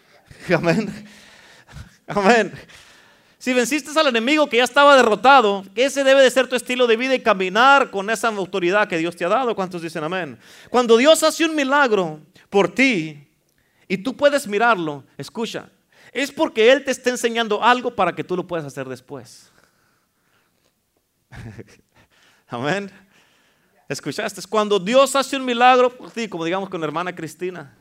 Amén. 0.54 1.06
Amén. 2.06 2.52
Si 3.38 3.52
venciste 3.54 3.98
al 3.98 4.08
enemigo 4.08 4.48
que 4.48 4.56
ya 4.56 4.64
estaba 4.64 4.96
derrotado, 4.96 5.64
ese 5.76 6.02
debe 6.02 6.22
de 6.22 6.30
ser 6.30 6.48
tu 6.48 6.56
estilo 6.56 6.88
de 6.88 6.96
vida 6.96 7.14
y 7.14 7.20
caminar 7.20 7.90
con 7.90 8.10
esa 8.10 8.28
autoridad 8.28 8.88
que 8.88 8.98
Dios 8.98 9.14
te 9.14 9.24
ha 9.24 9.28
dado. 9.28 9.54
¿Cuántos 9.54 9.80
dicen 9.80 10.02
amén? 10.02 10.36
Cuando 10.70 10.96
Dios 10.96 11.22
hace 11.22 11.44
un 11.44 11.54
milagro 11.54 12.20
por 12.50 12.74
ti 12.74 13.28
y 13.86 13.98
tú 13.98 14.16
puedes 14.16 14.48
mirarlo, 14.48 15.04
escucha, 15.16 15.70
es 16.12 16.32
porque 16.32 16.72
Él 16.72 16.84
te 16.84 16.90
está 16.90 17.10
enseñando 17.10 17.62
algo 17.62 17.94
para 17.94 18.12
que 18.12 18.24
tú 18.24 18.34
lo 18.34 18.44
puedas 18.44 18.66
hacer 18.66 18.88
después. 18.88 19.52
amén. 22.48 22.90
¿Escuchaste? 23.88 24.42
Cuando 24.48 24.78
Dios 24.78 25.16
hace 25.16 25.36
un 25.36 25.44
milagro 25.44 25.96
por 25.96 26.10
ti, 26.10 26.28
como 26.28 26.44
digamos 26.44 26.68
con 26.68 26.80
la 26.80 26.86
hermana 26.86 27.14
Cristina, 27.14 27.74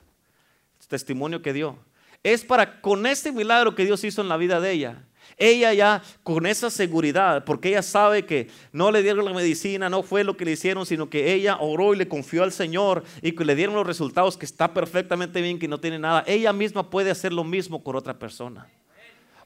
testimonio 0.88 1.42
que 1.42 1.52
dio, 1.54 1.78
es 2.24 2.46
para 2.46 2.82
con 2.82 3.06
ese 3.06 3.32
milagro 3.32 3.76
que 3.76 3.86
Dios 3.86 4.04
hizo 4.04 4.22
en 4.22 4.30
la 4.30 4.38
vida 4.38 4.60
de 4.60 4.72
ella, 4.72 5.04
ella 5.38 5.74
ya 5.74 6.02
con 6.24 6.46
esa 6.46 6.70
seguridad, 6.70 7.44
porque 7.44 7.70
ella 7.70 7.82
sabe 7.82 8.26
que 8.26 8.48
no 8.72 8.92
le 8.92 9.04
dieron 9.04 9.26
la 9.26 9.34
medicina, 9.34 9.90
no 9.90 10.02
fue 10.02 10.24
lo 10.24 10.38
que 10.38 10.46
le 10.46 10.52
hicieron, 10.52 10.86
sino 10.86 11.10
que 11.10 11.34
ella 11.34 11.58
oró 11.60 11.94
y 11.94 11.98
le 11.98 12.08
confió 12.08 12.44
al 12.44 12.54
Señor 12.54 13.04
y 13.22 13.34
que 13.34 13.44
le 13.44 13.56
dieron 13.56 13.76
los 13.76 13.86
resultados 13.86 14.38
que 14.38 14.46
está 14.46 14.74
perfectamente 14.74 15.42
bien, 15.42 15.60
que 15.60 15.68
no 15.68 15.80
tiene 15.80 16.00
nada. 16.00 16.24
Ella 16.26 16.54
misma 16.54 16.90
puede 16.90 17.12
hacer 17.12 17.34
lo 17.34 17.44
mismo 17.44 17.84
con 17.84 17.96
otra 17.96 18.18
persona. 18.18 18.68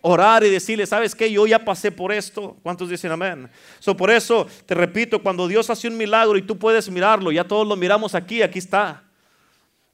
Orar 0.01 0.43
y 0.43 0.49
decirle, 0.49 0.85
¿sabes 0.85 1.13
qué? 1.13 1.31
Yo 1.31 1.45
ya 1.45 1.63
pasé 1.63 1.91
por 1.91 2.11
esto. 2.11 2.57
¿Cuántos 2.63 2.89
dicen 2.89 3.11
amén? 3.11 3.49
So, 3.79 3.95
por 3.95 4.09
eso, 4.09 4.47
te 4.65 4.73
repito, 4.73 5.21
cuando 5.21 5.47
Dios 5.47 5.69
hace 5.69 5.87
un 5.87 5.95
milagro 5.95 6.37
y 6.37 6.41
tú 6.41 6.57
puedes 6.57 6.89
mirarlo, 6.89 7.31
ya 7.31 7.43
todos 7.43 7.67
lo 7.67 7.75
miramos 7.75 8.15
aquí, 8.15 8.41
aquí 8.41 8.59
está. 8.59 9.03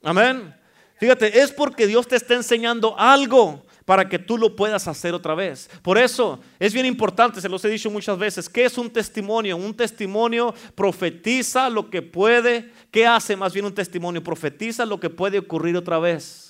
Amén. 0.02 0.54
Fíjate, 0.98 1.40
es 1.40 1.52
porque 1.52 1.86
Dios 1.86 2.08
te 2.08 2.16
está 2.16 2.34
enseñando 2.34 2.98
algo 2.98 3.64
para 3.84 4.06
que 4.06 4.18
tú 4.18 4.36
lo 4.36 4.54
puedas 4.54 4.86
hacer 4.86 5.14
otra 5.14 5.34
vez. 5.34 5.70
Por 5.80 5.96
eso 5.96 6.40
es 6.58 6.74
bien 6.74 6.84
importante, 6.84 7.40
se 7.40 7.48
los 7.48 7.64
he 7.64 7.70
dicho 7.70 7.90
muchas 7.90 8.18
veces, 8.18 8.48
¿qué 8.48 8.66
es 8.66 8.76
un 8.76 8.90
testimonio? 8.90 9.56
Un 9.56 9.74
testimonio 9.74 10.54
profetiza 10.74 11.70
lo 11.70 11.88
que 11.88 12.02
puede, 12.02 12.70
¿qué 12.90 13.06
hace 13.06 13.34
más 13.34 13.54
bien 13.54 13.64
un 13.64 13.74
testimonio? 13.74 14.22
Profetiza 14.22 14.84
lo 14.84 15.00
que 15.00 15.08
puede 15.08 15.38
ocurrir 15.38 15.74
otra 15.74 15.98
vez. 15.98 16.47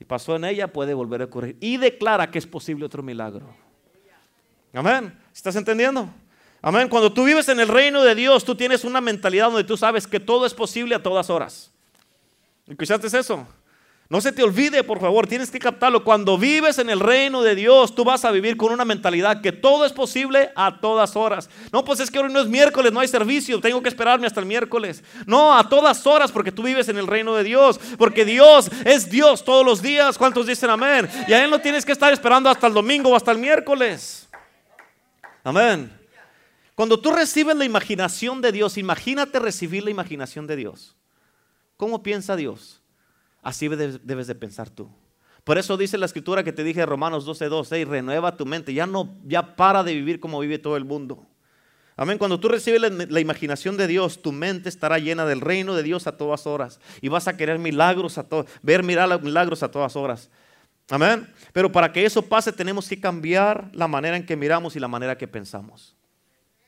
Y 0.00 0.04
pasó 0.04 0.36
en 0.36 0.44
ella, 0.44 0.72
puede 0.72 0.94
volver 0.94 1.22
a 1.22 1.24
ocurrir. 1.26 1.56
Y 1.60 1.76
declara 1.76 2.30
que 2.30 2.38
es 2.38 2.46
posible 2.46 2.84
otro 2.84 3.02
milagro. 3.02 3.54
Amén. 4.72 5.16
¿Estás 5.32 5.54
entendiendo? 5.56 6.08
Amén. 6.60 6.88
Cuando 6.88 7.12
tú 7.12 7.24
vives 7.24 7.48
en 7.48 7.60
el 7.60 7.68
reino 7.68 8.02
de 8.02 8.14
Dios, 8.14 8.44
tú 8.44 8.56
tienes 8.56 8.84
una 8.84 9.00
mentalidad 9.00 9.46
donde 9.46 9.64
tú 9.64 9.76
sabes 9.76 10.06
que 10.06 10.18
todo 10.18 10.46
es 10.46 10.54
posible 10.54 10.94
a 10.94 11.02
todas 11.02 11.30
horas. 11.30 11.70
¿Escuchaste 12.66 13.06
eso? 13.06 13.46
No 14.10 14.20
se 14.20 14.32
te 14.32 14.42
olvide, 14.42 14.84
por 14.84 15.00
favor, 15.00 15.26
tienes 15.26 15.50
que 15.50 15.58
captarlo. 15.58 16.04
Cuando 16.04 16.36
vives 16.36 16.78
en 16.78 16.90
el 16.90 17.00
reino 17.00 17.42
de 17.42 17.54
Dios, 17.54 17.94
tú 17.94 18.04
vas 18.04 18.24
a 18.26 18.30
vivir 18.30 18.56
con 18.56 18.70
una 18.70 18.84
mentalidad 18.84 19.40
que 19.40 19.50
todo 19.50 19.86
es 19.86 19.92
posible 19.92 20.50
a 20.54 20.78
todas 20.78 21.16
horas. 21.16 21.48
No, 21.72 21.84
pues 21.86 22.00
es 22.00 22.10
que 22.10 22.18
hoy 22.18 22.30
no 22.30 22.40
es 22.40 22.46
miércoles, 22.46 22.92
no 22.92 23.00
hay 23.00 23.08
servicio, 23.08 23.60
tengo 23.60 23.82
que 23.82 23.88
esperarme 23.88 24.26
hasta 24.26 24.40
el 24.40 24.46
miércoles. 24.46 25.02
No, 25.26 25.56
a 25.56 25.66
todas 25.70 26.06
horas, 26.06 26.30
porque 26.30 26.52
tú 26.52 26.62
vives 26.62 26.88
en 26.90 26.98
el 26.98 27.06
reino 27.06 27.34
de 27.34 27.44
Dios. 27.44 27.80
Porque 27.96 28.26
Dios 28.26 28.70
es 28.84 29.10
Dios 29.10 29.42
todos 29.42 29.64
los 29.64 29.80
días. 29.80 30.18
¿Cuántos 30.18 30.46
dicen 30.46 30.68
amén? 30.68 31.08
Y 31.26 31.32
a 31.32 31.42
Él 31.42 31.50
no 31.50 31.60
tienes 31.60 31.86
que 31.86 31.92
estar 31.92 32.12
esperando 32.12 32.50
hasta 32.50 32.66
el 32.66 32.74
domingo 32.74 33.08
o 33.08 33.16
hasta 33.16 33.32
el 33.32 33.38
miércoles. 33.38 34.28
Amén. 35.42 35.90
Cuando 36.74 37.00
tú 37.00 37.10
recibes 37.10 37.56
la 37.56 37.64
imaginación 37.64 38.42
de 38.42 38.52
Dios, 38.52 38.76
imagínate 38.76 39.38
recibir 39.38 39.82
la 39.82 39.90
imaginación 39.90 40.46
de 40.46 40.56
Dios. 40.56 40.94
¿Cómo 41.78 42.02
piensa 42.02 42.36
Dios? 42.36 42.83
Así 43.44 43.68
debes 43.68 44.26
de 44.26 44.34
pensar 44.34 44.70
tú. 44.70 44.90
Por 45.44 45.58
eso 45.58 45.76
dice 45.76 45.98
la 45.98 46.06
escritura 46.06 46.42
que 46.42 46.52
te 46.52 46.64
dije 46.64 46.84
Romanos 46.86 47.26
12, 47.26 47.48
12, 47.48 47.84
renueva 47.84 48.36
tu 48.36 48.46
mente. 48.46 48.72
Ya 48.72 48.86
no, 48.86 49.14
ya 49.24 49.54
para 49.54 49.84
de 49.84 49.94
vivir 49.94 50.18
como 50.18 50.40
vive 50.40 50.58
todo 50.58 50.78
el 50.78 50.86
mundo. 50.86 51.26
Amén. 51.96 52.16
Cuando 52.16 52.40
tú 52.40 52.48
recibes 52.48 52.80
la, 52.80 53.20
imaginación 53.20 53.76
de 53.76 53.86
Dios, 53.86 54.22
tu 54.22 54.32
mente 54.32 54.70
estará 54.70 54.98
llena 54.98 55.26
del 55.26 55.42
reino 55.42 55.76
de 55.76 55.82
Dios 55.82 56.06
a 56.06 56.16
todas 56.16 56.46
horas. 56.46 56.80
Y 57.02 57.08
vas 57.08 57.28
a 57.28 57.36
querer 57.36 57.58
milagros 57.58 58.16
a 58.16 58.24
todas, 58.24 58.46
ver 58.62 58.82
mirar 58.82 59.22
milagros 59.22 59.62
a 59.62 59.70
todas 59.70 59.94
horas. 59.94 60.30
Amén. 60.88 61.30
Pero 61.52 61.70
para 61.70 61.92
que 61.92 62.04
eso 62.04 62.22
pase, 62.22 62.50
tenemos 62.50 62.88
que 62.88 62.98
cambiar 62.98 63.70
la 63.74 63.86
manera 63.86 64.16
en 64.16 64.24
que 64.24 64.36
miramos 64.36 64.74
y 64.74 64.80
la 64.80 64.88
manera 64.88 65.16
que 65.18 65.28
pensamos. 65.28 65.94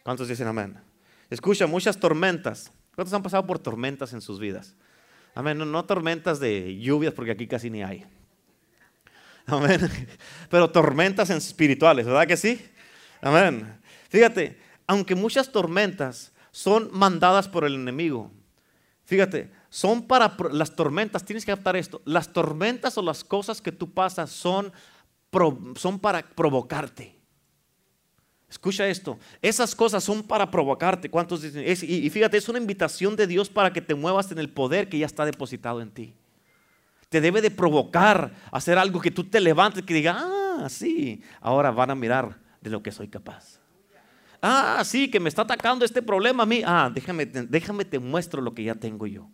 ¿Cuántos 0.03 0.29
dicen 0.29 0.47
amén? 0.47 0.79
Escucha, 1.31 1.67
muchas 1.67 1.99
tormentas. 1.99 2.71
¿Cuántos 2.95 3.13
han 3.15 3.23
pasado 3.23 3.47
por 3.47 3.59
tormentas 3.59 4.13
en 4.13 4.21
sus 4.21 4.39
vidas? 4.39 4.77
Amén. 5.37 5.59
No, 5.59 5.85
tormentas 5.85 6.41
de 6.41 6.77
lluvias, 6.81 7.15
porque 7.15 7.31
aquí 7.31 7.47
casi 7.47 7.71
ni 7.71 7.85
hay. 7.85 8.05
Amén. 9.47 9.89
Pero 10.51 10.69
tormentas 10.71 11.31
espirituales, 11.31 12.07
¿verdad 12.07 12.27
que 12.27 12.37
sí? 12.37 12.61
Amén. 13.21 13.79
Fíjate, 14.09 14.59
aunque 14.89 15.15
muchas 15.15 15.53
tormentas 15.53 16.33
son 16.51 16.89
mandadas 16.93 17.47
por 17.47 17.65
el 17.65 17.75
enemigo, 17.75 18.33
Fíjate, 19.07 19.53
son 19.71 20.03
para 20.03 20.37
las 20.51 20.75
tormentas, 20.75 21.25
tienes 21.25 21.45
que 21.45 21.53
adaptar 21.53 21.77
esto. 21.77 22.03
Las 22.05 22.33
tormentas 22.33 22.99
o 22.99 23.03
las 23.03 23.23
cosas 23.23 23.63
que 23.63 23.71
tú 23.71 23.95
pasas 23.95 24.31
son, 24.31 24.73
son 25.77 26.01
para 26.01 26.23
provocarte. 26.23 27.16
Escucha 28.49 28.87
esto, 28.87 29.19
esas 29.43 29.75
cosas 29.75 30.05
son 30.05 30.23
para 30.23 30.51
provocarte. 30.51 31.11
¿Cuántos 31.11 31.43
dicen? 31.43 31.65
y, 31.67 31.95
y 32.07 32.11
fíjate, 32.11 32.37
es 32.37 32.49
una 32.49 32.59
invitación 32.59 33.17
de 33.17 33.27
Dios 33.27 33.49
para 33.49 33.73
que 33.73 33.81
te 33.81 33.95
muevas 33.95 34.31
en 34.31 34.39
el 34.39 34.49
poder 34.49 34.89
que 34.89 34.99
ya 34.99 35.07
está 35.07 35.25
depositado 35.25 35.81
en 35.81 35.91
ti. 35.91 36.15
Te 37.09 37.21
debe 37.21 37.41
de 37.41 37.51
provocar 37.51 38.33
hacer 38.51 38.79
algo 38.79 39.01
que 39.01 39.11
tú 39.11 39.25
te 39.25 39.41
levantes, 39.41 39.83
que 39.83 39.95
diga, 39.95 40.17
ah, 40.19 40.69
sí, 40.69 41.23
ahora 41.41 41.71
van 41.71 41.91
a 41.91 41.95
mirar 41.95 42.39
de 42.61 42.71
lo 42.71 42.83
que 42.83 42.93
soy 42.93 43.09
capaz. 43.09 43.61
Ah, 44.43 44.83
sí, 44.85 45.11
que 45.11 45.19
me 45.19 45.29
está 45.29 45.43
atacando 45.43 45.85
este 45.85 46.03
problema 46.03 46.45
a 46.45 46.47
mí. 46.47 46.63
Ah, 46.65 46.91
déjame, 46.93 47.27
déjame 47.27 47.85
te 47.85 47.99
muestro 47.99 48.41
lo 48.41 48.55
que 48.55 48.65
ya 48.65 48.75
tengo 48.75 49.07
yo. 49.07 49.29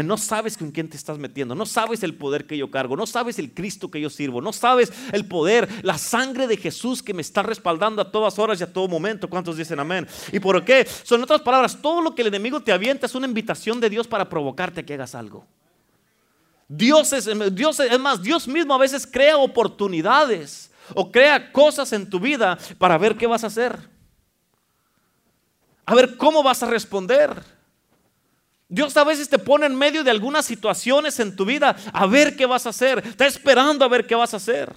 No 0.00 0.16
sabes 0.16 0.56
con 0.56 0.70
quién 0.70 0.88
te 0.88 0.96
estás 0.96 1.18
metiendo, 1.18 1.54
no 1.54 1.66
sabes 1.66 2.02
el 2.02 2.14
poder 2.14 2.46
que 2.46 2.56
yo 2.56 2.70
cargo, 2.70 2.96
no 2.96 3.06
sabes 3.06 3.38
el 3.38 3.52
Cristo 3.52 3.90
que 3.90 4.00
yo 4.00 4.08
sirvo, 4.08 4.40
no 4.40 4.54
sabes 4.54 4.90
el 5.12 5.26
poder, 5.26 5.68
la 5.82 5.98
sangre 5.98 6.46
de 6.46 6.56
Jesús 6.56 7.02
que 7.02 7.12
me 7.12 7.20
está 7.20 7.42
respaldando 7.42 8.00
a 8.00 8.10
todas 8.10 8.38
horas 8.38 8.58
y 8.60 8.64
a 8.64 8.72
todo 8.72 8.88
momento. 8.88 9.28
¿Cuántos 9.28 9.58
dicen 9.58 9.78
amén? 9.78 10.08
¿Y 10.32 10.40
por 10.40 10.64
qué? 10.64 10.88
Son 11.02 11.22
otras 11.22 11.42
palabras, 11.42 11.76
todo 11.82 12.00
lo 12.00 12.14
que 12.14 12.22
el 12.22 12.28
enemigo 12.28 12.60
te 12.62 12.72
avienta 12.72 13.04
es 13.04 13.14
una 13.14 13.26
invitación 13.26 13.80
de 13.80 13.90
Dios 13.90 14.08
para 14.08 14.30
provocarte 14.30 14.80
a 14.80 14.86
que 14.86 14.94
hagas 14.94 15.14
algo. 15.14 15.46
Dios 16.66 17.12
es, 17.12 17.28
Dios 17.54 17.78
es 17.80 18.00
más, 18.00 18.22
Dios 18.22 18.48
mismo 18.48 18.74
a 18.74 18.78
veces 18.78 19.06
crea 19.06 19.36
oportunidades 19.36 20.70
o 20.94 21.12
crea 21.12 21.52
cosas 21.52 21.92
en 21.92 22.08
tu 22.08 22.18
vida 22.18 22.58
para 22.78 22.96
ver 22.96 23.16
qué 23.18 23.26
vas 23.26 23.44
a 23.44 23.48
hacer. 23.48 23.78
A 25.84 25.94
ver 25.94 26.16
cómo 26.16 26.42
vas 26.42 26.62
a 26.62 26.66
responder. 26.66 27.61
Dios 28.72 28.96
a 28.96 29.04
veces 29.04 29.28
te 29.28 29.38
pone 29.38 29.66
en 29.66 29.76
medio 29.76 30.02
de 30.02 30.10
algunas 30.10 30.46
situaciones 30.46 31.20
en 31.20 31.36
tu 31.36 31.44
vida 31.44 31.76
a 31.92 32.06
ver 32.06 32.34
qué 32.34 32.46
vas 32.46 32.64
a 32.64 32.70
hacer. 32.70 33.06
Está 33.06 33.26
esperando 33.26 33.84
a 33.84 33.88
ver 33.88 34.06
qué 34.06 34.14
vas 34.14 34.32
a 34.32 34.38
hacer. 34.38 34.74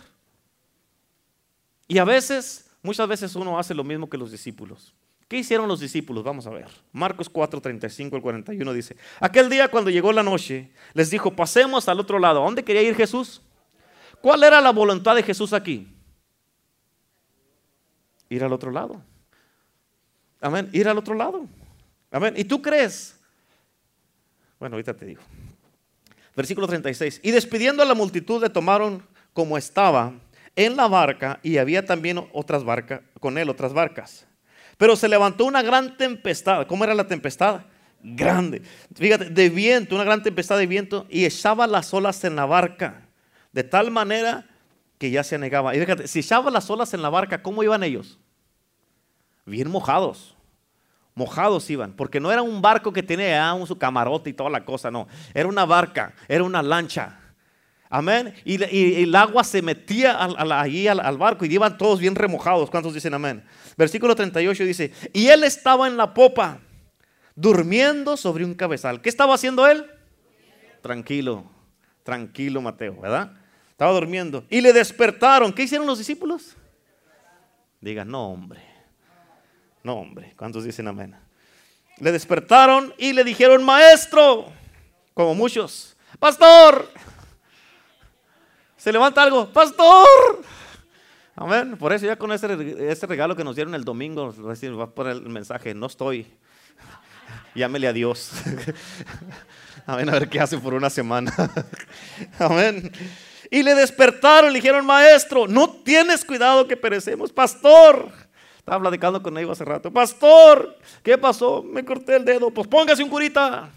Y 1.88 1.98
a 1.98 2.04
veces, 2.04 2.70
muchas 2.82 3.08
veces 3.08 3.34
uno 3.38 3.58
hace 3.58 3.74
lo 3.74 3.86
mismo 3.86 4.10
que 4.10 4.18
los 4.18 4.34
discípulos. 4.34 4.94
¿Qué 5.30 5.38
hicieron 5.38 5.70
los 5.70 5.80
discípulos? 5.80 6.26
Vamos 6.26 6.46
a 6.46 6.50
ver. 6.50 6.68
Marcos 6.92 7.30
4, 7.30 7.62
35 7.62 8.18
al 8.18 8.22
41 8.22 8.74
dice, 8.74 8.98
aquel 9.22 9.50
día 9.50 9.70
cuando 9.70 9.90
llegó 9.90 10.12
la 10.12 10.24
noche, 10.24 10.74
les 10.94 11.10
dijo, 11.10 11.34
pasemos 11.34 11.88
al 11.88 11.98
otro 11.98 12.20
lado. 12.20 12.42
¿A 12.42 12.44
dónde 12.44 12.66
quería 12.66 12.82
ir 12.82 12.96
Jesús? 12.96 13.42
¿Cuál 14.22 14.44
era 14.44 14.60
la 14.60 14.72
voluntad 14.72 15.16
de 15.16 15.24
Jesús 15.24 15.54
aquí? 15.54 15.88
Ir 18.28 18.44
al 18.44 18.52
otro 18.52 18.72
lado. 18.72 19.02
Amén. 20.42 20.70
Ir 20.74 20.90
al 20.90 20.98
otro 20.98 21.16
lado. 21.16 21.46
Amén. 22.12 22.34
¿Y 22.36 22.44
tú 22.44 22.62
crees? 22.62 23.16
Bueno, 24.60 24.76
ahorita 24.76 24.94
te 24.94 25.06
digo. 25.06 25.22
Versículo 26.36 26.68
36. 26.68 27.22
Y 27.24 27.32
despidiendo 27.32 27.84
a 27.84 27.86
la 27.86 27.94
multitud 27.94 28.42
le 28.42 28.50
tomaron 28.50 29.06
como 29.34 29.58
estaba 29.58 30.14
en 30.56 30.76
la 30.76 30.88
barca 30.88 31.40
y 31.44 31.58
había 31.58 31.86
también 31.86 32.26
otras 32.34 32.64
barcas, 32.64 33.02
con 33.20 33.38
él 33.38 33.50
otras 33.50 33.74
barcas. 33.74 34.28
Pero 34.78 34.96
se 34.96 35.08
levantó 35.08 35.46
una 35.46 35.62
gran 35.62 35.98
tempestad. 35.98 36.68
¿Cómo 36.68 36.84
era 36.84 36.94
la 36.94 37.08
tempestad? 37.08 37.62
Grande. 38.02 38.62
Fíjate, 38.94 39.30
de 39.30 39.50
viento, 39.50 39.96
una 39.96 40.04
gran 40.04 40.22
tempestad 40.22 40.58
de 40.58 40.68
viento 40.68 41.06
y 41.10 41.26
echaba 41.26 41.66
las 41.68 41.94
olas 41.94 42.24
en 42.24 42.36
la 42.36 42.46
barca. 42.46 43.08
De 43.52 43.64
tal 43.64 43.90
manera 43.92 44.46
que 44.98 45.12
ya 45.12 45.24
se 45.24 45.36
anegaba. 45.36 45.76
Y 45.76 45.80
fíjate, 45.80 46.08
si 46.08 46.20
echaba 46.20 46.52
las 46.52 46.70
olas 46.70 46.94
en 46.94 47.02
la 47.02 47.10
barca, 47.10 47.42
¿cómo 47.42 47.64
iban 47.64 47.84
ellos? 47.84 48.20
Bien 49.46 49.70
mojados. 49.70 50.35
Mojados 51.16 51.70
iban, 51.70 51.94
porque 51.94 52.20
no 52.20 52.30
era 52.30 52.42
un 52.42 52.62
barco 52.62 52.92
que 52.92 53.02
tenía 53.02 53.56
su 53.66 53.78
camarote 53.78 54.30
y 54.30 54.34
toda 54.34 54.50
la 54.50 54.66
cosa, 54.66 54.92
no. 54.92 55.08
Era 55.34 55.48
una 55.48 55.66
barca, 55.66 56.14
era 56.28 56.44
una 56.44 56.62
lancha. 56.62 57.20
Amén. 57.90 58.34
Y, 58.44 58.62
el 59.02 59.16
agua 59.16 59.46
se 59.46 59.62
metía 59.62 60.18
allí 60.22 60.90
al, 60.90 61.18
barco 61.18 61.46
y 61.46 61.54
iban 61.54 61.78
todos 61.78 62.02
bien 62.02 62.16
remojados. 62.16 62.70
¿Cuántos 62.70 62.94
dicen 62.94 63.14
amén? 63.14 63.46
Versículo 63.78 64.14
38 64.14 64.66
dice, 64.66 64.92
y 65.14 65.28
él 65.28 65.46
estaba 65.46 65.88
en 65.88 65.96
la 65.96 66.14
popa, 66.14 66.60
durmiendo 67.34 68.18
sobre 68.18 68.44
un 68.44 68.54
cabezal. 68.54 69.02
¿Qué 69.02 69.08
estaba 69.08 69.36
haciendo 69.36 69.66
él? 69.68 69.86
Tranquilo, 70.82 71.46
tranquilo 72.04 72.62
Mateo, 72.62 73.00
¿verdad? 73.00 73.32
Estaba 73.72 73.94
durmiendo. 73.94 74.44
Y 74.50 74.60
le 74.60 74.74
despertaron. 74.74 75.54
¿Qué 75.54 75.64
hicieron 75.64 75.88
los 75.88 75.98
discípulos? 75.98 76.58
Digan, 77.80 78.10
no 78.10 78.32
hombre. 78.32 78.75
No 79.86 79.94
hombre. 79.94 80.34
¿Cuántos 80.36 80.64
dicen 80.64 80.88
amén? 80.88 81.16
Le 82.00 82.12
despertaron 82.12 82.92
y 82.98 83.14
le 83.14 83.24
dijeron, 83.24 83.64
maestro, 83.64 84.52
como 85.14 85.36
muchos, 85.36 85.96
pastor. 86.18 86.90
Se 88.78 88.92
levanta 88.92 89.22
algo, 89.22 89.48
pastor. 89.54 90.42
Amén. 91.36 91.78
Por 91.78 91.94
eso 91.94 92.08
ya 92.08 92.16
con 92.16 92.32
ese, 92.32 92.48
regalo 93.06 93.36
que 93.36 93.44
nos 93.44 93.56
dieron 93.56 93.76
el 93.76 93.84
domingo, 93.84 94.34
va 94.40 94.84
a 94.86 94.90
poner 94.90 95.18
el 95.18 95.30
mensaje, 95.30 95.76
no 95.76 95.86
estoy. 95.86 96.26
Llámele 97.54 97.88
a 97.88 97.94
Dios. 97.94 98.32
Amén, 99.86 100.10
a 100.10 100.14
ver 100.14 100.30
qué 100.30 100.40
hace 100.40 100.58
por 100.58 100.74
una 100.74 100.90
semana. 100.90 101.32
Amén. 102.40 102.92
Y 103.52 103.62
le 103.62 103.76
despertaron, 103.76 104.52
le 104.52 104.58
dijeron, 104.58 104.84
maestro, 104.84 105.48
no 105.48 105.70
tienes 105.70 106.26
cuidado 106.26 106.68
que 106.68 106.76
perecemos. 106.76 107.32
Pastor, 107.32 108.25
estaba 108.66 108.82
platicando 108.82 109.22
con 109.22 109.38
ellos 109.38 109.52
hace 109.52 109.64
rato. 109.64 109.94
Pastor, 109.94 110.76
¿qué 111.04 111.20
pasó? 111.20 111.62
Me 111.62 111.86
corté 111.86 112.16
el 112.16 112.26
dedo. 112.26 112.50
Pues 112.50 112.68
póngase 112.68 113.04
un 113.04 113.10
curita. 113.10 113.70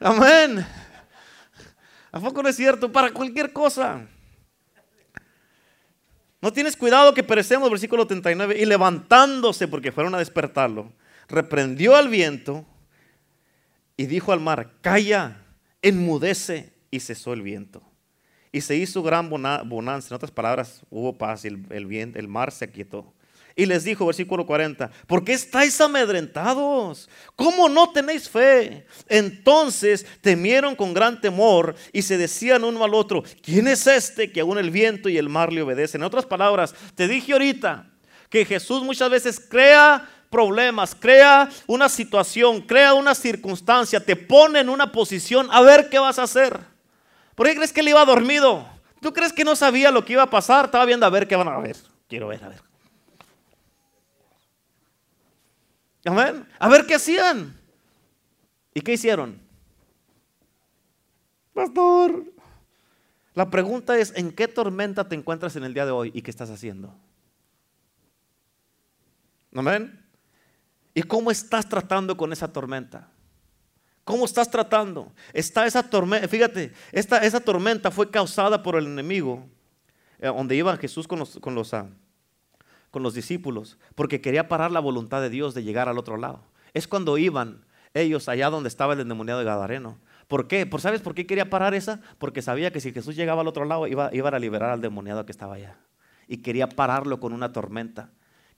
Amén. 0.00 0.66
¿A 2.10 2.18
poco 2.18 2.42
no 2.42 2.48
es 2.48 2.56
cierto? 2.56 2.90
Para 2.90 3.12
cualquier 3.12 3.52
cosa. 3.52 4.04
No 6.42 6.52
tienes 6.52 6.76
cuidado 6.76 7.14
que 7.14 7.22
perecemos, 7.22 7.70
versículo 7.70 8.04
39. 8.04 8.58
Y 8.58 8.64
levantándose, 8.64 9.68
porque 9.68 9.92
fueron 9.92 10.12
a 10.16 10.18
despertarlo, 10.18 10.92
reprendió 11.28 11.94
al 11.94 12.08
viento 12.08 12.66
y 13.96 14.06
dijo 14.06 14.32
al 14.32 14.40
mar, 14.40 14.72
calla, 14.80 15.36
enmudece, 15.82 16.72
y 16.90 16.98
cesó 16.98 17.32
el 17.32 17.42
viento. 17.42 17.80
Y 18.50 18.62
se 18.62 18.74
hizo 18.74 19.04
gran 19.04 19.30
bonanza, 19.30 20.08
en 20.08 20.16
otras 20.16 20.32
palabras, 20.32 20.82
hubo 20.90 21.16
paz 21.16 21.44
y 21.44 21.48
el, 21.48 21.64
el, 21.70 22.16
el 22.16 22.26
mar 22.26 22.50
se 22.50 22.64
aquietó. 22.64 23.14
Y 23.56 23.66
les 23.66 23.84
dijo, 23.84 24.06
versículo 24.06 24.46
40, 24.46 24.90
¿por 25.06 25.24
qué 25.24 25.32
estáis 25.32 25.80
amedrentados? 25.80 27.08
¿Cómo 27.36 27.68
no 27.68 27.90
tenéis 27.90 28.28
fe? 28.28 28.86
Entonces 29.08 30.06
temieron 30.20 30.74
con 30.74 30.94
gran 30.94 31.20
temor 31.20 31.74
y 31.92 32.02
se 32.02 32.16
decían 32.16 32.64
uno 32.64 32.84
al 32.84 32.94
otro, 32.94 33.22
¿quién 33.42 33.68
es 33.68 33.86
este 33.86 34.30
que 34.30 34.40
aún 34.40 34.58
el 34.58 34.70
viento 34.70 35.08
y 35.08 35.18
el 35.18 35.28
mar 35.28 35.52
le 35.52 35.62
obedecen? 35.62 36.00
En 36.00 36.06
otras 36.06 36.26
palabras, 36.26 36.74
te 36.94 37.08
dije 37.08 37.32
ahorita 37.32 37.86
que 38.28 38.44
Jesús 38.44 38.82
muchas 38.82 39.10
veces 39.10 39.40
crea 39.40 40.08
problemas, 40.30 40.94
crea 40.94 41.48
una 41.66 41.88
situación, 41.88 42.60
crea 42.62 42.94
una 42.94 43.14
circunstancia, 43.14 43.98
te 43.98 44.16
pone 44.16 44.60
en 44.60 44.68
una 44.68 44.92
posición 44.92 45.48
a 45.50 45.60
ver 45.60 45.88
qué 45.90 45.98
vas 45.98 46.18
a 46.18 46.22
hacer. 46.22 46.58
¿Por 47.34 47.46
qué 47.46 47.56
crees 47.56 47.72
que 47.72 47.80
él 47.80 47.88
iba 47.88 48.04
dormido? 48.04 48.66
¿Tú 49.00 49.12
crees 49.12 49.32
que 49.32 49.44
no 49.44 49.56
sabía 49.56 49.90
lo 49.90 50.04
que 50.04 50.12
iba 50.12 50.22
a 50.22 50.30
pasar? 50.30 50.66
Estaba 50.66 50.84
viendo 50.84 51.06
a 51.06 51.10
ver 51.10 51.26
qué 51.26 51.34
van 51.34 51.48
a 51.48 51.58
ver. 51.58 51.76
Quiero 52.08 52.28
ver, 52.28 52.44
a 52.44 52.48
ver. 52.48 52.69
Amén. 56.10 56.44
A 56.58 56.68
ver 56.68 56.86
qué 56.86 56.96
hacían. 56.96 57.56
¿Y 58.74 58.80
qué 58.80 58.94
hicieron? 58.94 59.40
Pastor. 61.54 62.24
La 63.34 63.48
pregunta 63.48 63.96
es, 63.96 64.12
¿en 64.16 64.32
qué 64.32 64.48
tormenta 64.48 65.08
te 65.08 65.14
encuentras 65.14 65.54
en 65.54 65.62
el 65.62 65.72
día 65.72 65.86
de 65.86 65.92
hoy 65.92 66.10
y 66.12 66.22
qué 66.22 66.32
estás 66.32 66.50
haciendo? 66.50 66.92
Amén. 69.54 70.04
¿Y 70.94 71.02
cómo 71.04 71.30
estás 71.30 71.68
tratando 71.68 72.16
con 72.16 72.32
esa 72.32 72.52
tormenta? 72.52 73.08
¿Cómo 74.02 74.24
estás 74.24 74.50
tratando? 74.50 75.12
Está 75.32 75.64
esa 75.64 75.88
tormenta, 75.88 76.26
fíjate, 76.26 76.72
esta, 76.90 77.18
esa 77.18 77.38
tormenta 77.38 77.92
fue 77.92 78.10
causada 78.10 78.60
por 78.60 78.74
el 78.74 78.86
enemigo, 78.86 79.46
eh, 80.18 80.26
donde 80.26 80.56
iba 80.56 80.76
Jesús 80.76 81.06
con 81.06 81.20
los, 81.20 81.38
con 81.38 81.54
los, 81.54 81.72
ah, 81.72 81.88
con 82.90 83.02
los 83.02 83.14
discípulos 83.14 83.78
porque 83.94 84.20
quería 84.20 84.48
parar 84.48 84.70
la 84.70 84.80
voluntad 84.80 85.20
de 85.20 85.30
Dios 85.30 85.54
de 85.54 85.62
llegar 85.62 85.88
al 85.88 85.98
otro 85.98 86.16
lado. 86.16 86.42
Es 86.74 86.88
cuando 86.88 87.18
iban 87.18 87.64
ellos 87.94 88.28
allá 88.28 88.50
donde 88.50 88.68
estaba 88.68 88.94
el 88.94 89.00
endemoniado 89.00 89.40
de 89.40 89.46
Gadareno. 89.46 89.98
¿Por 90.28 90.46
qué? 90.46 90.64
¿Por, 90.64 90.80
¿Sabes 90.80 91.00
por 91.00 91.14
qué 91.14 91.26
quería 91.26 91.50
parar 91.50 91.74
esa? 91.74 92.00
Porque 92.18 92.42
sabía 92.42 92.70
que 92.70 92.80
si 92.80 92.92
Jesús 92.92 93.16
llegaba 93.16 93.40
al 93.40 93.48
otro 93.48 93.64
lado 93.64 93.86
iba, 93.86 94.10
iba 94.12 94.28
a 94.28 94.38
liberar 94.38 94.70
al 94.70 94.80
demoniado 94.80 95.26
que 95.26 95.32
estaba 95.32 95.54
allá. 95.54 95.76
Y 96.28 96.38
quería 96.38 96.68
pararlo 96.68 97.18
con 97.18 97.32
una 97.32 97.52
tormenta. 97.52 98.10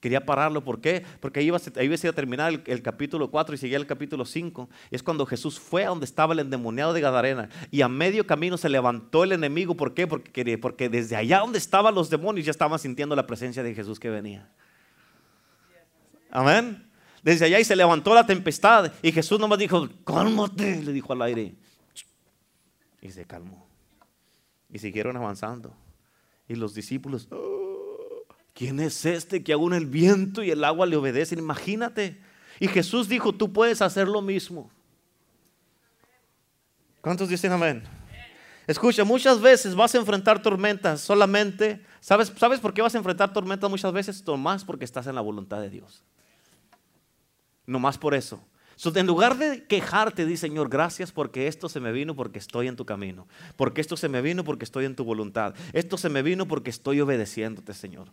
Quería 0.03 0.25
pararlo, 0.25 0.61
¿por 0.61 0.81
qué? 0.81 1.05
Porque 1.21 1.39
ahí 1.39 1.45
iba, 1.45 1.57
ahí 1.77 1.93
a 1.93 2.11
terminar 2.11 2.61
el, 2.65 2.81
capítulo 2.81 3.31
4 3.31 3.55
y 3.55 3.57
seguía 3.57 3.77
el 3.77 3.87
capítulo 3.87 4.25
5. 4.25 4.67
Es 4.91 5.01
cuando 5.01 5.25
Jesús 5.25 5.61
fue 5.61 5.85
a 5.85 5.87
donde 5.87 6.03
estaba 6.03 6.33
el 6.33 6.41
endemoniado 6.41 6.91
de 6.91 6.99
Gadarena 6.99 7.47
y 7.71 7.83
a 7.83 7.87
medio 7.87 8.27
camino 8.27 8.57
se 8.57 8.67
levantó 8.67 9.23
el 9.23 9.31
enemigo. 9.31 9.75
¿Por 9.75 9.93
qué? 9.93 10.05
Porque, 10.05 10.57
porque 10.57 10.89
desde 10.89 11.15
allá 11.15 11.39
donde 11.39 11.57
estaban 11.57 11.95
los 11.95 12.09
demonios 12.09 12.45
ya 12.45 12.51
estaban 12.51 12.79
sintiendo 12.79 13.15
la 13.15 13.25
presencia 13.25 13.63
de 13.63 13.73
Jesús 13.73 13.97
que 13.97 14.09
venía. 14.09 14.51
Amén. 16.29 16.85
desde 17.21 17.45
allá 17.45 17.61
y 17.61 17.63
se 17.63 17.77
levantó 17.77 18.13
la 18.13 18.25
tempestad. 18.25 18.91
Y 19.01 19.13
Jesús 19.13 19.39
nomás 19.39 19.57
dijo, 19.57 19.87
cálmate, 20.03 20.81
le 20.81 20.91
dijo 20.91 21.13
al 21.13 21.21
aire. 21.21 21.55
Y 22.99 23.09
se 23.09 23.23
calmó. 23.23 23.65
Y 24.69 24.79
siguieron 24.79 25.15
avanzando. 25.15 25.73
Y 26.49 26.55
los 26.55 26.73
discípulos, 26.73 27.29
oh, 27.31 27.62
¿quién 28.53 28.79
es 28.79 29.05
este 29.05 29.43
que 29.43 29.53
aún 29.53 29.73
el 29.73 29.85
viento 29.85 30.43
y 30.43 30.51
el 30.51 30.63
agua 30.63 30.85
le 30.85 30.95
obedecen? 30.95 31.39
Imagínate. 31.39 32.19
Y 32.59 32.67
Jesús 32.67 33.09
dijo, 33.09 33.33
tú 33.33 33.51
puedes 33.51 33.81
hacer 33.81 34.07
lo 34.07 34.21
mismo. 34.21 34.71
¿Cuántos 37.01 37.27
dicen 37.27 37.51
amén? 37.51 37.83
Escucha, 38.65 39.03
muchas 39.03 39.41
veces 39.41 39.75
vas 39.75 39.93
a 39.93 39.97
enfrentar 39.97 40.41
tormentas 40.41 41.01
solamente. 41.01 41.85
¿Sabes, 41.99 42.31
¿Sabes 42.37 42.61
por 42.61 42.73
qué 42.73 42.81
vas 42.81 42.95
a 42.95 42.97
enfrentar 42.97 43.33
tormentas 43.33 43.69
muchas 43.69 43.91
veces? 43.91 44.25
Nomás 44.25 44.63
porque 44.63 44.85
estás 44.85 45.07
en 45.07 45.15
la 45.15 45.21
voluntad 45.21 45.59
de 45.59 45.69
Dios. 45.69 46.03
Nomás 47.65 47.97
por 47.97 48.13
eso. 48.13 48.41
en 48.95 49.07
lugar 49.07 49.37
de 49.37 49.65
quejarte, 49.65 50.25
di 50.25 50.37
Señor, 50.37 50.69
gracias 50.69 51.11
porque 51.11 51.47
esto 51.47 51.67
se 51.67 51.81
me 51.81 51.91
vino 51.91 52.15
porque 52.15 52.39
estoy 52.39 52.67
en 52.67 52.77
tu 52.77 52.85
camino. 52.85 53.27
Porque 53.57 53.81
esto 53.81 53.97
se 53.97 54.07
me 54.07 54.21
vino 54.21 54.45
porque 54.45 54.63
estoy 54.63 54.85
en 54.85 54.95
tu 54.95 55.03
voluntad. 55.03 55.55
Esto 55.73 55.97
se 55.97 56.07
me 56.07 56.21
vino 56.21 56.47
porque 56.47 56.69
estoy 56.69 57.01
obedeciéndote, 57.01 57.73
Señor. 57.73 58.09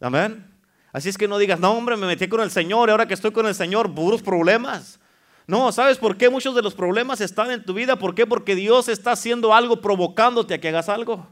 Amén. 0.00 0.52
Así 0.92 1.08
es 1.08 1.18
que 1.18 1.28
no 1.28 1.38
digas, 1.38 1.60
no, 1.60 1.72
hombre, 1.72 1.96
me 1.96 2.06
metí 2.06 2.28
con 2.28 2.40
el 2.40 2.50
Señor 2.50 2.88
y 2.88 2.92
ahora 2.92 3.06
que 3.06 3.14
estoy 3.14 3.30
con 3.30 3.46
el 3.46 3.54
Señor, 3.54 3.94
puros 3.94 4.22
problemas. 4.22 4.98
No, 5.46 5.70
¿sabes 5.70 5.98
por 5.98 6.16
qué 6.16 6.28
muchos 6.28 6.54
de 6.54 6.62
los 6.62 6.74
problemas 6.74 7.20
están 7.20 7.50
en 7.50 7.64
tu 7.64 7.74
vida? 7.74 7.96
¿Por 7.96 8.14
qué? 8.14 8.26
Porque 8.26 8.54
Dios 8.54 8.88
está 8.88 9.12
haciendo 9.12 9.54
algo 9.54 9.80
provocándote 9.80 10.54
a 10.54 10.58
que 10.58 10.68
hagas 10.68 10.88
algo. 10.88 11.26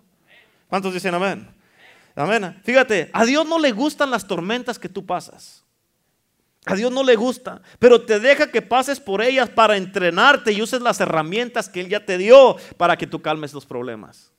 ¿Cuántos 0.69 0.93
dicen 0.93 1.15
amén? 1.15 1.49
Amén. 2.15 2.61
Fíjate, 2.63 3.11
a 3.13 3.25
Dios 3.25 3.47
no 3.47 3.59
le 3.59 3.73
gustan 3.73 4.11
las 4.11 4.27
tormentas 4.27 4.79
que 4.79 4.89
tú 4.89 5.05
pasas. 5.05 5.65
A 6.67 6.75
Dios 6.75 6.91
no 6.93 7.03
le 7.03 7.17
gusta, 7.17 7.61
pero 7.79 8.03
te 8.03 8.21
deja 8.21 8.51
que 8.51 8.63
pases 8.63 8.99
por 8.99 9.23
ellas 9.23 9.51
para 9.51 9.77
entrenarte 9.77 10.53
y 10.53 10.63
uses 10.63 10.81
las 10.81 11.01
herramientas 11.01 11.69
que 11.69 11.81
Él 11.81 11.89
ya 11.89 12.05
te 12.05 12.17
dio 12.17 12.57
para 12.77 12.97
que 12.97 13.07
tú 13.07 13.21
calmes 13.21 13.53
los 13.53 13.67
problemas. 13.67 14.34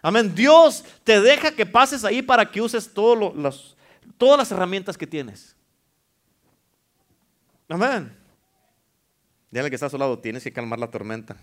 Amén. 0.00 0.34
Dios 0.34 0.84
te 1.04 1.20
deja 1.20 1.50
que 1.50 1.66
pases 1.66 2.04
ahí 2.04 2.22
para 2.22 2.50
que 2.50 2.60
uses 2.60 2.92
todas 2.92 4.38
las 4.38 4.52
herramientas 4.52 4.96
que 4.96 5.06
tienes. 5.06 5.56
Amén. 7.68 8.16
Dígale 9.50 9.70
que 9.70 9.76
está 9.76 9.86
a 9.86 9.90
su 9.90 9.98
lado, 9.98 10.18
tienes 10.18 10.42
que 10.42 10.52
calmar 10.52 10.78
la 10.78 10.90
tormenta. 10.90 11.36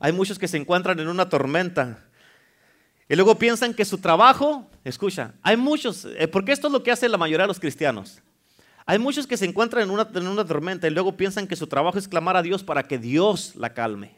Hay 0.00 0.12
muchos 0.12 0.38
que 0.38 0.48
se 0.48 0.56
encuentran 0.56 0.98
en 1.00 1.08
una 1.08 1.28
tormenta 1.28 2.04
y 3.08 3.16
luego 3.16 3.36
piensan 3.36 3.74
que 3.74 3.84
su 3.84 3.98
trabajo, 3.98 4.70
escucha, 4.84 5.34
hay 5.42 5.56
muchos, 5.56 6.04
eh, 6.04 6.28
porque 6.28 6.52
esto 6.52 6.66
es 6.66 6.72
lo 6.72 6.82
que 6.82 6.92
hace 6.92 7.08
la 7.08 7.16
mayoría 7.16 7.44
de 7.44 7.48
los 7.48 7.58
cristianos. 7.58 8.20
Hay 8.84 8.98
muchos 8.98 9.26
que 9.26 9.36
se 9.36 9.44
encuentran 9.44 9.82
en 9.82 9.90
una, 9.90 10.08
en 10.14 10.26
una 10.26 10.44
tormenta 10.44 10.86
y 10.86 10.90
luego 10.90 11.16
piensan 11.16 11.46
que 11.46 11.56
su 11.56 11.66
trabajo 11.66 11.98
es 11.98 12.06
clamar 12.06 12.36
a 12.36 12.42
Dios 12.42 12.62
para 12.62 12.82
que 12.82 12.98
Dios 12.98 13.56
la 13.56 13.74
calme. 13.74 14.17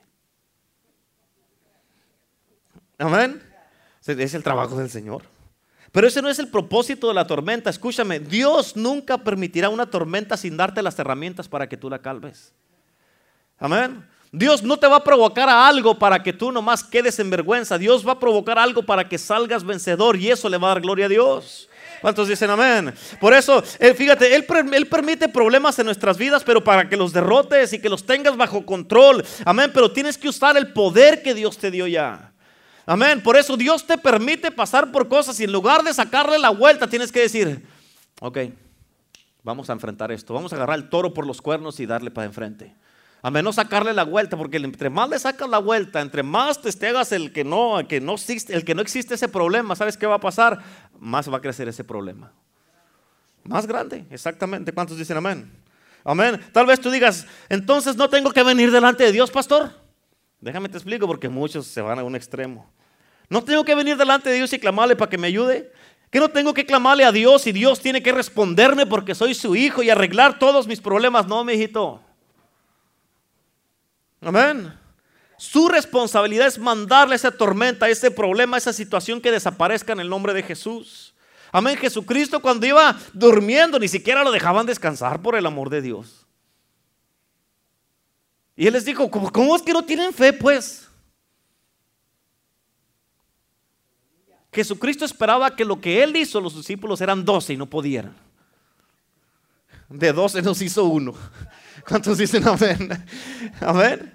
Amén. 3.01 3.42
Es 4.07 4.34
el 4.34 4.42
trabajo 4.42 4.76
del 4.76 4.90
Señor. 4.90 5.22
Pero 5.92 6.07
ese 6.07 6.22
no 6.22 6.28
es 6.28 6.38
el 6.38 6.48
propósito 6.48 7.09
de 7.09 7.14
la 7.14 7.26
tormenta. 7.26 7.70
Escúchame, 7.70 8.20
Dios 8.20 8.76
nunca 8.76 9.18
permitirá 9.18 9.68
una 9.68 9.86
tormenta 9.86 10.36
sin 10.36 10.57
darte 10.57 10.82
las 10.82 10.98
herramientas 10.98 11.48
para 11.48 11.68
que 11.68 11.76
tú 11.76 11.90
la 11.90 11.98
calmes. 11.98 12.53
Amén. 13.59 14.07
Dios 14.32 14.62
no 14.62 14.76
te 14.76 14.86
va 14.86 14.96
a 14.96 15.05
provocar 15.05 15.48
a 15.48 15.66
algo 15.66 15.98
para 15.98 16.22
que 16.22 16.32
tú 16.32 16.53
nomás 16.53 16.84
quedes 16.84 17.18
en 17.18 17.30
vergüenza. 17.30 17.76
Dios 17.76 18.07
va 18.07 18.12
a 18.12 18.20
provocar 18.20 18.59
algo 18.59 18.84
para 18.84 19.09
que 19.09 19.18
salgas 19.18 19.64
vencedor 19.64 20.16
y 20.16 20.30
eso 20.30 20.48
le 20.48 20.57
va 20.57 20.68
a 20.68 20.74
dar 20.74 20.82
gloria 20.82 21.07
a 21.07 21.09
Dios. 21.09 21.68
¿Cuántos 22.01 22.28
dicen 22.28 22.48
amén? 22.48 22.94
Por 23.20 23.34
eso, 23.34 23.62
eh, 23.78 23.92
fíjate, 23.92 24.34
él, 24.34 24.46
él, 24.72 24.86
permite 24.86 25.28
problemas 25.28 25.78
en 25.80 25.86
nuestras 25.86 26.16
vidas, 26.16 26.44
pero 26.44 26.62
para 26.62 26.88
que 26.88 26.96
los 26.96 27.12
derrotes 27.12 27.72
y 27.72 27.80
que 27.80 27.88
los 27.88 28.07
tengas 28.07 28.36
bajo 28.36 28.64
control. 28.64 29.24
Amén, 29.44 29.70
pero 29.74 29.90
tienes 29.90 30.16
que 30.16 30.28
usar 30.28 30.57
el 30.57 30.72
poder 30.72 31.22
que 31.22 31.34
Dios 31.34 31.59
te 31.59 31.70
dio 31.70 31.86
ya. 31.88 32.30
Amén. 32.87 33.22
Por 33.22 33.37
eso 33.37 33.57
Dios 33.57 33.87
te 33.87 33.99
permite 33.99 34.51
pasar 34.51 34.91
por 34.91 35.09
cosas 35.09 35.39
y 35.41 35.45
en 35.45 35.53
lugar 35.53 35.83
de 35.83 35.95
sacarle 35.95 36.39
la 36.39 36.51
vuelta 36.51 36.89
tienes 36.89 37.12
que 37.12 37.20
decir, 37.20 37.66
ok, 38.20 38.39
vamos 39.43 39.70
a 39.70 39.72
enfrentar 39.72 40.12
esto. 40.12 40.35
Vamos 40.35 40.53
a 40.53 40.57
agarrar 40.57 40.78
el 40.78 40.89
toro 40.89 41.14
por 41.14 41.26
los 41.26 41.41
cuernos 41.41 41.81
y 41.81 41.87
darle 41.87 42.11
para 42.11 42.26
enfrente. 42.26 42.74
Amén, 43.22 43.45
no 43.45 43.53
sacarle 43.53 43.93
la 43.93 44.05
vuelta, 44.05 44.37
porque 44.37 44.57
entre 44.57 44.89
más 44.89 45.11
le 45.11 45.18
sacas 45.18 45.49
la 45.49 45.59
vuelta, 45.59 46.01
entre 46.01 46.22
más 46.22 46.62
te 46.62 46.70
el 47.14 47.33
que 47.33 47.45
no, 47.45 47.87
que 47.87 48.01
no 48.01 48.14
existe, 48.14 48.55
el 48.55 48.64
que 48.64 48.74
no 48.74 48.81
existe 48.81 49.14
ese 49.14 49.28
problema, 49.28 49.76
¿sabes 49.76 49.99
qué 49.99 50.07
va 50.07 50.14
a 50.14 50.20
pasar? 50.20 50.59
Más 50.99 51.31
va 51.31 51.37
a 51.37 51.41
crecer 51.43 51.68
ese 51.68 51.85
problema. 51.85 52.33
Más 53.45 53.66
grande, 53.66 54.07
exactamente. 54.11 54.72
¿Cuántos 54.72 54.97
dicen 54.97 55.18
amén? 55.18 55.53
Amén. 56.03 56.41
Tal 56.53 56.64
vez 56.64 56.81
tú 56.81 56.91
digas, 56.91 57.26
entonces 57.51 57.97
no 57.97 58.09
tengo 58.09 58.33
que 58.33 58.43
venir 58.43 58.70
delante 58.70 59.05
de 59.05 59.12
Dios, 59.12 59.31
pastor. 59.31 59.70
Déjame 60.41 60.68
te 60.68 60.78
explico 60.78 61.07
porque 61.07 61.28
muchos 61.28 61.66
se 61.66 61.80
van 61.80 61.99
a 61.99 62.05
un 62.05 62.16
extremo. 62.16 62.70
No 63.28 63.45
tengo 63.45 63.64
que 63.64 63.74
venir 63.74 63.97
delante 63.97 64.30
de 64.30 64.36
Dios 64.36 64.53
y 64.53 64.59
clamarle 64.59 64.97
para 64.97 65.11
que 65.11 65.18
me 65.18 65.26
ayude. 65.26 65.72
Que 66.11 66.18
no 66.18 66.28
tengo 66.28 66.53
que 66.53 66.66
clamarle 66.66 67.05
a 67.05 67.12
Dios 67.12 67.47
y 67.47 67.53
Dios 67.53 67.80
tiene 67.80 68.03
que 68.03 68.11
responderme 68.11 68.84
porque 68.86 69.14
soy 69.14 69.34
su 69.34 69.55
hijo 69.55 69.82
y 69.82 69.91
arreglar 69.91 70.38
todos 70.38 70.66
mis 70.66 70.80
problemas. 70.80 71.26
No, 71.26 71.45
mi 71.45 71.53
hijito. 71.53 72.03
Amén. 74.20 74.76
Su 75.36 75.68
responsabilidad 75.68 76.49
es 76.49 76.59
mandarle 76.59 77.14
esa 77.14 77.30
tormenta, 77.30 77.88
ese 77.88 78.11
problema, 78.11 78.59
esa 78.59 78.72
situación 78.72 79.20
que 79.20 79.30
desaparezca 79.30 79.93
en 79.93 80.01
el 80.01 80.09
nombre 80.09 80.34
de 80.34 80.43
Jesús. 80.43 81.14
Amén. 81.53 81.76
Jesucristo 81.78 82.43
cuando 82.43 82.66
iba 82.66 82.99
durmiendo 83.12 83.78
ni 83.78 83.88
siquiera 83.88 84.24
lo 84.24 84.32
dejaban 84.32 84.66
descansar 84.66 85.22
por 85.22 85.36
el 85.36 85.47
amor 85.47 85.70
de 85.70 85.80
Dios. 85.80 86.20
Y 88.61 88.66
él 88.66 88.74
les 88.74 88.84
dijo, 88.84 89.11
cómo 89.11 89.56
es 89.56 89.62
que 89.62 89.72
no 89.72 89.82
tienen 89.82 90.12
fe 90.12 90.34
pues? 90.34 90.86
Jesucristo 94.52 95.06
esperaba 95.06 95.56
que 95.56 95.64
lo 95.64 95.80
que 95.80 96.02
él 96.02 96.14
hizo, 96.14 96.42
los 96.42 96.54
discípulos 96.54 97.00
eran 97.00 97.24
doce 97.24 97.54
y 97.54 97.56
no 97.56 97.64
podían. 97.64 98.14
De 99.88 100.12
doce 100.12 100.42
nos 100.42 100.61
hizo 100.61 100.84
uno. 100.84 101.14
¿Cuántos 101.88 102.18
dicen 102.18 102.46
amén? 102.46 103.02
Amén. 103.62 104.14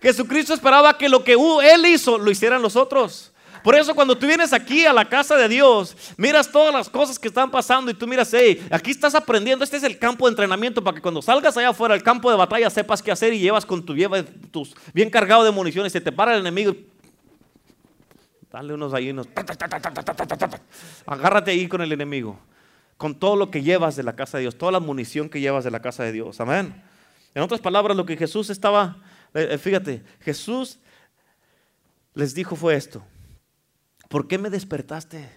Jesucristo 0.00 0.54
esperaba 0.54 0.96
que 0.96 1.08
lo 1.08 1.24
que 1.24 1.32
él 1.32 1.86
hizo 1.86 2.16
lo 2.16 2.30
hicieran 2.30 2.62
los 2.62 2.76
otros. 2.76 3.29
Por 3.62 3.74
eso 3.74 3.94
cuando 3.94 4.16
tú 4.16 4.26
vienes 4.26 4.52
aquí 4.52 4.86
a 4.86 4.92
la 4.92 5.08
casa 5.08 5.36
de 5.36 5.48
Dios, 5.48 5.96
miras 6.16 6.50
todas 6.50 6.72
las 6.72 6.88
cosas 6.88 7.18
que 7.18 7.28
están 7.28 7.50
pasando 7.50 7.90
y 7.90 7.94
tú 7.94 8.06
miras, 8.06 8.32
hey, 8.32 8.66
aquí 8.70 8.90
estás 8.90 9.14
aprendiendo, 9.14 9.64
este 9.64 9.76
es 9.76 9.82
el 9.82 9.98
campo 9.98 10.26
de 10.26 10.30
entrenamiento 10.30 10.82
para 10.82 10.94
que 10.94 11.02
cuando 11.02 11.22
salgas 11.22 11.56
allá 11.56 11.70
afuera, 11.70 11.94
el 11.94 12.02
campo 12.02 12.30
de 12.30 12.36
batalla, 12.36 12.70
sepas 12.70 13.02
qué 13.02 13.12
hacer 13.12 13.32
y 13.32 13.38
llevas 13.38 13.66
con 13.66 13.84
tu, 13.84 13.94
lleva 13.94 14.22
tus 14.50 14.74
bien 14.94 15.10
cargado 15.10 15.44
de 15.44 15.50
municiones, 15.50 15.92
se 15.92 16.00
te 16.00 16.12
para 16.12 16.34
el 16.34 16.40
enemigo 16.40 16.74
Dale 18.50 18.74
unos 18.74 18.92
ahí, 18.94 19.10
unos. 19.10 19.28
Agárrate 21.06 21.52
ahí 21.52 21.68
con 21.68 21.82
el 21.82 21.92
enemigo. 21.92 22.38
Con 22.96 23.18
todo 23.18 23.36
lo 23.36 23.50
que 23.50 23.62
llevas 23.62 23.96
de 23.96 24.02
la 24.02 24.16
casa 24.16 24.38
de 24.38 24.42
Dios, 24.42 24.58
toda 24.58 24.72
la 24.72 24.80
munición 24.80 25.28
que 25.28 25.40
llevas 25.40 25.64
de 25.64 25.70
la 25.70 25.80
casa 25.80 26.02
de 26.02 26.12
Dios. 26.12 26.40
Amén. 26.40 26.82
En 27.34 27.42
otras 27.42 27.60
palabras, 27.60 27.96
lo 27.96 28.04
que 28.04 28.16
Jesús 28.16 28.50
estaba, 28.50 28.96
eh, 29.32 29.50
eh, 29.52 29.58
fíjate, 29.58 30.02
Jesús 30.20 30.80
les 32.14 32.34
dijo 32.34 32.56
fue 32.56 32.74
esto. 32.74 33.02
¿Por 34.10 34.26
qué 34.26 34.38
me 34.38 34.50
despertaste? 34.50 35.30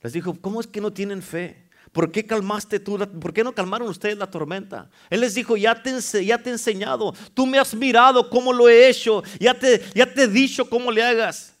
Les 0.00 0.12
dijo, 0.12 0.40
¿cómo 0.40 0.60
es 0.60 0.68
que 0.68 0.80
no 0.80 0.92
tienen 0.92 1.20
fe? 1.20 1.68
¿Por 1.90 2.12
qué 2.12 2.24
calmaste 2.24 2.78
tú? 2.78 2.96
¿Por 3.20 3.34
qué 3.34 3.42
no 3.42 3.52
calmaron 3.52 3.88
ustedes 3.88 4.16
la 4.16 4.30
tormenta? 4.30 4.88
Él 5.10 5.22
les 5.22 5.34
dijo, 5.34 5.56
ya 5.56 5.82
te, 5.82 5.90
he 5.90 6.48
enseñado, 6.48 7.12
tú 7.34 7.46
me 7.46 7.58
has 7.58 7.74
mirado 7.74 8.30
cómo 8.30 8.52
lo 8.52 8.68
he 8.68 8.88
hecho, 8.88 9.24
ya 9.40 9.58
te, 9.58 9.82
ya 9.92 10.06
te 10.06 10.22
he 10.22 10.28
dicho 10.28 10.70
cómo 10.70 10.92
le 10.92 11.02
hagas, 11.02 11.56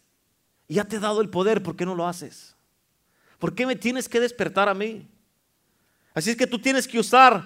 ya 0.68 0.84
te 0.84 0.94
he 0.94 1.00
dado 1.00 1.20
el 1.20 1.30
poder, 1.30 1.64
¿por 1.64 1.74
qué 1.74 1.84
no 1.84 1.96
lo 1.96 2.06
haces? 2.06 2.54
¿Por 3.40 3.56
qué 3.56 3.66
me 3.66 3.74
tienes 3.74 4.08
que 4.08 4.20
despertar 4.20 4.68
a 4.68 4.74
mí? 4.74 5.08
Así 6.14 6.30
es 6.30 6.36
que 6.36 6.46
tú 6.46 6.60
tienes 6.60 6.86
que 6.86 7.00
usar 7.00 7.44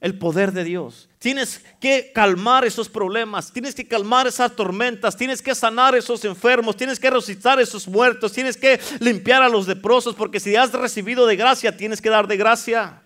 el 0.00 0.18
poder 0.18 0.52
de 0.52 0.64
Dios. 0.64 1.08
Tienes 1.18 1.64
que 1.80 2.12
calmar 2.14 2.64
esos 2.64 2.88
problemas, 2.88 3.52
tienes 3.52 3.74
que 3.74 3.86
calmar 3.86 4.26
esas 4.26 4.54
tormentas, 4.54 5.16
tienes 5.16 5.40
que 5.40 5.54
sanar 5.54 5.94
esos 5.94 6.24
enfermos, 6.24 6.76
tienes 6.76 7.00
que 7.00 7.10
resucitar 7.10 7.60
esos 7.60 7.88
muertos, 7.88 8.32
tienes 8.32 8.56
que 8.56 8.78
limpiar 9.00 9.42
a 9.42 9.48
los 9.48 9.66
leprosos, 9.66 10.14
porque 10.14 10.40
si 10.40 10.54
has 10.54 10.72
recibido 10.72 11.26
de 11.26 11.36
gracia, 11.36 11.76
tienes 11.76 12.00
que 12.00 12.10
dar 12.10 12.26
de 12.26 12.36
gracia. 12.36 13.02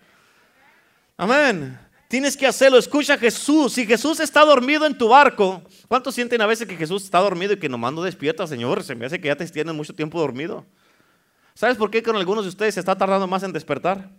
Amén. 1.17 1.79
Tienes 2.07 2.35
que 2.35 2.45
hacerlo. 2.45 2.77
Escucha 2.77 3.17
Jesús. 3.17 3.71
Si 3.71 3.85
Jesús 3.85 4.19
está 4.19 4.43
dormido 4.43 4.85
en 4.85 4.97
tu 4.97 5.07
barco, 5.07 5.61
¿cuántos 5.87 6.13
sienten 6.13 6.41
a 6.41 6.45
veces 6.45 6.67
que 6.67 6.75
Jesús 6.75 7.05
está 7.05 7.19
dormido 7.19 7.53
y 7.53 7.57
que 7.57 7.69
nomás 7.69 7.93
no 7.93 8.03
despierta, 8.03 8.45
Señor? 8.45 8.83
Se 8.83 8.95
me 8.95 9.05
hace 9.05 9.21
que 9.21 9.29
ya 9.29 9.35
te 9.37 9.47
tienen 9.47 9.75
mucho 9.75 9.95
tiempo 9.95 10.19
dormido. 10.19 10.65
¿Sabes 11.53 11.77
por 11.77 11.89
qué 11.89 12.03
con 12.03 12.17
algunos 12.17 12.43
de 12.43 12.49
ustedes 12.49 12.73
se 12.73 12.81
está 12.81 12.97
tardando 12.97 13.27
más 13.27 13.43
en 13.43 13.53
despertar? 13.53 14.09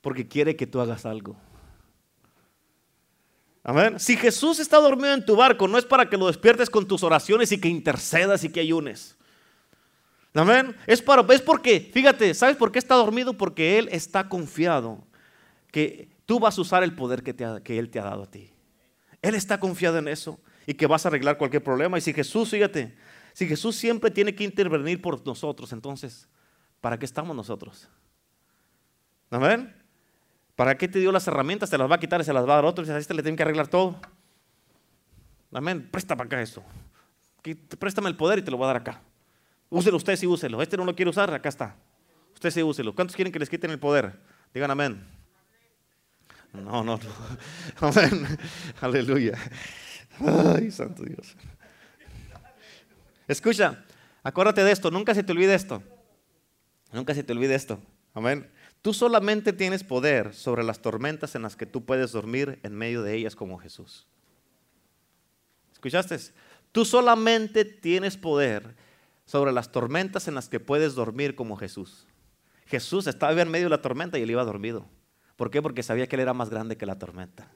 Porque 0.00 0.26
quiere 0.26 0.56
que 0.56 0.66
tú 0.66 0.80
hagas 0.80 1.04
algo. 1.04 1.36
Amén. 3.62 4.00
Si 4.00 4.16
Jesús 4.16 4.58
está 4.58 4.78
dormido 4.78 5.12
en 5.12 5.24
tu 5.24 5.36
barco, 5.36 5.68
no 5.68 5.76
es 5.76 5.84
para 5.84 6.08
que 6.08 6.16
lo 6.16 6.26
despiertes 6.26 6.70
con 6.70 6.86
tus 6.86 7.02
oraciones 7.02 7.52
y 7.52 7.60
que 7.60 7.68
intercedas 7.68 8.42
y 8.44 8.48
que 8.48 8.60
ayunes. 8.60 9.16
Amén. 10.32 10.76
Es, 10.86 11.02
para, 11.02 11.22
es 11.34 11.42
porque, 11.42 11.90
fíjate, 11.92 12.32
¿sabes 12.34 12.56
por 12.56 12.72
qué 12.72 12.78
está 12.78 12.94
dormido? 12.94 13.34
Porque 13.34 13.78
Él 13.78 13.88
está 13.90 14.28
confiado 14.28 15.04
que 15.70 16.08
tú 16.24 16.38
vas 16.38 16.56
a 16.56 16.60
usar 16.60 16.82
el 16.82 16.94
poder 16.94 17.22
que, 17.22 17.34
que 17.62 17.78
Él 17.78 17.90
te 17.90 18.00
ha 18.00 18.04
dado 18.04 18.22
a 18.22 18.30
ti. 18.30 18.50
Él 19.22 19.34
está 19.34 19.60
confiado 19.60 19.98
en 19.98 20.08
eso 20.08 20.40
y 20.66 20.74
que 20.74 20.86
vas 20.86 21.04
a 21.04 21.08
arreglar 21.08 21.36
cualquier 21.36 21.62
problema. 21.62 21.98
Y 21.98 22.00
si 22.00 22.14
Jesús, 22.14 22.50
fíjate, 22.50 22.96
si 23.32 23.46
Jesús 23.46 23.76
siempre 23.76 24.10
tiene 24.10 24.34
que 24.34 24.44
intervenir 24.44 25.02
por 25.02 25.24
nosotros, 25.26 25.72
entonces, 25.72 26.28
¿para 26.80 26.98
qué 26.98 27.04
estamos 27.04 27.36
nosotros? 27.36 27.88
Amén. 29.30 29.79
¿Para 30.60 30.76
qué 30.76 30.88
te 30.88 30.98
dio 30.98 31.10
las 31.10 31.26
herramientas? 31.26 31.70
Te 31.70 31.78
las 31.78 31.90
va 31.90 31.94
a 31.94 31.98
quitar 31.98 32.20
y 32.20 32.24
se 32.24 32.34
las 32.34 32.46
va 32.46 32.52
a 32.52 32.56
dar 32.56 32.66
otro. 32.66 32.84
Y 32.84 32.90
a 32.90 32.98
este 32.98 33.14
le 33.14 33.22
tienen 33.22 33.34
que 33.34 33.44
arreglar 33.44 33.68
todo. 33.68 33.98
Amén. 35.54 35.88
Presta 35.90 36.14
para 36.14 36.26
acá 36.26 36.42
eso. 36.42 36.62
Préstame 37.78 38.10
el 38.10 38.16
poder 38.18 38.40
y 38.40 38.42
te 38.42 38.50
lo 38.50 38.58
voy 38.58 38.64
a 38.64 38.66
dar 38.66 38.76
acá. 38.76 39.00
Úselo 39.70 39.96
usted 39.96 40.16
sí, 40.16 40.26
úselo. 40.26 40.60
Este 40.60 40.76
no 40.76 40.84
lo 40.84 40.94
quiere 40.94 41.08
usar, 41.08 41.32
acá 41.32 41.48
está. 41.48 41.76
Usted 42.34 42.50
sí, 42.50 42.62
úselo. 42.62 42.94
¿Cuántos 42.94 43.16
quieren 43.16 43.32
que 43.32 43.38
les 43.38 43.48
quiten 43.48 43.70
el 43.70 43.78
poder? 43.78 44.20
Digan 44.52 44.70
amén. 44.70 45.02
No, 46.52 46.84
no, 46.84 46.98
no. 46.98 47.00
Amén. 47.80 48.38
Aleluya. 48.82 49.38
Ay, 50.20 50.70
santo 50.70 51.04
Dios. 51.04 51.36
Escucha, 53.26 53.82
acuérdate 54.22 54.62
de 54.62 54.72
esto, 54.72 54.90
nunca 54.90 55.14
se 55.14 55.22
te 55.22 55.32
olvide 55.32 55.54
esto. 55.54 55.82
Nunca 56.92 57.14
se 57.14 57.22
te 57.22 57.32
olvide 57.32 57.54
esto. 57.54 57.80
Amén. 58.12 58.59
Tú 58.82 58.94
solamente 58.94 59.52
tienes 59.52 59.84
poder 59.84 60.34
sobre 60.34 60.64
las 60.64 60.80
tormentas 60.80 61.34
en 61.34 61.42
las 61.42 61.54
que 61.54 61.66
tú 61.66 61.84
puedes 61.84 62.12
dormir 62.12 62.58
en 62.62 62.74
medio 62.74 63.02
de 63.02 63.14
ellas 63.14 63.36
como 63.36 63.58
Jesús. 63.58 64.06
¿Escuchaste? 65.72 66.16
Tú 66.72 66.84
solamente 66.84 67.64
tienes 67.64 68.16
poder 68.16 68.74
sobre 69.26 69.52
las 69.52 69.70
tormentas 69.70 70.28
en 70.28 70.34
las 70.34 70.48
que 70.48 70.60
puedes 70.60 70.94
dormir 70.94 71.34
como 71.34 71.56
Jesús. 71.56 72.06
Jesús 72.66 73.06
estaba 73.06 73.40
en 73.40 73.50
medio 73.50 73.66
de 73.66 73.70
la 73.70 73.82
tormenta 73.82 74.18
y 74.18 74.22
él 74.22 74.30
iba 74.30 74.44
dormido. 74.44 74.86
¿Por 75.36 75.50
qué? 75.50 75.60
Porque 75.60 75.82
sabía 75.82 76.06
que 76.06 76.16
él 76.16 76.20
era 76.20 76.32
más 76.32 76.48
grande 76.48 76.76
que 76.76 76.86
la 76.86 76.98
tormenta. 76.98 77.50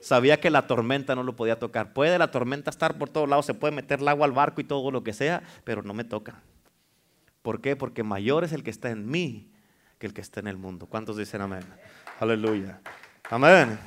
Sabía 0.00 0.40
que 0.40 0.50
la 0.50 0.66
tormenta 0.66 1.14
no 1.14 1.22
lo 1.22 1.36
podía 1.36 1.58
tocar. 1.58 1.92
Puede 1.92 2.18
la 2.18 2.30
tormenta 2.30 2.70
estar 2.70 2.98
por 2.98 3.08
todos 3.08 3.28
lados, 3.28 3.46
se 3.46 3.54
puede 3.54 3.74
meter 3.74 4.00
el 4.00 4.08
agua 4.08 4.26
al 4.26 4.32
barco 4.32 4.60
y 4.60 4.64
todo 4.64 4.90
lo 4.90 5.04
que 5.04 5.12
sea, 5.12 5.42
pero 5.64 5.82
no 5.82 5.94
me 5.94 6.04
toca. 6.04 6.42
¿Por 7.42 7.60
qué? 7.60 7.76
Porque 7.76 8.02
mayor 8.02 8.44
es 8.44 8.52
el 8.52 8.62
que 8.62 8.70
está 8.70 8.90
en 8.90 9.08
mí 9.08 9.53
el 10.06 10.14
que 10.14 10.20
está 10.20 10.40
en 10.40 10.46
el 10.46 10.56
mundo. 10.56 10.86
¿Cuántos 10.86 11.16
dicen 11.16 11.40
amén? 11.40 11.64
Aleluya. 12.20 12.80
Amén. 13.30 13.78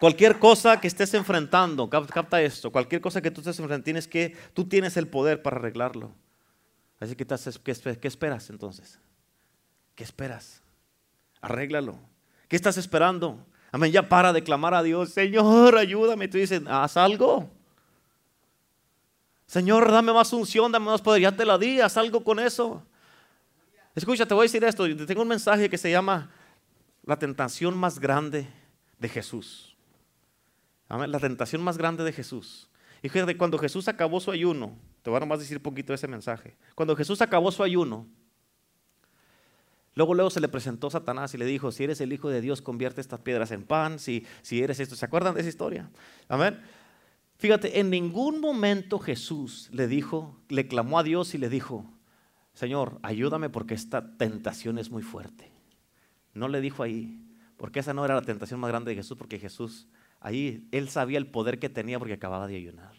Cualquier 0.00 0.38
cosa 0.38 0.80
que 0.80 0.88
estés 0.88 1.12
enfrentando, 1.12 1.90
capta 1.90 2.40
esto, 2.40 2.72
cualquier 2.72 3.02
cosa 3.02 3.20
que 3.20 3.30
tú 3.30 3.42
estés 3.42 3.58
enfrentando, 3.58 3.84
tienes 3.84 4.08
que, 4.08 4.34
tú 4.54 4.66
tienes 4.66 4.96
el 4.96 5.06
poder 5.06 5.42
para 5.42 5.56
arreglarlo. 5.56 6.10
Así 6.98 7.14
que, 7.14 7.26
¿qué 7.26 8.08
esperas 8.08 8.48
entonces? 8.48 8.98
¿Qué 9.94 10.04
esperas? 10.04 10.62
Arréglalo. 11.42 11.98
¿Qué 12.48 12.56
estás 12.56 12.78
esperando? 12.78 13.46
Amén, 13.72 13.92
ya 13.92 14.08
para 14.08 14.32
de 14.32 14.42
clamar 14.42 14.74
a 14.74 14.82
Dios, 14.82 15.10
Señor, 15.10 15.76
ayúdame. 15.76 16.28
Tú 16.28 16.38
dices, 16.38 16.62
haz 16.66 16.96
algo. 16.96 17.48
Señor, 19.46 19.90
dame 19.90 20.12
más 20.12 20.32
unción, 20.32 20.72
dame 20.72 20.86
más 20.86 21.02
poder. 21.02 21.22
Ya 21.22 21.32
te 21.32 21.44
la 21.44 21.58
di, 21.58 21.80
haz 21.80 21.96
algo 21.96 22.24
con 22.24 22.38
eso. 22.38 22.82
Escucha, 23.94 24.26
te 24.26 24.34
voy 24.34 24.42
a 24.42 24.44
decir 24.44 24.62
esto. 24.64 24.84
Tengo 25.06 25.22
un 25.22 25.28
mensaje 25.28 25.68
que 25.68 25.78
se 25.78 25.90
llama 25.90 26.30
La 27.04 27.18
tentación 27.18 27.76
más 27.76 27.98
grande 27.98 28.46
de 28.98 29.08
Jesús. 29.08 29.76
La 30.88 31.18
tentación 31.18 31.62
más 31.62 31.76
grande 31.76 32.04
de 32.04 32.12
Jesús. 32.12 32.68
Y 33.02 33.08
fíjate, 33.08 33.36
cuando 33.36 33.58
Jesús 33.58 33.88
acabó 33.88 34.20
su 34.20 34.30
ayuno, 34.30 34.76
te 35.02 35.10
voy 35.10 35.16
a 35.16 35.20
nomás 35.20 35.38
decir 35.38 35.56
un 35.56 35.62
poquito 35.62 35.92
de 35.92 35.96
ese 35.96 36.08
mensaje. 36.08 36.56
Cuando 36.74 36.94
Jesús 36.94 37.20
acabó 37.22 37.50
su 37.50 37.62
ayuno, 37.62 38.06
luego 39.94 40.14
luego 40.14 40.30
se 40.30 40.40
le 40.40 40.48
presentó 40.48 40.90
Satanás 40.90 41.34
y 41.34 41.38
le 41.38 41.46
dijo, 41.46 41.72
si 41.72 41.84
eres 41.84 42.00
el 42.00 42.12
Hijo 42.12 42.28
de 42.28 42.40
Dios, 42.40 42.60
convierte 42.60 43.00
estas 43.00 43.20
piedras 43.20 43.50
en 43.50 43.64
pan, 43.64 43.98
si, 43.98 44.26
si 44.42 44.62
eres 44.62 44.78
esto. 44.80 44.96
¿Se 44.96 45.04
acuerdan 45.04 45.34
de 45.34 45.40
esa 45.40 45.48
historia? 45.48 45.90
Amén. 46.28 46.60
Fíjate, 47.38 47.80
en 47.80 47.88
ningún 47.88 48.40
momento 48.40 48.98
Jesús 48.98 49.70
le 49.72 49.88
dijo, 49.88 50.38
le 50.48 50.68
clamó 50.68 50.98
a 50.98 51.02
Dios 51.02 51.34
y 51.34 51.38
le 51.38 51.48
dijo, 51.48 51.86
Señor, 52.60 52.98
ayúdame 53.02 53.48
porque 53.48 53.74
esta 53.74 54.16
tentación 54.16 54.78
es 54.78 54.90
muy 54.90 55.02
fuerte. 55.02 55.50
No 56.34 56.46
le 56.48 56.60
dijo 56.60 56.82
ahí, 56.82 57.18
porque 57.56 57.80
esa 57.80 57.94
no 57.94 58.04
era 58.04 58.14
la 58.14 58.22
tentación 58.22 58.60
más 58.60 58.68
grande 58.68 58.90
de 58.90 58.96
Jesús, 58.96 59.16
porque 59.16 59.38
Jesús 59.38 59.88
Ahí 60.20 60.68
él 60.70 60.90
sabía 60.90 61.16
el 61.16 61.26
poder 61.26 61.58
que 61.58 61.70
tenía 61.70 61.98
porque 61.98 62.12
acababa 62.14 62.46
de 62.46 62.56
ayunar. 62.56 62.92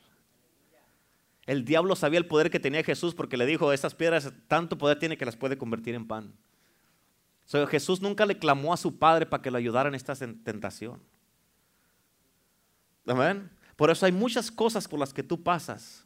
El 1.45 1.66
diablo 1.66 1.95
sabía 1.95 2.18
el 2.18 2.26
poder 2.26 2.49
que 2.49 2.59
tenía 2.59 2.84
Jesús 2.84 3.14
porque 3.14 3.38
le 3.38 3.45
dijo, 3.45 3.72
estas 3.72 3.93
piedras 3.93 4.32
tanto 4.47 4.78
poder 4.78 4.97
tiene 4.97 5.18
que 5.18 5.26
las 5.26 5.36
puede 5.36 5.57
convertir 5.57 5.95
en 5.95 6.07
pan. 6.07 6.34
Jesús 7.70 8.01
nunca 8.01 8.26
le 8.26 8.38
clamó 8.38 8.74
a 8.74 8.78
su 8.78 8.97
padre 8.97 9.26
para 9.26 9.43
que 9.43 9.51
lo 9.51 9.57
ayudara 9.57 9.89
en 9.89 9.95
esta 9.95 10.16
tentación. 10.16 11.01
Amén. 13.05 13.51
Por 13.76 13.91
eso 13.91 14.05
hay 14.05 14.12
muchas 14.12 14.49
cosas 14.49 14.88
por 14.88 14.99
las 14.99 15.14
que 15.14 15.22
tú 15.22 15.43
pasas. 15.43 16.05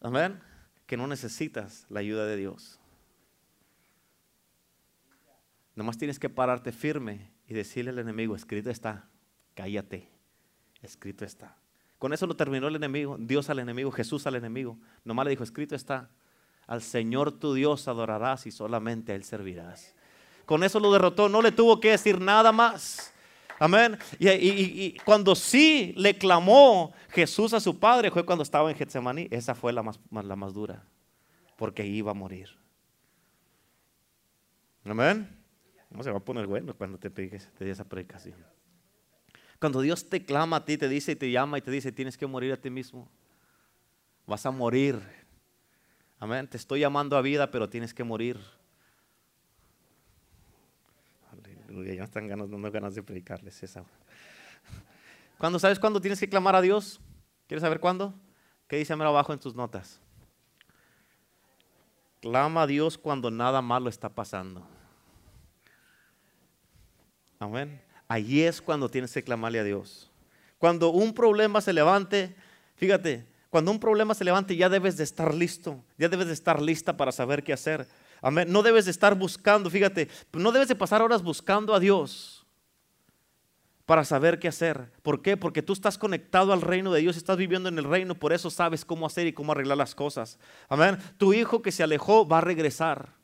Amén. 0.00 0.40
Que 0.88 0.96
no 0.96 1.06
necesitas 1.06 1.86
la 1.88 2.00
ayuda 2.00 2.26
de 2.26 2.36
Dios. 2.36 2.80
Nomás 5.76 5.96
tienes 5.96 6.18
que 6.18 6.28
pararte 6.28 6.72
firme 6.72 7.30
y 7.46 7.54
decirle 7.54 7.92
al 7.92 8.00
enemigo, 8.00 8.34
escrito 8.34 8.70
está 8.70 9.08
cállate, 9.58 10.08
escrito 10.82 11.24
está. 11.24 11.56
Con 11.98 12.12
eso 12.12 12.28
lo 12.28 12.36
terminó 12.36 12.68
el 12.68 12.76
enemigo, 12.76 13.16
Dios 13.18 13.50
al 13.50 13.58
enemigo, 13.58 13.90
Jesús 13.90 14.24
al 14.28 14.36
enemigo. 14.36 14.78
Nomás 15.04 15.24
le 15.24 15.30
dijo, 15.30 15.42
escrito 15.42 15.74
está, 15.74 16.10
al 16.68 16.80
Señor 16.80 17.32
tu 17.32 17.54
Dios 17.54 17.88
adorarás 17.88 18.46
y 18.46 18.52
solamente 18.52 19.10
a 19.10 19.14
Él 19.16 19.24
servirás. 19.24 19.96
Con 20.46 20.62
eso 20.62 20.78
lo 20.78 20.92
derrotó, 20.92 21.28
no 21.28 21.42
le 21.42 21.50
tuvo 21.50 21.80
que 21.80 21.90
decir 21.90 22.20
nada 22.20 22.52
más. 22.52 23.12
Amén. 23.58 23.98
Y, 24.18 24.96
cuando 25.04 25.34
sí 25.34 25.92
le 25.96 26.16
clamó 26.16 26.92
Jesús 27.10 27.52
a 27.52 27.60
su 27.60 27.78
padre 27.78 28.10
fue 28.10 28.24
cuando 28.24 28.42
estaba 28.42 28.70
en 28.70 28.76
Getsemaní. 28.76 29.28
Esa 29.30 29.54
fue 29.54 29.72
la 29.72 29.82
más, 29.82 29.98
la 30.10 30.36
más 30.36 30.54
dura, 30.54 30.84
porque 31.56 31.84
iba 31.84 32.12
a 32.12 32.14
morir. 32.14 32.48
Amén. 34.84 35.36
No 35.90 36.02
se 36.02 36.10
va 36.10 36.18
a 36.18 36.24
poner 36.24 36.46
bueno 36.46 36.74
cuando 36.74 36.98
te 36.98 37.10
pegues 37.10 37.50
de 37.58 37.70
esa 37.70 37.84
predicación. 37.84 38.36
Cuando 39.58 39.80
Dios 39.80 40.08
te 40.08 40.24
clama 40.24 40.58
a 40.58 40.64
ti, 40.64 40.78
te 40.78 40.88
dice 40.88 41.12
y 41.12 41.16
te 41.16 41.30
llama 41.30 41.58
y 41.58 41.62
te 41.62 41.70
dice, 41.70 41.90
tienes 41.90 42.16
que 42.16 42.26
morir 42.26 42.52
a 42.52 42.56
ti 42.56 42.70
mismo. 42.70 43.10
Vas 44.26 44.46
a 44.46 44.50
morir. 44.50 45.00
Amén. 46.20 46.46
Te 46.46 46.56
estoy 46.56 46.80
llamando 46.80 47.16
a 47.16 47.22
vida, 47.22 47.50
pero 47.50 47.68
tienes 47.68 47.92
que 47.92 48.04
morir. 48.04 48.38
Ya 51.84 52.04
están 52.04 52.26
ganas, 52.26 52.48
ganas 52.50 52.94
de 52.94 53.02
predicarles 53.02 53.62
esa. 53.62 53.84
¿Cuándo 55.38 55.58
sabes 55.58 55.78
cuándo 55.78 56.00
tienes 56.00 56.18
que 56.18 56.28
clamar 56.28 56.56
a 56.56 56.60
Dios? 56.60 57.00
¿Quieres 57.46 57.62
saber 57.62 57.80
cuándo? 57.80 58.14
¿Qué 58.66 58.76
dice 58.76 58.92
abajo 58.92 59.32
en 59.32 59.38
tus 59.38 59.54
notas? 59.54 60.00
Clama 62.20 62.62
a 62.62 62.66
Dios 62.66 62.98
cuando 62.98 63.30
nada 63.30 63.62
malo 63.62 63.88
está 63.88 64.08
pasando. 64.08 64.66
Amén. 67.38 67.80
Allí 68.08 68.42
es 68.42 68.60
cuando 68.60 68.90
tienes 68.90 69.12
que 69.12 69.22
clamarle 69.22 69.60
a 69.60 69.64
Dios. 69.64 70.10
Cuando 70.58 70.90
un 70.90 71.14
problema 71.14 71.60
se 71.60 71.72
levante, 71.72 72.34
fíjate, 72.76 73.24
cuando 73.48 73.70
un 73.70 73.78
problema 73.78 74.14
se 74.14 74.24
levante 74.24 74.56
ya 74.56 74.68
debes 74.68 74.96
de 74.96 75.04
estar 75.04 75.32
listo, 75.32 75.82
ya 75.96 76.08
debes 76.08 76.26
de 76.26 76.32
estar 76.32 76.60
lista 76.60 76.96
para 76.96 77.12
saber 77.12 77.44
qué 77.44 77.52
hacer. 77.52 77.86
No 78.22 78.62
debes 78.62 78.84
de 78.84 78.90
estar 78.90 79.14
buscando, 79.14 79.70
fíjate, 79.70 80.08
no 80.32 80.52
debes 80.52 80.68
de 80.68 80.74
pasar 80.74 81.02
horas 81.02 81.22
buscando 81.22 81.74
a 81.74 81.80
Dios 81.80 82.46
para 83.86 84.04
saber 84.04 84.38
qué 84.38 84.48
hacer. 84.48 84.92
¿Por 85.02 85.22
qué? 85.22 85.36
Porque 85.36 85.62
tú 85.62 85.72
estás 85.72 85.96
conectado 85.96 86.52
al 86.52 86.60
reino 86.60 86.92
de 86.92 87.00
Dios, 87.00 87.16
estás 87.16 87.38
viviendo 87.38 87.68
en 87.68 87.78
el 87.78 87.84
reino, 87.84 88.14
por 88.14 88.32
eso 88.32 88.50
sabes 88.50 88.84
cómo 88.84 89.06
hacer 89.06 89.26
y 89.26 89.32
cómo 89.32 89.52
arreglar 89.52 89.78
las 89.78 89.94
cosas. 89.94 90.38
Amén. 90.68 90.98
Tu 91.16 91.32
hijo 91.32 91.62
que 91.62 91.72
se 91.72 91.82
alejó 91.82 92.28
va 92.28 92.38
a 92.38 92.42
regresar. 92.42 93.17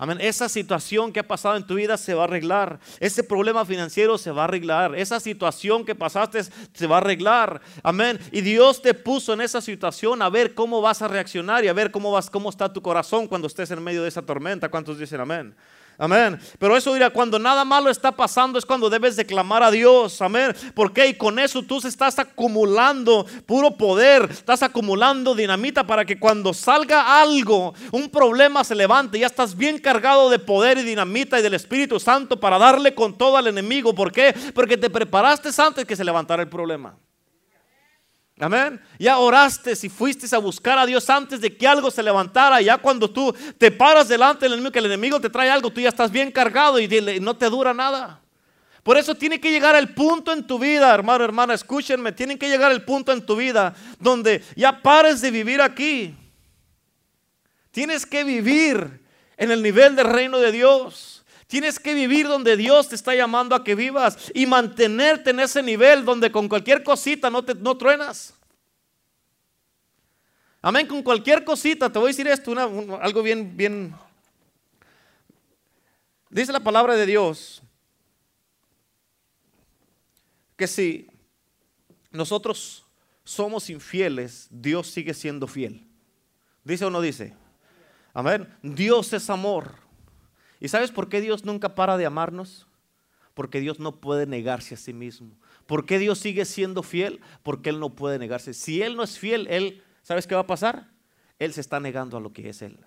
Amén. 0.00 0.16
Esa 0.18 0.48
situación 0.48 1.12
que 1.12 1.20
ha 1.20 1.28
pasado 1.28 1.58
en 1.58 1.66
tu 1.66 1.74
vida 1.74 1.98
se 1.98 2.14
va 2.14 2.22
a 2.22 2.24
arreglar. 2.24 2.80
Ese 3.00 3.22
problema 3.22 3.66
financiero 3.66 4.16
se 4.16 4.30
va 4.30 4.40
a 4.40 4.44
arreglar. 4.44 4.94
Esa 4.94 5.20
situación 5.20 5.84
que 5.84 5.94
pasaste 5.94 6.42
se 6.42 6.86
va 6.86 6.96
a 6.96 7.00
arreglar. 7.00 7.60
Amén. 7.82 8.18
Y 8.32 8.40
Dios 8.40 8.80
te 8.80 8.94
puso 8.94 9.34
en 9.34 9.42
esa 9.42 9.60
situación 9.60 10.22
a 10.22 10.30
ver 10.30 10.54
cómo 10.54 10.80
vas 10.80 11.02
a 11.02 11.08
reaccionar 11.08 11.66
y 11.66 11.68
a 11.68 11.74
ver 11.74 11.90
cómo 11.90 12.10
vas, 12.10 12.30
cómo 12.30 12.48
está 12.48 12.72
tu 12.72 12.80
corazón 12.80 13.28
cuando 13.28 13.46
estés 13.46 13.70
en 13.72 13.84
medio 13.84 14.02
de 14.02 14.08
esa 14.08 14.22
tormenta. 14.22 14.70
¿Cuántos 14.70 14.98
dicen 14.98 15.20
amén? 15.20 15.54
Amén. 16.00 16.40
Pero 16.58 16.78
eso 16.78 16.94
dirá, 16.94 17.10
cuando 17.10 17.38
nada 17.38 17.62
malo 17.62 17.90
está 17.90 18.10
pasando 18.10 18.58
es 18.58 18.64
cuando 18.64 18.88
debes 18.88 19.16
de 19.16 19.26
clamar 19.26 19.62
a 19.62 19.70
Dios. 19.70 20.22
Amén. 20.22 20.56
Porque 20.74 21.06
y 21.06 21.14
con 21.14 21.38
eso 21.38 21.62
tú 21.62 21.76
estás 21.84 22.18
acumulando 22.18 23.26
puro 23.44 23.72
poder, 23.72 24.26
estás 24.30 24.62
acumulando 24.62 25.34
dinamita 25.34 25.86
para 25.86 26.06
que 26.06 26.18
cuando 26.18 26.54
salga 26.54 27.20
algo, 27.20 27.74
un 27.92 28.08
problema 28.08 28.64
se 28.64 28.74
levante, 28.74 29.18
ya 29.18 29.26
estás 29.26 29.54
bien 29.54 29.76
cargado 29.76 30.30
de 30.30 30.38
poder 30.38 30.78
y 30.78 30.84
dinamita 30.84 31.38
y 31.38 31.42
del 31.42 31.52
Espíritu 31.52 32.00
Santo 32.00 32.40
para 32.40 32.56
darle 32.56 32.94
con 32.94 33.18
todo 33.18 33.36
al 33.36 33.48
enemigo. 33.48 33.94
¿Por 33.94 34.10
qué? 34.10 34.34
Porque 34.54 34.78
te 34.78 34.88
preparaste 34.88 35.50
antes 35.58 35.84
que 35.84 35.96
se 35.96 36.04
levantara 36.04 36.42
el 36.42 36.48
problema. 36.48 36.96
Amén. 38.40 38.80
Ya 38.98 39.18
oraste 39.18 39.76
si 39.76 39.90
fuiste 39.90 40.34
a 40.34 40.38
buscar 40.38 40.78
a 40.78 40.86
Dios 40.86 41.10
antes 41.10 41.40
de 41.40 41.54
que 41.54 41.68
algo 41.68 41.90
se 41.90 42.02
levantara. 42.02 42.60
Ya 42.62 42.78
cuando 42.78 43.10
tú 43.10 43.34
te 43.58 43.70
paras 43.70 44.08
delante 44.08 44.46
del 44.46 44.54
enemigo, 44.54 44.72
que 44.72 44.78
el 44.78 44.86
enemigo 44.86 45.20
te 45.20 45.28
trae 45.28 45.50
algo, 45.50 45.70
tú 45.70 45.80
ya 45.80 45.90
estás 45.90 46.10
bien 46.10 46.32
cargado 46.32 46.80
y 46.80 46.88
no 47.20 47.36
te 47.36 47.50
dura 47.50 47.74
nada. 47.74 48.20
Por 48.82 48.96
eso 48.96 49.14
tiene 49.14 49.38
que 49.40 49.50
llegar 49.50 49.76
el 49.76 49.92
punto 49.92 50.32
en 50.32 50.46
tu 50.46 50.58
vida, 50.58 50.92
hermano, 50.94 51.22
hermana, 51.22 51.52
escúchenme, 51.52 52.12
tiene 52.12 52.38
que 52.38 52.48
llegar 52.48 52.72
el 52.72 52.82
punto 52.82 53.12
en 53.12 53.24
tu 53.24 53.36
vida 53.36 53.74
donde 53.98 54.42
ya 54.56 54.80
pares 54.80 55.20
de 55.20 55.30
vivir 55.30 55.60
aquí. 55.60 56.16
Tienes 57.70 58.06
que 58.06 58.24
vivir 58.24 59.00
en 59.36 59.50
el 59.50 59.62
nivel 59.62 59.94
del 59.96 60.06
reino 60.06 60.38
de 60.38 60.50
Dios. 60.50 61.09
Tienes 61.50 61.80
que 61.80 61.94
vivir 61.94 62.28
donde 62.28 62.56
Dios 62.56 62.90
te 62.90 62.94
está 62.94 63.12
llamando 63.12 63.56
a 63.56 63.64
que 63.64 63.74
vivas 63.74 64.30
y 64.32 64.46
mantenerte 64.46 65.30
en 65.30 65.40
ese 65.40 65.64
nivel 65.64 66.04
donde 66.04 66.30
con 66.30 66.48
cualquier 66.48 66.84
cosita 66.84 67.28
no 67.28 67.44
te 67.44 67.56
no 67.56 67.76
truenas. 67.76 68.32
Amén, 70.62 70.86
con 70.86 71.02
cualquier 71.02 71.44
cosita, 71.44 71.90
te 71.90 71.98
voy 71.98 72.06
a 72.06 72.12
decir 72.14 72.28
esto, 72.28 72.52
algo 73.02 73.22
bien, 73.24 73.56
bien. 73.56 73.92
Dice 76.28 76.52
la 76.52 76.60
palabra 76.60 76.94
de 76.94 77.04
Dios 77.04 77.60
que 80.56 80.68
si 80.68 81.08
nosotros 82.12 82.84
somos 83.24 83.68
infieles, 83.70 84.46
Dios 84.52 84.86
sigue 84.86 85.14
siendo 85.14 85.48
fiel. 85.48 85.84
¿Dice 86.62 86.84
o 86.84 86.90
no 86.90 87.00
dice? 87.00 87.34
Amén. 88.14 88.48
Dios 88.62 89.12
es 89.12 89.28
amor. 89.28 89.89
¿Y 90.60 90.68
sabes 90.68 90.92
por 90.92 91.08
qué 91.08 91.20
Dios 91.22 91.44
nunca 91.44 91.74
para 91.74 91.96
de 91.96 92.06
amarnos? 92.06 92.66
Porque 93.34 93.60
Dios 93.60 93.80
no 93.80 94.00
puede 94.00 94.26
negarse 94.26 94.74
a 94.74 94.78
sí 94.78 94.92
mismo. 94.92 95.34
¿Por 95.66 95.86
qué 95.86 95.98
Dios 95.98 96.18
sigue 96.18 96.44
siendo 96.44 96.82
fiel? 96.82 97.20
Porque 97.42 97.70
Él 97.70 97.80
no 97.80 97.94
puede 97.94 98.18
negarse. 98.18 98.52
Si 98.52 98.82
Él 98.82 98.96
no 98.96 99.02
es 99.02 99.18
fiel, 99.18 99.46
Él, 99.48 99.82
¿sabes 100.02 100.26
qué 100.26 100.34
va 100.34 100.42
a 100.42 100.46
pasar? 100.46 100.90
Él 101.38 101.54
se 101.54 101.62
está 101.62 101.80
negando 101.80 102.18
a 102.18 102.20
lo 102.20 102.32
que 102.32 102.50
es 102.50 102.60
Él. 102.60 102.78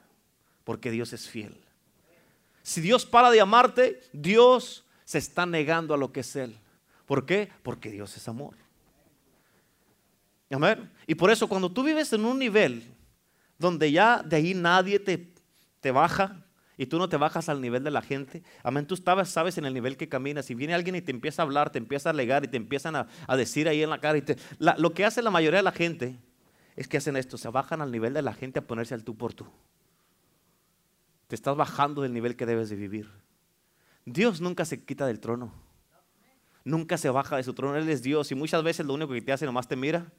Porque 0.64 0.92
Dios 0.92 1.12
es 1.14 1.28
fiel. 1.28 1.60
Si 2.62 2.80
Dios 2.80 3.06
para 3.06 3.32
de 3.32 3.42
amarte, 3.42 4.02
Dios 4.14 4.86
se 5.04 5.18
está 5.18 5.46
negando 5.46 5.94
a 5.94 5.98
lo 5.98 6.12
que 6.12 6.20
es 6.20 6.36
Él. 6.36 6.56
¿Por 7.06 7.26
qué? 7.26 7.50
Porque 7.64 7.90
Dios 7.90 8.16
es 8.16 8.28
amor. 8.28 8.56
Amén. 10.52 10.92
Y 11.08 11.16
por 11.16 11.32
eso 11.32 11.48
cuando 11.48 11.72
tú 11.72 11.84
vives 11.84 12.14
en 12.14 12.26
un 12.26 12.38
nivel 12.38 12.84
donde 13.58 13.92
ya 13.92 14.22
de 14.22 14.36
ahí 14.36 14.54
nadie 14.54 15.00
te, 15.00 15.34
te 15.80 15.92
baja 15.92 16.43
y 16.78 16.88
tú 16.88 16.98
no 16.98 17.10
te 17.10 17.18
bajas 17.18 17.50
al 17.50 17.62
nivel 17.62 17.84
de 17.84 17.92
la 17.92 18.02
gente, 18.02 18.44
amén, 18.64 18.88
tú 18.88 18.96
sabes 18.96 19.58
en 19.58 19.66
el 19.66 19.74
nivel 19.74 19.98
que 19.98 20.10
caminas 20.10 20.50
y 20.50 20.56
viene 20.56 20.74
alguien 20.74 20.96
y 20.96 21.02
te 21.02 21.12
empieza 21.12 21.42
a 21.42 21.46
hablar, 21.46 21.70
te 21.70 21.78
empieza 21.78 22.10
a 22.10 22.12
alegar 22.12 22.44
y 22.44 22.48
te 22.48 22.58
empiezan 22.58 22.96
a, 22.96 23.08
decir 23.36 23.68
ahí 23.68 23.84
en 23.84 23.90
la 23.90 24.00
cara. 24.00 24.18
Y 24.18 24.24
lo 24.60 24.94
que 24.94 25.06
hace 25.06 25.22
la 25.22 25.32
mayoría 25.32 25.58
de 25.58 25.64
la 25.64 25.72
gente 25.72 26.18
es 26.76 26.88
que 26.88 26.98
hacen 26.98 27.16
esto, 27.18 27.38
se 27.38 27.50
bajan 27.50 27.82
al 27.82 27.92
nivel 27.92 28.14
de 28.14 28.22
la 28.22 28.34
gente 28.34 28.60
a 28.60 28.68
ponerse 28.68 28.94
al 28.94 29.04
tú 29.04 29.16
por 29.16 29.34
tú. 29.34 29.46
Te 31.28 31.36
estás 31.36 31.56
bajando 31.56 32.02
del 32.02 32.14
nivel 32.14 32.36
que 32.36 32.46
debes 32.46 32.70
de 32.70 32.76
vivir. 32.76 33.10
Dios 34.06 34.42
nunca 34.42 34.66
se 34.66 34.84
quita 34.84 35.06
del 35.06 35.20
trono 35.20 35.54
nunca 36.64 36.98
se 36.98 37.10
baja 37.10 37.38
de 37.38 37.44
su 37.44 37.54
trono, 37.54 37.76
Él 37.76 37.90
es 37.90 38.02
Dios 38.02 38.32
y 38.32 38.36
muchas 38.36 38.64
veces 38.64 38.86
lo 38.86 38.94
único 38.94 39.14
que 39.14 39.22
te 39.22 39.32
hace 39.32 39.46
nomás 39.46 39.68
te 39.68 39.76
mira 39.76 40.12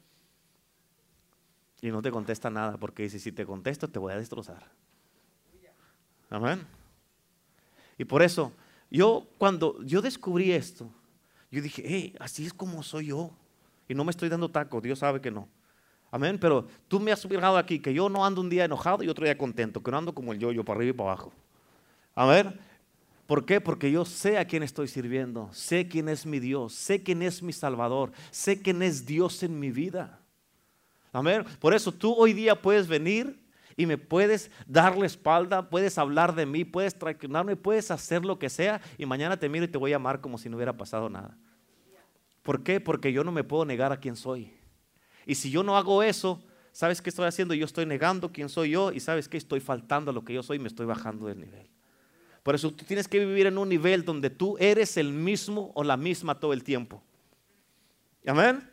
y 1.81 1.89
no 1.89 2.01
te 2.01 2.11
contesta 2.11 2.49
nada 2.49 2.77
porque 2.77 3.03
dice, 3.03 3.19
si 3.19 3.31
te 3.31 3.45
contesto 3.45 3.89
te 3.89 3.99
voy 3.99 4.13
a 4.13 4.17
destrozar. 4.17 4.71
Amén. 6.29 6.65
Y 7.97 8.05
por 8.05 8.21
eso, 8.21 8.51
yo 8.89 9.27
cuando 9.37 9.81
yo 9.83 10.01
descubrí 10.01 10.51
esto, 10.51 10.89
yo 11.51 11.61
dije, 11.61 11.83
hey, 11.85 12.15
así 12.19 12.45
es 12.45 12.53
como 12.53 12.83
soy 12.83 13.07
yo. 13.07 13.31
Y 13.87 13.93
no 13.93 14.03
me 14.03 14.11
estoy 14.11 14.29
dando 14.29 14.49
taco, 14.49 14.81
Dios 14.81 14.99
sabe 14.99 15.21
que 15.21 15.31
no. 15.31 15.47
Amén, 16.11 16.37
pero 16.39 16.67
tú 16.87 16.99
me 16.99 17.11
has 17.11 17.21
fijado 17.21 17.57
aquí 17.57 17.79
que 17.79 17.93
yo 17.93 18.09
no 18.09 18.25
ando 18.25 18.41
un 18.41 18.49
día 18.49 18.65
enojado 18.65 19.03
y 19.03 19.09
otro 19.09 19.25
día 19.25 19.37
contento, 19.37 19.83
que 19.83 19.91
no 19.91 19.97
ando 19.97 20.13
como 20.15 20.33
el 20.33 20.39
yo, 20.39 20.51
yo 20.51 20.63
para 20.63 20.77
arriba 20.77 20.91
y 20.91 20.97
para 20.97 21.11
abajo. 21.11 21.33
Amén. 22.15 22.59
¿Por 23.27 23.45
qué? 23.45 23.59
Porque 23.59 23.91
yo 23.91 24.05
sé 24.05 24.37
a 24.37 24.45
quién 24.45 24.63
estoy 24.63 24.87
sirviendo, 24.87 25.49
sé 25.51 25.87
quién 25.87 26.09
es 26.09 26.25
mi 26.25 26.39
Dios, 26.39 26.73
sé 26.73 27.01
quién 27.01 27.21
es 27.21 27.41
mi 27.41 27.51
Salvador, 27.51 28.11
sé 28.31 28.61
quién 28.61 28.81
es 28.81 29.05
Dios 29.05 29.41
en 29.43 29.59
mi 29.59 29.71
vida. 29.71 30.19
Amén. 31.11 31.43
Por 31.59 31.73
eso 31.73 31.91
tú 31.91 32.13
hoy 32.13 32.33
día 32.33 32.61
puedes 32.61 32.87
venir 32.87 33.44
y 33.77 33.85
me 33.85 33.97
puedes 33.97 34.51
dar 34.67 34.97
la 34.97 35.05
espalda, 35.05 35.69
puedes 35.69 35.97
hablar 35.97 36.33
de 36.35 36.45
mí, 36.45 36.63
puedes 36.63 36.97
traicionarme, 36.97 37.55
puedes 37.55 37.91
hacer 37.91 38.23
lo 38.23 38.39
que 38.39 38.49
sea 38.49 38.81
y 38.97 39.05
mañana 39.05 39.37
te 39.37 39.49
miro 39.49 39.65
y 39.65 39.67
te 39.67 39.77
voy 39.77 39.93
a 39.93 39.97
amar 39.97 40.21
como 40.21 40.37
si 40.37 40.49
no 40.49 40.55
hubiera 40.55 40.77
pasado 40.77 41.09
nada. 41.09 41.37
¿Por 42.41 42.63
qué? 42.63 42.79
Porque 42.79 43.11
yo 43.11 43.23
no 43.23 43.31
me 43.31 43.43
puedo 43.43 43.65
negar 43.65 43.91
a 43.91 43.99
quién 43.99 44.15
soy. 44.15 44.53
Y 45.25 45.35
si 45.35 45.49
yo 45.49 45.63
no 45.63 45.75
hago 45.75 46.03
eso, 46.03 46.43
¿sabes 46.71 47.01
qué 47.01 47.09
estoy 47.09 47.25
haciendo? 47.25 47.53
Yo 47.53 47.65
estoy 47.65 47.85
negando 47.85 48.31
quién 48.31 48.49
soy 48.49 48.69
yo 48.69 48.91
y 48.91 48.99
¿sabes 48.99 49.27
qué? 49.27 49.37
Estoy 49.37 49.59
faltando 49.59 50.11
a 50.11 50.13
lo 50.13 50.23
que 50.23 50.33
yo 50.33 50.43
soy 50.43 50.57
y 50.57 50.59
me 50.59 50.67
estoy 50.67 50.85
bajando 50.85 51.25
del 51.25 51.39
nivel. 51.39 51.67
Por 52.43 52.53
eso 52.53 52.71
tú 52.71 52.85
tienes 52.85 53.07
que 53.07 53.19
vivir 53.19 53.47
en 53.47 53.57
un 53.57 53.67
nivel 53.67 54.05
donde 54.05 54.29
tú 54.29 54.55
eres 54.59 54.97
el 54.97 55.11
mismo 55.11 55.71
o 55.73 55.83
la 55.83 55.97
misma 55.97 56.39
todo 56.39 56.53
el 56.53 56.63
tiempo. 56.63 57.03
Amén. 58.27 58.69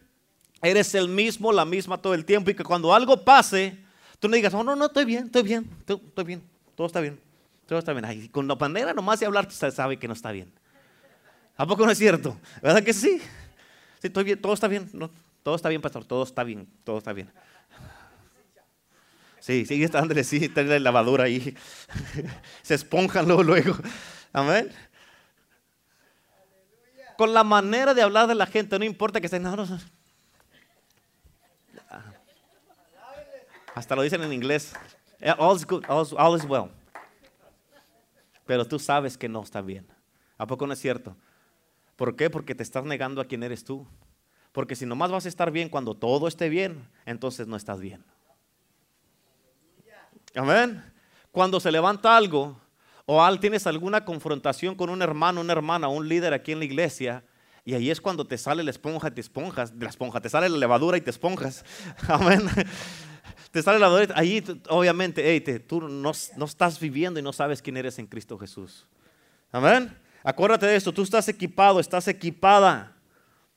Eres 0.60 0.94
el 0.94 1.08
mismo, 1.08 1.50
la 1.52 1.64
misma 1.64 2.00
todo 2.00 2.14
el 2.14 2.24
tiempo 2.24 2.50
y 2.50 2.54
que 2.54 2.62
cuando 2.62 2.94
algo 2.94 3.24
pase, 3.24 3.81
tú 4.22 4.28
no 4.28 4.36
digas, 4.36 4.54
oh, 4.54 4.62
no, 4.62 4.76
no, 4.76 4.86
estoy 4.86 5.04
bien, 5.04 5.24
estoy 5.24 5.42
bien, 5.42 5.68
estoy 5.80 6.24
bien, 6.24 6.40
todo 6.76 6.86
está 6.86 7.00
bien, 7.00 7.18
todo 7.66 7.80
está 7.80 7.92
bien. 7.92 8.04
Ay, 8.04 8.28
con 8.28 8.46
la 8.46 8.54
manera 8.54 8.94
nomás 8.94 9.18
de 9.18 9.26
hablar, 9.26 9.48
usted 9.48 9.72
sabe 9.72 9.98
que 9.98 10.06
no 10.06 10.14
está 10.14 10.30
bien. 10.30 10.52
¿A 11.56 11.66
poco 11.66 11.84
no 11.84 11.90
es 11.90 11.98
cierto? 11.98 12.38
¿Verdad 12.62 12.84
que 12.84 12.92
sí? 12.92 13.18
Sí, 13.98 14.06
estoy 14.06 14.22
bien, 14.22 14.40
todo 14.40 14.54
está 14.54 14.68
bien, 14.68 14.88
todo 15.42 15.56
está 15.56 15.68
bien, 15.68 15.82
pastor, 15.82 16.04
todo 16.04 16.22
está 16.22 16.44
bien, 16.44 16.68
todo 16.84 16.98
está 16.98 17.12
bien. 17.12 17.32
Sí, 19.40 19.66
sigue 19.66 19.86
estándole, 19.86 20.22
sí, 20.22 20.48
la 20.54 20.78
lavadora 20.78 21.24
ahí. 21.24 21.56
Se 22.62 22.74
esponjan 22.74 23.26
luego, 23.26 23.42
luego. 23.42 23.74
Amén. 24.32 24.70
Con 27.18 27.34
la 27.34 27.42
manera 27.42 27.92
de 27.92 28.02
hablar 28.02 28.28
de 28.28 28.36
la 28.36 28.46
gente, 28.46 28.78
no 28.78 28.84
importa 28.84 29.20
que 29.20 29.26
estén. 29.26 29.44
Hasta 33.74 33.96
lo 33.96 34.02
dicen 34.02 34.22
en 34.22 34.32
inglés. 34.32 34.74
All 35.38 35.56
is 35.56 35.66
good, 35.66 35.84
all 35.88 36.36
is 36.36 36.44
well. 36.44 36.70
Pero 38.46 38.66
tú 38.66 38.78
sabes 38.78 39.16
que 39.16 39.28
no 39.28 39.42
está 39.42 39.60
bien. 39.60 39.86
¿A 40.36 40.46
poco 40.46 40.66
no 40.66 40.72
es 40.72 40.80
cierto? 40.80 41.16
¿Por 41.96 42.16
qué? 42.16 42.28
Porque 42.28 42.54
te 42.54 42.62
estás 42.62 42.84
negando 42.84 43.20
a 43.20 43.24
quién 43.24 43.42
eres 43.42 43.64
tú. 43.64 43.86
Porque 44.52 44.76
si 44.76 44.84
nomás 44.84 45.10
vas 45.10 45.24
a 45.24 45.28
estar 45.28 45.50
bien 45.50 45.68
cuando 45.68 45.94
todo 45.94 46.28
esté 46.28 46.48
bien, 46.48 46.88
entonces 47.06 47.46
no 47.46 47.56
estás 47.56 47.80
bien. 47.80 48.04
Amén. 50.34 50.82
Cuando 51.30 51.60
se 51.60 51.70
levanta 51.70 52.16
algo 52.16 52.58
o 53.06 53.22
al 53.22 53.40
tienes 53.40 53.66
alguna 53.66 54.04
confrontación 54.04 54.74
con 54.74 54.90
un 54.90 55.02
hermano, 55.02 55.40
una 55.40 55.52
hermana, 55.52 55.88
un 55.88 56.08
líder 56.08 56.34
aquí 56.34 56.52
en 56.52 56.58
la 56.58 56.64
iglesia, 56.64 57.24
y 57.64 57.74
ahí 57.74 57.90
es 57.90 58.00
cuando 58.00 58.26
te 58.26 58.36
sale 58.36 58.62
la 58.62 58.70
esponja 58.70 59.08
y 59.08 59.12
te 59.12 59.20
esponjas, 59.20 59.78
de 59.78 59.84
la 59.84 59.90
esponja, 59.90 60.20
te 60.20 60.28
sale 60.28 60.48
la 60.48 60.58
levadura 60.58 60.96
y 60.96 61.00
te 61.00 61.10
esponjas. 61.10 61.64
Amén. 62.08 62.48
Te 63.52 63.62
sale 63.62 63.78
la 63.78 64.08
ahí 64.14 64.42
obviamente, 64.70 65.60
tú 65.60 65.82
no, 65.82 66.12
no 66.36 66.44
estás 66.44 66.80
viviendo 66.80 67.20
y 67.20 67.22
no 67.22 67.34
sabes 67.34 67.60
quién 67.60 67.76
eres 67.76 67.98
en 67.98 68.06
Cristo 68.06 68.38
Jesús. 68.38 68.86
Amén. 69.52 69.94
Acuérdate 70.24 70.64
de 70.64 70.76
esto, 70.76 70.90
tú 70.90 71.02
estás 71.02 71.28
equipado, 71.28 71.78
estás 71.78 72.08
equipada. 72.08 72.96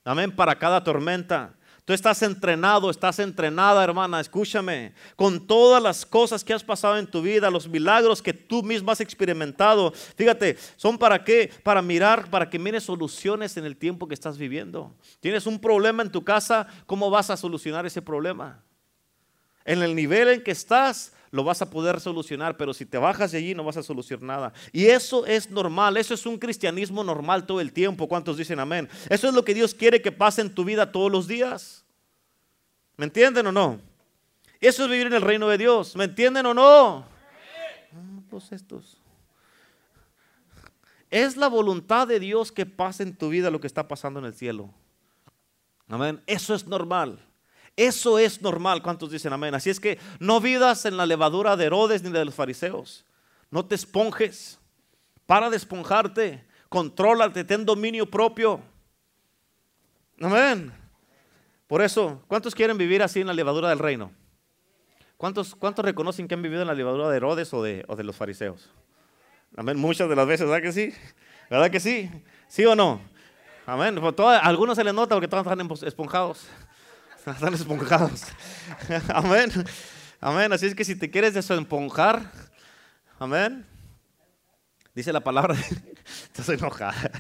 Amén, 0.04 0.36
para 0.36 0.60
cada 0.60 0.84
tormenta. 0.84 1.56
Tú 1.86 1.94
estás 1.94 2.22
entrenado, 2.24 2.90
estás 2.90 3.20
entrenada, 3.20 3.84
hermana, 3.84 4.20
escúchame, 4.20 4.94
con 5.16 5.48
todas 5.48 5.82
las 5.82 6.06
cosas 6.06 6.44
que 6.44 6.52
has 6.52 6.64
pasado 6.64 6.98
en 6.98 7.08
tu 7.08 7.22
vida, 7.22 7.50
los 7.50 7.70
milagros 7.70 8.22
que 8.22 8.34
tú 8.34 8.64
misma 8.64 8.92
has 8.92 9.02
experimentado. 9.02 9.94
Fíjate, 10.18 10.58
¿son 10.76 10.98
para 10.98 11.24
qué? 11.24 11.54
Para 11.64 11.82
mirar, 11.82 12.30
para 12.30 12.50
que 12.50 12.60
mires 12.60 12.84
soluciones 12.84 13.56
en 13.56 13.64
el 13.64 13.78
tiempo 13.78 14.10
que 14.10 14.16
estás 14.16 14.38
viviendo. 14.38 14.94
Tienes 15.22 15.46
un 15.46 15.58
problema 15.58 16.04
en 16.04 16.12
tu 16.12 16.24
casa, 16.24 16.68
¿cómo 16.86 17.10
vas 17.10 17.30
a 17.30 17.38
solucionar 17.38 17.86
ese 17.86 18.02
problema? 18.02 18.65
En 19.66 19.82
el 19.82 19.96
nivel 19.96 20.30
en 20.30 20.44
que 20.44 20.52
estás, 20.52 21.12
lo 21.32 21.44
vas 21.44 21.62
a 21.62 21.70
poder 21.70 22.00
solucionar, 22.00 22.56
pero 22.56 22.74
si 22.74 22.86
te 22.86 22.98
bajas 22.98 23.32
de 23.32 23.40
allí 23.40 23.54
no 23.54 23.64
vas 23.64 23.76
a 23.76 23.84
solucionar 23.84 24.26
nada. 24.26 24.54
Y 24.72 24.86
eso 24.86 25.26
es 25.26 25.50
normal, 25.50 25.98
eso 25.98 26.14
es 26.14 26.26
un 26.26 26.38
cristianismo 26.38 27.04
normal 27.04 27.46
todo 27.46 27.60
el 27.60 27.74
tiempo. 27.74 28.08
¿Cuántos 28.08 28.38
dicen 28.38 28.60
amén? 28.60 28.88
Eso 29.10 29.28
es 29.28 29.34
lo 29.34 29.44
que 29.44 29.54
Dios 29.54 29.74
quiere 29.74 30.02
que 30.02 30.12
pase 30.14 30.42
en 30.42 30.54
tu 30.54 30.64
vida 30.64 30.92
todos 30.92 31.12
los 31.12 31.28
días. 31.28 31.84
¿Me 32.96 33.06
entienden 33.06 33.48
o 33.48 33.52
no? 33.52 33.82
Eso 34.62 34.86
es 34.86 34.90
vivir 34.90 35.08
en 35.08 35.14
el 35.14 35.22
reino 35.22 35.50
de 35.50 35.58
Dios. 35.58 35.96
¿Me 35.96 36.06
entienden 36.06 36.46
o 36.46 36.54
no? 36.54 37.06
Ah, 37.94 38.22
pues 38.30 38.52
estos. 38.52 38.98
Es 41.12 41.36
la 41.38 41.48
voluntad 41.48 42.08
de 42.08 42.20
Dios 42.20 42.52
que 42.52 42.66
pase 42.66 43.04
en 43.04 43.16
tu 43.16 43.30
vida 43.30 43.50
lo 43.50 43.60
que 43.60 43.68
está 43.68 43.88
pasando 43.88 44.20
en 44.20 44.26
el 44.26 44.34
cielo. 44.34 44.74
Amén. 45.88 46.22
Eso 46.26 46.56
es 46.56 46.66
normal. 46.66 47.20
Eso 47.76 48.20
es 48.20 48.42
normal. 48.42 48.82
¿Cuántos 48.82 49.12
dicen 49.12 49.34
amén? 49.34 49.54
Así 49.54 49.70
es 49.70 49.80
que 49.80 50.00
no 50.20 50.40
vidas 50.40 50.86
en 50.86 50.98
la 50.98 51.06
levadura 51.06 51.58
de 51.58 51.66
Herodes 51.66 52.04
ni 52.04 52.10
de 52.10 52.24
los 52.24 52.36
fariseos. 52.36 53.06
No 53.52 53.66
te 53.66 53.76
esponjes. 53.76 54.60
Para 55.26 55.50
de 55.50 55.58
esponjarte. 55.58 56.46
Contrólate, 56.70 57.44
ten 57.44 57.66
dominio 57.66 58.10
propio. 58.10 58.62
Amén. 60.22 60.72
Por 61.68 61.82
eso, 61.82 62.24
¿cuántos 62.28 62.54
quieren 62.54 62.78
vivir 62.78 63.02
así 63.02 63.22
en 63.22 63.28
la 63.28 63.34
levadura 63.34 63.70
del 63.70 63.80
reino? 63.80 64.12
¿Cuántos, 65.18 65.56
cuántos 65.56 65.84
reconocen 65.84 66.28
que 66.28 66.36
han 66.36 66.42
vivido 66.42 66.62
en 66.62 66.68
la 66.68 66.74
levadura 66.74 67.10
de 67.10 67.18
Herodes 67.18 67.54
o 67.54 67.64
de, 67.64 67.86
los 68.04 68.16
fariseos? 68.16 68.70
Amén, 69.58 69.78
muchas 69.78 70.10
de 70.10 70.16
las 70.16 70.28
veces, 70.28 70.48
¿verdad 70.48 70.62
que 70.62 70.72
sí? 70.72 70.94
¿Verdad 71.50 71.72
que 71.72 71.80
sí? 71.80 72.10
¿Sí 72.48 72.66
o 72.66 72.76
no? 72.76 73.02
Amén. 73.66 74.00
Pues 74.00 74.14
algunos 74.42 74.76
se 74.76 74.84
les 74.84 74.94
nota 74.94 75.16
porque 75.16 75.28
todos 75.28 75.46
están 75.46 75.88
esponjados. 75.88 76.48
Están 77.34 77.54
esponjados. 77.56 78.24
Amén. 79.10 79.52
Amén. 80.22 80.54
Así 80.54 80.68
es 80.68 80.76
que 80.76 80.86
si 80.86 80.96
te 80.96 81.10
quieres 81.10 81.34
desesponjar, 81.34 82.32
amén. 83.18 83.66
Dice 84.94 85.12
la 85.12 85.22
palabra, 85.22 85.56
estás 86.24 86.50
enojada. 86.50 87.12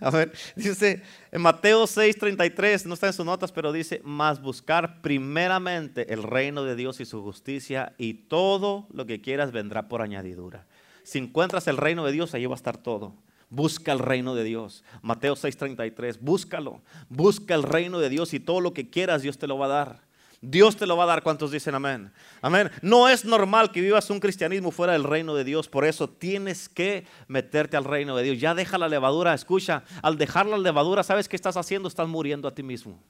Amén. 0.00 0.30
Dice 0.54 1.02
en 1.32 1.40
Mateo 1.40 1.84
6:33, 1.84 2.84
no 2.84 2.94
está 2.94 3.06
en 3.06 3.12
sus 3.14 3.24
notas, 3.24 3.50
pero 3.50 3.72
dice, 3.72 4.02
más 4.04 4.40
buscar 4.40 5.00
primeramente 5.00 6.12
el 6.12 6.22
reino 6.22 6.64
de 6.64 6.76
Dios 6.76 7.00
y 7.00 7.06
su 7.06 7.22
justicia 7.22 7.94
y 7.96 8.14
todo 8.14 8.86
lo 8.92 9.06
que 9.06 9.22
quieras 9.22 9.50
vendrá 9.50 9.88
por 9.88 10.02
añadidura. 10.02 10.66
Si 11.04 11.18
encuentras 11.18 11.66
el 11.68 11.78
reino 11.78 12.04
de 12.04 12.12
Dios, 12.12 12.34
ahí 12.34 12.44
va 12.44 12.54
a 12.54 12.56
estar 12.56 12.76
todo. 12.76 13.14
Busca 13.50 13.92
el 13.92 13.98
reino 13.98 14.34
de 14.34 14.44
Dios. 14.44 14.84
Mateo 15.02 15.34
6:33, 15.34 16.18
búscalo. 16.20 16.82
Busca 17.08 17.54
el 17.54 17.62
reino 17.62 17.98
de 17.98 18.10
Dios 18.10 18.34
y 18.34 18.40
todo 18.40 18.60
lo 18.60 18.74
que 18.74 18.90
quieras 18.90 19.22
Dios 19.22 19.38
te 19.38 19.46
lo 19.46 19.56
va 19.56 19.66
a 19.66 19.68
dar. 19.68 20.08
Dios 20.40 20.76
te 20.76 20.86
lo 20.86 20.96
va 20.96 21.04
a 21.04 21.06
dar. 21.06 21.22
¿Cuántos 21.22 21.50
dicen 21.50 21.74
amén? 21.74 22.12
Amén. 22.42 22.70
No 22.82 23.08
es 23.08 23.24
normal 23.24 23.72
que 23.72 23.80
vivas 23.80 24.10
un 24.10 24.20
cristianismo 24.20 24.70
fuera 24.70 24.92
del 24.92 25.04
reino 25.04 25.34
de 25.34 25.44
Dios. 25.44 25.68
Por 25.68 25.84
eso 25.84 26.08
tienes 26.08 26.68
que 26.68 27.06
meterte 27.26 27.76
al 27.76 27.84
reino 27.84 28.16
de 28.16 28.22
Dios. 28.22 28.38
Ya 28.38 28.54
deja 28.54 28.78
la 28.78 28.88
levadura. 28.88 29.34
Escucha, 29.34 29.82
al 30.02 30.16
dejar 30.16 30.46
la 30.46 30.58
levadura, 30.58 31.02
¿sabes 31.02 31.28
qué 31.28 31.34
estás 31.34 31.56
haciendo? 31.56 31.88
Estás 31.88 32.06
muriendo 32.06 32.46
a 32.46 32.54
ti 32.54 32.62
mismo. 32.62 33.02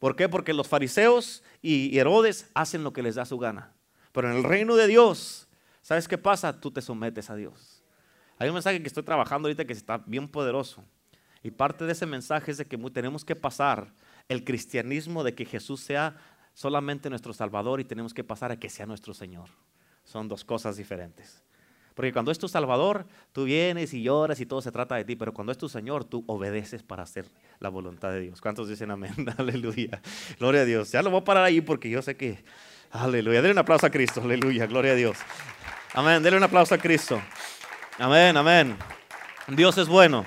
¿Por 0.00 0.16
qué? 0.16 0.28
Porque 0.28 0.54
los 0.54 0.66
fariseos 0.66 1.44
y 1.62 1.96
Herodes 1.96 2.50
hacen 2.54 2.82
lo 2.82 2.92
que 2.92 3.02
les 3.02 3.14
da 3.14 3.24
su 3.24 3.38
gana. 3.38 3.72
Pero 4.12 4.30
en 4.30 4.38
el 4.38 4.44
reino 4.44 4.74
de 4.74 4.88
Dios, 4.88 5.46
¿sabes 5.82 6.08
qué 6.08 6.18
pasa? 6.18 6.58
Tú 6.58 6.72
te 6.72 6.82
sometes 6.82 7.30
a 7.30 7.36
Dios. 7.36 7.69
Hay 8.40 8.48
un 8.48 8.54
mensaje 8.54 8.80
que 8.80 8.88
estoy 8.88 9.02
trabajando 9.02 9.48
ahorita 9.48 9.66
que 9.66 9.74
está 9.74 9.98
bien 9.98 10.26
poderoso. 10.26 10.82
Y 11.42 11.50
parte 11.50 11.84
de 11.84 11.92
ese 11.92 12.06
mensaje 12.06 12.50
es 12.50 12.56
de 12.56 12.64
que 12.64 12.78
tenemos 12.90 13.22
que 13.22 13.36
pasar 13.36 13.92
el 14.28 14.44
cristianismo 14.44 15.22
de 15.22 15.34
que 15.34 15.44
Jesús 15.44 15.80
sea 15.80 16.16
solamente 16.54 17.10
nuestro 17.10 17.34
Salvador 17.34 17.80
y 17.80 17.84
tenemos 17.84 18.14
que 18.14 18.24
pasar 18.24 18.50
a 18.50 18.58
que 18.58 18.70
sea 18.70 18.86
nuestro 18.86 19.12
Señor. 19.12 19.50
Son 20.04 20.26
dos 20.26 20.42
cosas 20.42 20.78
diferentes. 20.78 21.42
Porque 21.94 22.14
cuando 22.14 22.32
es 22.32 22.38
tu 22.38 22.48
Salvador, 22.48 23.06
tú 23.32 23.44
vienes 23.44 23.92
y 23.92 24.02
lloras 24.02 24.40
y 24.40 24.46
todo 24.46 24.62
se 24.62 24.72
trata 24.72 24.94
de 24.94 25.04
ti, 25.04 25.16
pero 25.16 25.34
cuando 25.34 25.52
es 25.52 25.58
tu 25.58 25.68
Señor, 25.68 26.04
tú 26.04 26.24
obedeces 26.26 26.82
para 26.82 27.02
hacer 27.02 27.26
la 27.58 27.68
voluntad 27.68 28.10
de 28.10 28.20
Dios. 28.20 28.40
¿Cuántos 28.40 28.70
dicen 28.70 28.90
amén? 28.90 29.12
Aleluya. 29.36 30.00
Gloria 30.38 30.62
a 30.62 30.64
Dios. 30.64 30.90
Ya 30.92 31.02
lo 31.02 31.10
voy 31.10 31.20
a 31.20 31.24
parar 31.24 31.44
ahí 31.44 31.60
porque 31.60 31.90
yo 31.90 32.00
sé 32.00 32.16
que... 32.16 32.42
Aleluya. 32.90 33.42
Denle 33.42 33.52
un 33.52 33.58
aplauso 33.58 33.84
a 33.84 33.90
Cristo. 33.90 34.22
Aleluya. 34.22 34.66
Gloria 34.66 34.92
a 34.92 34.94
Dios. 34.94 35.18
Amén. 35.92 36.22
Denle 36.22 36.38
un 36.38 36.44
aplauso 36.44 36.74
a 36.74 36.78
Cristo. 36.78 37.20
Amén, 38.00 38.34
amén. 38.38 38.78
Dios 39.46 39.76
es 39.76 39.86
bueno. 39.86 40.24